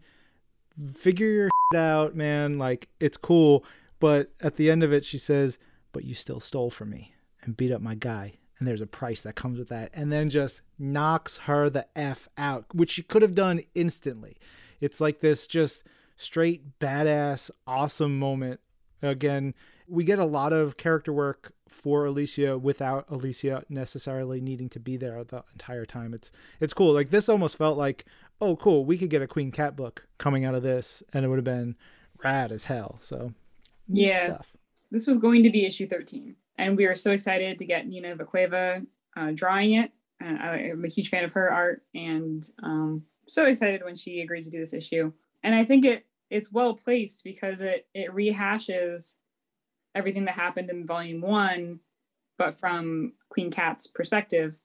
figure 0.93 1.29
your 1.29 1.51
shit 1.73 1.81
out, 1.81 2.17
man. 2.17 2.59
Like, 2.59 2.89
it's 2.99 3.17
cool." 3.17 3.65
But 4.01 4.33
at 4.41 4.57
the 4.57 4.71
end 4.71 4.83
of 4.83 4.93
it, 4.93 5.05
she 5.05 5.19
says, 5.19 5.59
"But 5.93 6.05
you 6.05 6.15
still 6.15 6.41
stole 6.41 6.71
from 6.71 6.91
me 6.91 7.15
and 7.43 7.57
beat 7.57 7.71
up 7.71 7.81
my 7.81 7.95
guy, 7.95 8.39
and 8.59 8.67
there's 8.67 8.81
a 8.81 8.87
price 8.87 9.23
that 9.23 9.35
comes 9.35 9.59
with 9.59 9.69
that. 9.69 9.91
And 9.95 10.13
then 10.13 10.31
just 10.31 10.63
knocks 10.79 11.39
her 11.39 11.69
the 11.69 11.87
f 11.97 12.29
out 12.39 12.67
which 12.75 12.91
she 12.91 13.03
could 13.03 13.23
have 13.23 13.35
done 13.35 13.61
instantly. 13.75 14.37
It's 14.81 15.01
like 15.01 15.21
this 15.21 15.47
just 15.47 15.85
straight 16.17 16.79
badass 16.79 17.51
awesome 17.67 18.19
moment. 18.19 18.61
Again 19.03 19.55
we 19.89 20.05
get 20.05 20.19
a 20.19 20.25
lot 20.25 20.53
of 20.53 20.77
character 20.77 21.13
work 21.13 21.53
for 21.69 22.07
Felicia 22.07 22.59
without 22.59 23.09
Felicia 23.09 23.65
necessarily 23.69 24.41
needing 24.41 24.69
to 24.71 24.81
be 24.81 24.97
there 24.97 25.23
the 25.25 25.45
entire 25.53 25.85
time. 25.85 26.15
It's 26.15 26.31
it's 26.61 26.75
cool. 26.75 26.93
Like 26.93 27.11
this 27.11 27.29
almost 27.29 27.59
felt 27.59 27.79
like 27.79 28.05
oh 28.41 28.57
cool 28.57 28.85
we 28.85 28.99
could 28.99 29.11
get 29.11 29.23
a 29.23 29.27
queen 29.27 29.51
cat 29.51 29.77
book 29.77 30.07
coming 30.19 30.45
out 30.45 30.55
of 30.55 30.63
this 30.63 31.03
and 31.13 31.25
it 31.25 31.29
would 31.29 31.39
have 31.39 31.45
been 31.45 31.77
rad 32.23 32.53
as 32.53 32.65
hell. 32.65 32.99
So 33.01 33.33
yeah. 33.89 34.27
stuff. 34.27 34.47
this 34.91 35.07
was 35.07 35.19
going 35.19 35.43
to 35.43 35.51
be 35.51 35.65
issue 35.65 35.87
13 35.87 36.37
and 36.59 36.77
we 36.77 36.87
are 36.87 36.95
so 36.95 37.13
excited 37.13 37.59
to 37.59 37.65
get 37.65 37.87
Nina 37.87 38.17
Vakueva 38.17 38.87
uh, 39.17 39.31
drawing 39.35 39.75
it. 39.75 39.93
Uh, 40.23 40.29
I'm 40.29 40.85
a 40.85 40.89
huge 40.89 41.11
fan 41.11 41.25
of 41.25 41.33
her 41.33 41.51
art, 41.51 41.83
and 41.95 42.43
um, 42.63 43.03
so 43.29 43.45
excited 43.45 43.85
when 43.85 43.97
she 43.97 44.23
agrees 44.23 44.47
to 44.47 44.51
do 44.51 44.59
this 44.59 44.73
issue. 44.73 45.13
And 45.43 45.55
I 45.55 45.65
think 45.65 45.85
it 45.85 46.07
it's 46.31 46.51
well 46.51 46.75
placed 46.75 47.23
because 47.23 47.61
it 47.61 47.87
it 47.95 48.11
rehashes 48.15 49.17
everything 49.95 50.25
that 50.25 50.35
happened 50.35 50.71
in 50.71 50.87
Volume 50.87 51.21
One, 51.21 51.81
but 52.39 52.55
from 52.55 53.13
Queen 53.29 53.51
Cat's 53.51 53.87
perspective. 53.87 54.59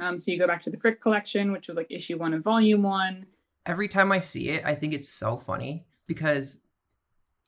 Um, 0.00 0.16
so 0.16 0.30
you 0.30 0.38
go 0.38 0.46
back 0.46 0.62
to 0.62 0.70
the 0.70 0.78
Frick 0.78 1.00
collection, 1.00 1.50
which 1.50 1.66
was 1.66 1.76
like 1.76 1.88
issue 1.90 2.16
one 2.16 2.32
of 2.32 2.44
Volume 2.44 2.82
One. 2.82 3.26
Every 3.66 3.88
time 3.88 4.12
I 4.12 4.20
see 4.20 4.50
it, 4.50 4.64
I 4.64 4.74
think 4.74 4.94
it's 4.94 5.08
so 5.08 5.36
funny 5.36 5.84
because 6.06 6.62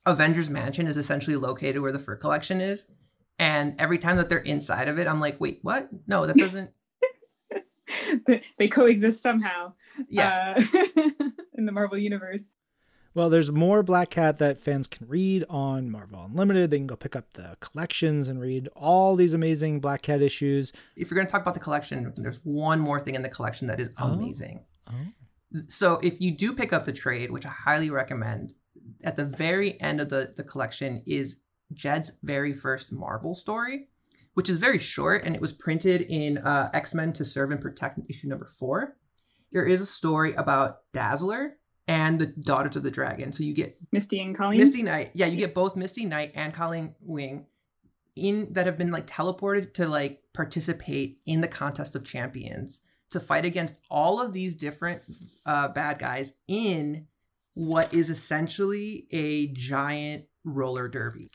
Avengers 0.06 0.50
Mansion 0.50 0.88
is 0.88 0.96
essentially 0.96 1.36
located 1.36 1.80
where 1.80 1.92
the 1.92 1.98
Frick 2.00 2.20
collection 2.20 2.60
is 2.60 2.86
and 3.42 3.74
every 3.80 3.98
time 3.98 4.18
that 4.18 4.28
they're 4.28 4.38
inside 4.38 4.86
of 4.86 5.00
it, 5.00 5.08
I'm 5.08 5.18
like, 5.18 5.40
wait, 5.40 5.58
what? 5.62 5.88
No, 6.06 6.28
that 6.28 6.36
doesn't. 6.36 6.70
they 8.56 8.68
coexist 8.68 9.20
somehow. 9.20 9.72
Yeah. 10.08 10.54
Uh, 10.56 11.30
in 11.54 11.66
the 11.66 11.72
Marvel 11.72 11.98
universe. 11.98 12.50
Well, 13.14 13.30
there's 13.30 13.50
more 13.50 13.82
Black 13.82 14.10
Cat 14.10 14.38
that 14.38 14.60
fans 14.60 14.86
can 14.86 15.08
read 15.08 15.44
on 15.50 15.90
Marvel 15.90 16.22
Unlimited. 16.22 16.70
They 16.70 16.78
can 16.78 16.86
go 16.86 16.94
pick 16.94 17.16
up 17.16 17.32
the 17.32 17.56
collections 17.58 18.28
and 18.28 18.40
read 18.40 18.68
all 18.76 19.16
these 19.16 19.34
amazing 19.34 19.80
Black 19.80 20.02
Cat 20.02 20.22
issues. 20.22 20.72
If 20.94 21.10
you're 21.10 21.16
going 21.16 21.26
to 21.26 21.32
talk 21.32 21.42
about 21.42 21.54
the 21.54 21.60
collection, 21.60 22.12
there's 22.18 22.38
one 22.44 22.78
more 22.78 23.00
thing 23.00 23.16
in 23.16 23.22
the 23.22 23.28
collection 23.28 23.66
that 23.66 23.80
is 23.80 23.90
oh. 23.98 24.12
amazing. 24.12 24.64
Oh. 24.86 24.92
Oh. 24.94 25.60
So 25.66 25.98
if 26.00 26.20
you 26.20 26.30
do 26.30 26.54
pick 26.54 26.72
up 26.72 26.84
the 26.84 26.92
trade, 26.92 27.32
which 27.32 27.44
I 27.44 27.50
highly 27.50 27.90
recommend, 27.90 28.54
at 29.02 29.16
the 29.16 29.24
very 29.24 29.80
end 29.80 30.00
of 30.00 30.10
the, 30.10 30.32
the 30.36 30.44
collection 30.44 31.02
is 31.06 31.42
Jed's 31.74 32.12
very 32.22 32.52
first 32.52 32.92
Marvel 32.92 33.34
story, 33.34 33.88
which 34.34 34.48
is 34.48 34.58
very 34.58 34.78
short 34.78 35.24
and 35.24 35.34
it 35.34 35.40
was 35.40 35.52
printed 35.52 36.02
in 36.02 36.38
uh, 36.38 36.70
X 36.72 36.94
Men 36.94 37.12
to 37.14 37.24
Serve 37.24 37.50
and 37.50 37.60
Protect 37.60 37.98
issue 38.08 38.28
number 38.28 38.46
four. 38.46 38.96
There 39.52 39.66
is 39.66 39.80
a 39.80 39.86
story 39.86 40.32
about 40.34 40.78
Dazzler 40.92 41.58
and 41.88 42.18
the 42.18 42.26
Daughters 42.26 42.76
of 42.76 42.82
the 42.82 42.90
Dragon. 42.90 43.32
So 43.32 43.42
you 43.42 43.54
get 43.54 43.76
Misty 43.92 44.20
and 44.20 44.36
Colleen. 44.36 44.58
Misty 44.58 44.82
Knight. 44.82 45.10
Yeah, 45.14 45.26
you 45.26 45.36
get 45.36 45.54
both 45.54 45.76
Misty 45.76 46.06
Knight 46.06 46.32
and 46.34 46.54
Colleen 46.54 46.94
Wing 47.00 47.46
in 48.16 48.52
that 48.52 48.66
have 48.66 48.78
been 48.78 48.90
like 48.90 49.06
teleported 49.06 49.74
to 49.74 49.88
like 49.88 50.22
participate 50.32 51.18
in 51.26 51.40
the 51.40 51.48
contest 51.48 51.94
of 51.94 52.04
champions 52.04 52.82
to 53.10 53.20
fight 53.20 53.44
against 53.44 53.78
all 53.90 54.20
of 54.20 54.32
these 54.32 54.54
different 54.54 55.02
uh, 55.46 55.68
bad 55.68 55.98
guys 55.98 56.34
in 56.48 57.06
what 57.54 57.92
is 57.92 58.08
essentially 58.10 59.06
a 59.10 59.48
giant 59.48 60.24
roller 60.44 60.88
derby 60.88 61.30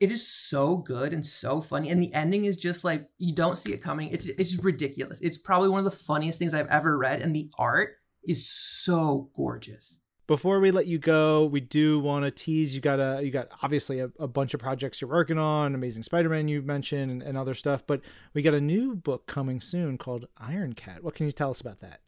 it 0.00 0.12
is 0.12 0.26
so 0.26 0.76
good 0.76 1.12
and 1.12 1.24
so 1.24 1.60
funny 1.60 1.90
and 1.90 2.00
the 2.00 2.12
ending 2.14 2.44
is 2.44 2.56
just 2.56 2.84
like 2.84 3.08
you 3.18 3.34
don't 3.34 3.58
see 3.58 3.72
it 3.72 3.82
coming. 3.82 4.08
It's 4.10 4.26
it's 4.26 4.56
ridiculous. 4.62 5.20
It's 5.20 5.38
probably 5.38 5.68
one 5.68 5.84
of 5.84 5.84
the 5.84 5.90
funniest 5.90 6.38
things 6.38 6.54
i've 6.54 6.68
ever 6.68 6.96
read 6.98 7.22
and 7.22 7.34
the 7.34 7.50
art 7.58 7.96
is 8.22 8.48
so 8.48 9.30
gorgeous. 9.34 9.98
Before 10.26 10.60
we 10.60 10.70
let 10.70 10.86
you 10.86 10.98
go 10.98 11.46
we 11.46 11.60
do 11.60 11.98
want 11.98 12.24
to 12.24 12.30
tease 12.30 12.74
you 12.74 12.80
got 12.80 13.00
a 13.00 13.22
you 13.24 13.30
got 13.30 13.48
obviously 13.62 13.98
a, 13.98 14.10
a 14.20 14.28
bunch 14.28 14.54
of 14.54 14.60
projects 14.60 15.00
you're 15.00 15.10
working 15.10 15.38
on 15.38 15.74
amazing 15.74 16.02
spider-man 16.02 16.48
you've 16.48 16.66
mentioned 16.66 17.10
and, 17.10 17.22
and 17.22 17.36
other 17.36 17.54
stuff 17.54 17.82
but 17.86 18.00
we 18.34 18.42
got 18.42 18.54
a 18.54 18.60
new 18.60 18.94
book 18.94 19.26
coming 19.26 19.60
soon 19.60 19.98
called 19.98 20.26
iron 20.36 20.74
cat. 20.74 21.02
What 21.02 21.14
can 21.14 21.26
you 21.26 21.32
tell 21.32 21.50
us 21.50 21.60
about 21.60 21.80
that? 21.80 22.00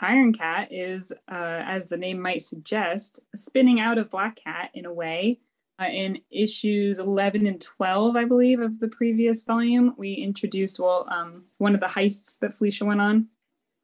Iron 0.00 0.34
Cat 0.34 0.68
is, 0.70 1.10
uh, 1.30 1.62
as 1.64 1.88
the 1.88 1.96
name 1.96 2.20
might 2.20 2.42
suggest, 2.42 3.20
spinning 3.34 3.80
out 3.80 3.96
of 3.96 4.10
Black 4.10 4.36
Cat 4.36 4.68
in 4.74 4.84
a 4.84 4.92
way 4.92 5.40
in 5.84 6.18
issues 6.30 6.98
11 6.98 7.46
and 7.46 7.60
12, 7.60 8.16
I 8.16 8.24
believe, 8.24 8.60
of 8.60 8.80
the 8.80 8.88
previous 8.88 9.44
volume, 9.44 9.94
we 9.98 10.14
introduced, 10.14 10.80
well, 10.80 11.06
um, 11.10 11.44
one 11.58 11.74
of 11.74 11.80
the 11.80 11.86
heists 11.86 12.38
that 12.38 12.54
Felicia 12.54 12.84
went 12.84 13.00
on 13.00 13.28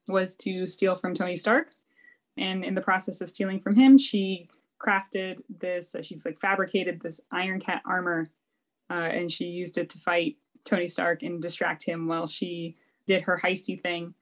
was 0.09 0.35
to 0.37 0.67
steal 0.67 0.97
from 0.97 1.15
Tony 1.15 1.37
Stark. 1.37 1.73
And 2.37 2.65
in 2.65 2.75
the 2.75 2.81
process 2.81 3.21
of 3.21 3.29
stealing 3.29 3.61
from 3.61 3.77
him, 3.77 3.99
she 3.99 4.49
crafted 4.83 5.41
this, 5.49 5.95
uh, 5.95 6.03
she 6.03 6.19
like 6.25 6.39
fabricated 6.39 7.01
this 7.01 7.21
Iron 7.31 7.61
Cat 7.61 7.83
armor 7.85 8.31
uh, 8.91 8.95
and 8.95 9.31
she 9.31 9.45
used 9.45 9.79
it 9.79 9.89
to 9.91 9.99
fight 9.99 10.37
Tony 10.65 10.89
Stark 10.89 11.23
and 11.23 11.41
distract 11.41 11.85
him 11.85 12.09
while 12.09 12.27
she 12.27 12.77
did 13.07 13.23
her 13.23 13.39
heisty 13.43 13.81
thing. 13.81 14.15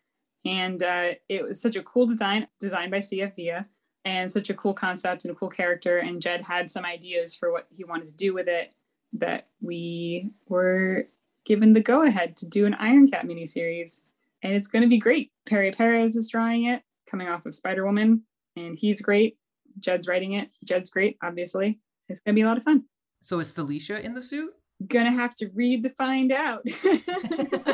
And 0.45 0.83
uh, 0.83 1.15
it 1.29 1.45
was 1.45 1.61
such 1.61 1.77
a 1.77 1.83
cool 1.83 2.07
design, 2.07 2.47
designed 2.59 2.91
by 2.91 2.99
CF 2.99 3.37
Villa 3.37 3.67
and 4.05 4.31
such 4.31 4.51
a 4.51 4.55
cool 4.55 4.75
concept 4.75 5.25
and 5.25 5.33
a 5.33 5.35
cool 5.35 5.51
character. 5.51 5.99
And 5.99 6.23
Jed 6.23 6.45
had 6.45 6.71
some 6.71 6.85
ideas 6.85 7.35
for 7.35 7.53
what 7.53 7.67
he 7.75 7.85
wanted 7.85 8.07
to 8.07 8.13
do 8.13 8.33
with 8.33 8.49
it 8.49 8.73
that 9.15 9.49
we 9.61 10.31
were 10.49 11.09
given 11.45 11.73
the 11.73 11.81
go 11.81 12.03
ahead 12.03 12.37
to 12.37 12.47
do 12.47 12.67
an 12.67 12.75
Iron 12.75 13.11
Cat 13.11 13.27
miniseries. 13.27 14.01
And 14.43 14.55
it's 14.55 14.69
going 14.69 14.83
to 14.83 14.89
be 14.89 14.99
great. 14.99 15.33
Pere 15.47 15.71
Pérez 15.73 16.17
is 16.17 16.29
drawing 16.29 16.65
it, 16.65 16.83
coming 17.07 17.29
off 17.29 17.45
of 17.45 17.55
Spider 17.55 17.85
Woman, 17.85 18.23
and 18.57 18.79
he's 18.79 19.03
great. 19.03 19.37
Jed's 19.79 20.09
writing 20.09 20.33
it. 20.33 20.49
Jed's 20.65 20.91
great, 20.91 21.19
obviously. 21.23 21.79
It's 22.09 22.21
going 22.21 22.35
to 22.35 22.39
be 22.39 22.43
a 22.43 22.47
lot 22.47 22.57
of 22.57 22.63
fun. 22.63 22.85
So 23.21 23.39
is 23.39 23.51
Felicia 23.51 24.03
in 24.05 24.15
the 24.15 24.23
suit? 24.23 24.53
Gonna 24.89 25.13
have 25.13 25.35
to 25.37 25.51
read 25.55 25.83
to 25.83 25.91
find 25.91 26.33
out. 26.33 26.65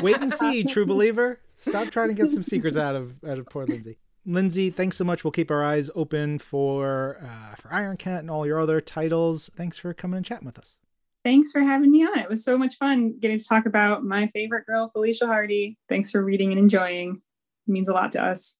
Wait 0.01 0.17
and 0.17 0.31
see, 0.31 0.63
true 0.65 0.85
believer. 0.85 1.39
Stop 1.57 1.89
trying 1.89 2.09
to 2.09 2.13
get 2.13 2.29
some 2.29 2.43
secrets 2.43 2.75
out 2.75 2.97
of 2.97 3.13
out 3.25 3.39
of 3.39 3.45
poor 3.45 3.65
Lindsey. 3.65 3.97
Lindsey, 4.27 4.69
thanks 4.69 4.97
so 4.97 5.05
much. 5.05 5.23
We'll 5.23 5.31
keep 5.31 5.49
our 5.49 5.63
eyes 5.63 5.89
open 5.95 6.37
for 6.37 7.17
uh, 7.23 7.55
for 7.55 7.73
Iron 7.73 7.95
Cat 7.95 8.19
and 8.19 8.29
all 8.29 8.45
your 8.45 8.59
other 8.59 8.81
titles. 8.81 9.49
Thanks 9.55 9.77
for 9.77 9.93
coming 9.93 10.17
and 10.17 10.25
chatting 10.25 10.45
with 10.45 10.59
us. 10.59 10.77
Thanks 11.23 11.51
for 11.51 11.61
having 11.61 11.91
me 11.91 12.03
on. 12.03 12.19
It 12.19 12.29
was 12.29 12.43
so 12.43 12.57
much 12.57 12.75
fun 12.75 13.17
getting 13.19 13.39
to 13.39 13.43
talk 13.43 13.65
about 13.65 14.03
my 14.03 14.27
favorite 14.27 14.65
girl, 14.65 14.89
Felicia 14.89 15.27
Hardy. 15.27 15.77
Thanks 15.89 16.11
for 16.11 16.23
reading 16.23 16.51
and 16.51 16.59
enjoying. 16.59 17.21
It 17.67 17.71
means 17.71 17.89
a 17.89 17.93
lot 17.93 18.11
to 18.13 18.23
us. 18.23 18.55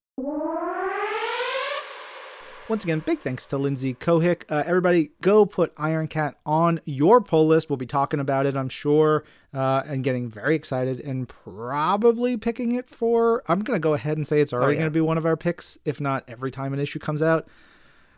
Once 2.70 2.84
again, 2.84 3.00
big 3.06 3.20
thanks 3.20 3.48
to 3.48 3.58
Lindsey 3.58 3.94
Cohick. 3.94 4.44
Uh, 4.50 4.62
everybody, 4.66 5.12
go 5.22 5.46
put 5.46 5.72
Iron 5.78 6.10
Cat 6.10 6.36
on 6.46 6.82
your 6.84 7.22
pull 7.22 7.48
list. 7.48 7.70
We'll 7.70 7.78
be 7.78 7.86
talking 7.86 8.20
about 8.20 8.46
it, 8.46 8.58
I'm 8.58 8.68
sure, 8.68 9.24
uh, 9.54 9.84
and 9.86 10.04
getting 10.04 10.30
very 10.30 10.54
excited 10.54 11.00
and 11.00 11.30
probably 11.30 12.36
picking 12.36 12.74
it 12.74 12.90
for. 12.90 13.42
I'm 13.48 13.60
going 13.60 13.78
to 13.78 13.82
go 13.82 13.94
ahead 13.94 14.18
and 14.18 14.28
say 14.28 14.42
it's 14.42 14.52
already 14.52 14.68
oh, 14.68 14.72
yeah. 14.72 14.80
going 14.80 14.92
to 14.92 14.98
be 14.98 15.00
one 15.00 15.18
of 15.18 15.26
our 15.26 15.38
picks, 15.38 15.78
if 15.86 16.02
not 16.02 16.26
every 16.28 16.52
time 16.52 16.74
an 16.74 16.82
issue 16.82 17.00
comes 17.00 17.22
out. 17.22 17.48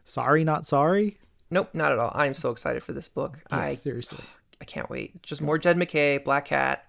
Sorry, 0.03 0.43
not 0.43 0.65
sorry. 0.65 1.19
Nope, 1.51 1.69
not 1.73 1.91
at 1.91 1.99
all. 1.99 2.11
I'm 2.15 2.33
so 2.33 2.49
excited 2.49 2.81
for 2.81 2.93
this 2.93 3.07
book. 3.07 3.39
Yeah, 3.51 3.57
I 3.59 3.75
seriously. 3.75 4.23
I 4.59 4.65
can't 4.65 4.89
wait. 4.89 5.21
Just 5.21 5.43
more 5.43 5.59
Jed 5.59 5.77
MacKay, 5.77 6.17
Black 6.17 6.45
Cat, 6.45 6.85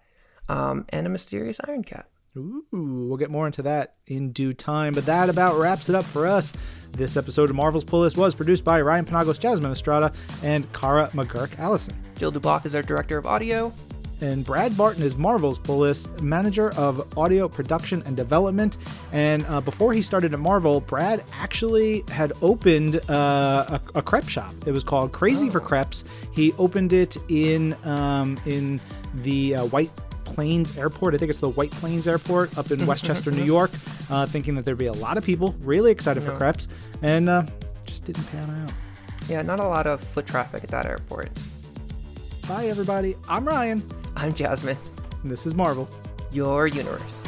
um, 0.48 0.86
and 0.88 1.06
a 1.06 1.10
mysterious 1.10 1.60
Iron 1.68 1.84
Cat. 1.84 2.08
Ooh, 2.36 2.64
we'll 2.70 3.16
get 3.16 3.30
more 3.30 3.46
into 3.46 3.62
that 3.62 3.94
in 4.06 4.30
due 4.30 4.52
time. 4.52 4.92
But 4.92 5.06
that 5.06 5.28
about 5.28 5.58
wraps 5.58 5.88
it 5.88 5.96
up 5.96 6.04
for 6.04 6.26
us. 6.28 6.52
This 6.92 7.16
episode 7.16 7.50
of 7.50 7.56
Marvel's 7.56 7.82
Pull 7.82 8.00
List 8.00 8.16
was 8.16 8.36
produced 8.36 8.62
by 8.62 8.80
Ryan 8.80 9.04
Penagos, 9.04 9.38
Jasmine 9.40 9.72
Estrada, 9.72 10.12
and 10.42 10.72
Kara 10.72 11.08
McGuirk 11.08 11.58
Allison. 11.58 11.94
Jill 12.16 12.30
DuBoff 12.30 12.66
is 12.66 12.74
our 12.74 12.82
director 12.82 13.18
of 13.18 13.26
audio. 13.26 13.72
And 14.20 14.44
Brad 14.44 14.76
Barton 14.76 15.02
is 15.02 15.16
Marvel's 15.16 15.58
Pull 15.58 15.78
List 15.78 16.20
manager 16.20 16.72
of 16.74 17.18
audio 17.18 17.48
production 17.48 18.02
and 18.06 18.16
development. 18.16 18.76
And 19.12 19.44
uh, 19.46 19.60
before 19.60 19.92
he 19.92 20.02
started 20.02 20.32
at 20.32 20.38
Marvel, 20.38 20.80
Brad 20.82 21.24
actually 21.32 22.04
had 22.10 22.32
opened 22.42 22.96
uh, 23.10 23.80
a, 23.94 23.98
a 23.98 24.02
crepe 24.02 24.28
shop. 24.28 24.52
It 24.66 24.72
was 24.72 24.84
called 24.84 25.10
Crazy 25.10 25.48
for 25.48 25.58
Crepes. 25.58 26.04
He 26.32 26.52
opened 26.58 26.92
it 26.92 27.16
in 27.28 27.74
um, 27.84 28.38
in 28.44 28.78
the 29.14 29.56
uh, 29.56 29.64
White 29.66 29.90
Plains 30.34 30.76
Airport. 30.78 31.14
I 31.14 31.18
think 31.18 31.30
it's 31.30 31.40
the 31.40 31.48
White 31.50 31.70
Plains 31.72 32.06
Airport 32.08 32.56
up 32.56 32.70
in 32.70 32.86
Westchester, 32.92 33.30
New 33.30 33.44
York, 33.44 33.70
uh, 34.10 34.26
thinking 34.26 34.54
that 34.54 34.64
there'd 34.64 34.78
be 34.78 34.86
a 34.86 34.92
lot 34.92 35.16
of 35.18 35.24
people 35.24 35.54
really 35.60 35.90
excited 35.90 36.22
for 36.22 36.36
crepes, 36.36 36.68
and 37.02 37.28
uh, 37.28 37.44
just 37.84 38.04
didn't 38.04 38.24
pan 38.30 38.48
out. 38.62 38.72
Yeah, 39.28 39.42
not 39.42 39.60
a 39.60 39.64
lot 39.68 39.86
of 39.86 40.02
foot 40.02 40.26
traffic 40.26 40.64
at 40.64 40.70
that 40.70 40.86
airport. 40.86 41.30
Bye, 42.48 42.66
everybody. 42.66 43.16
I'm 43.28 43.46
Ryan, 43.46 43.82
I'm 44.16 44.32
Jasmine, 44.34 44.78
and 45.22 45.30
this 45.30 45.46
is 45.46 45.54
Marvel. 45.54 45.88
your 46.32 46.66
universe. 46.66 47.24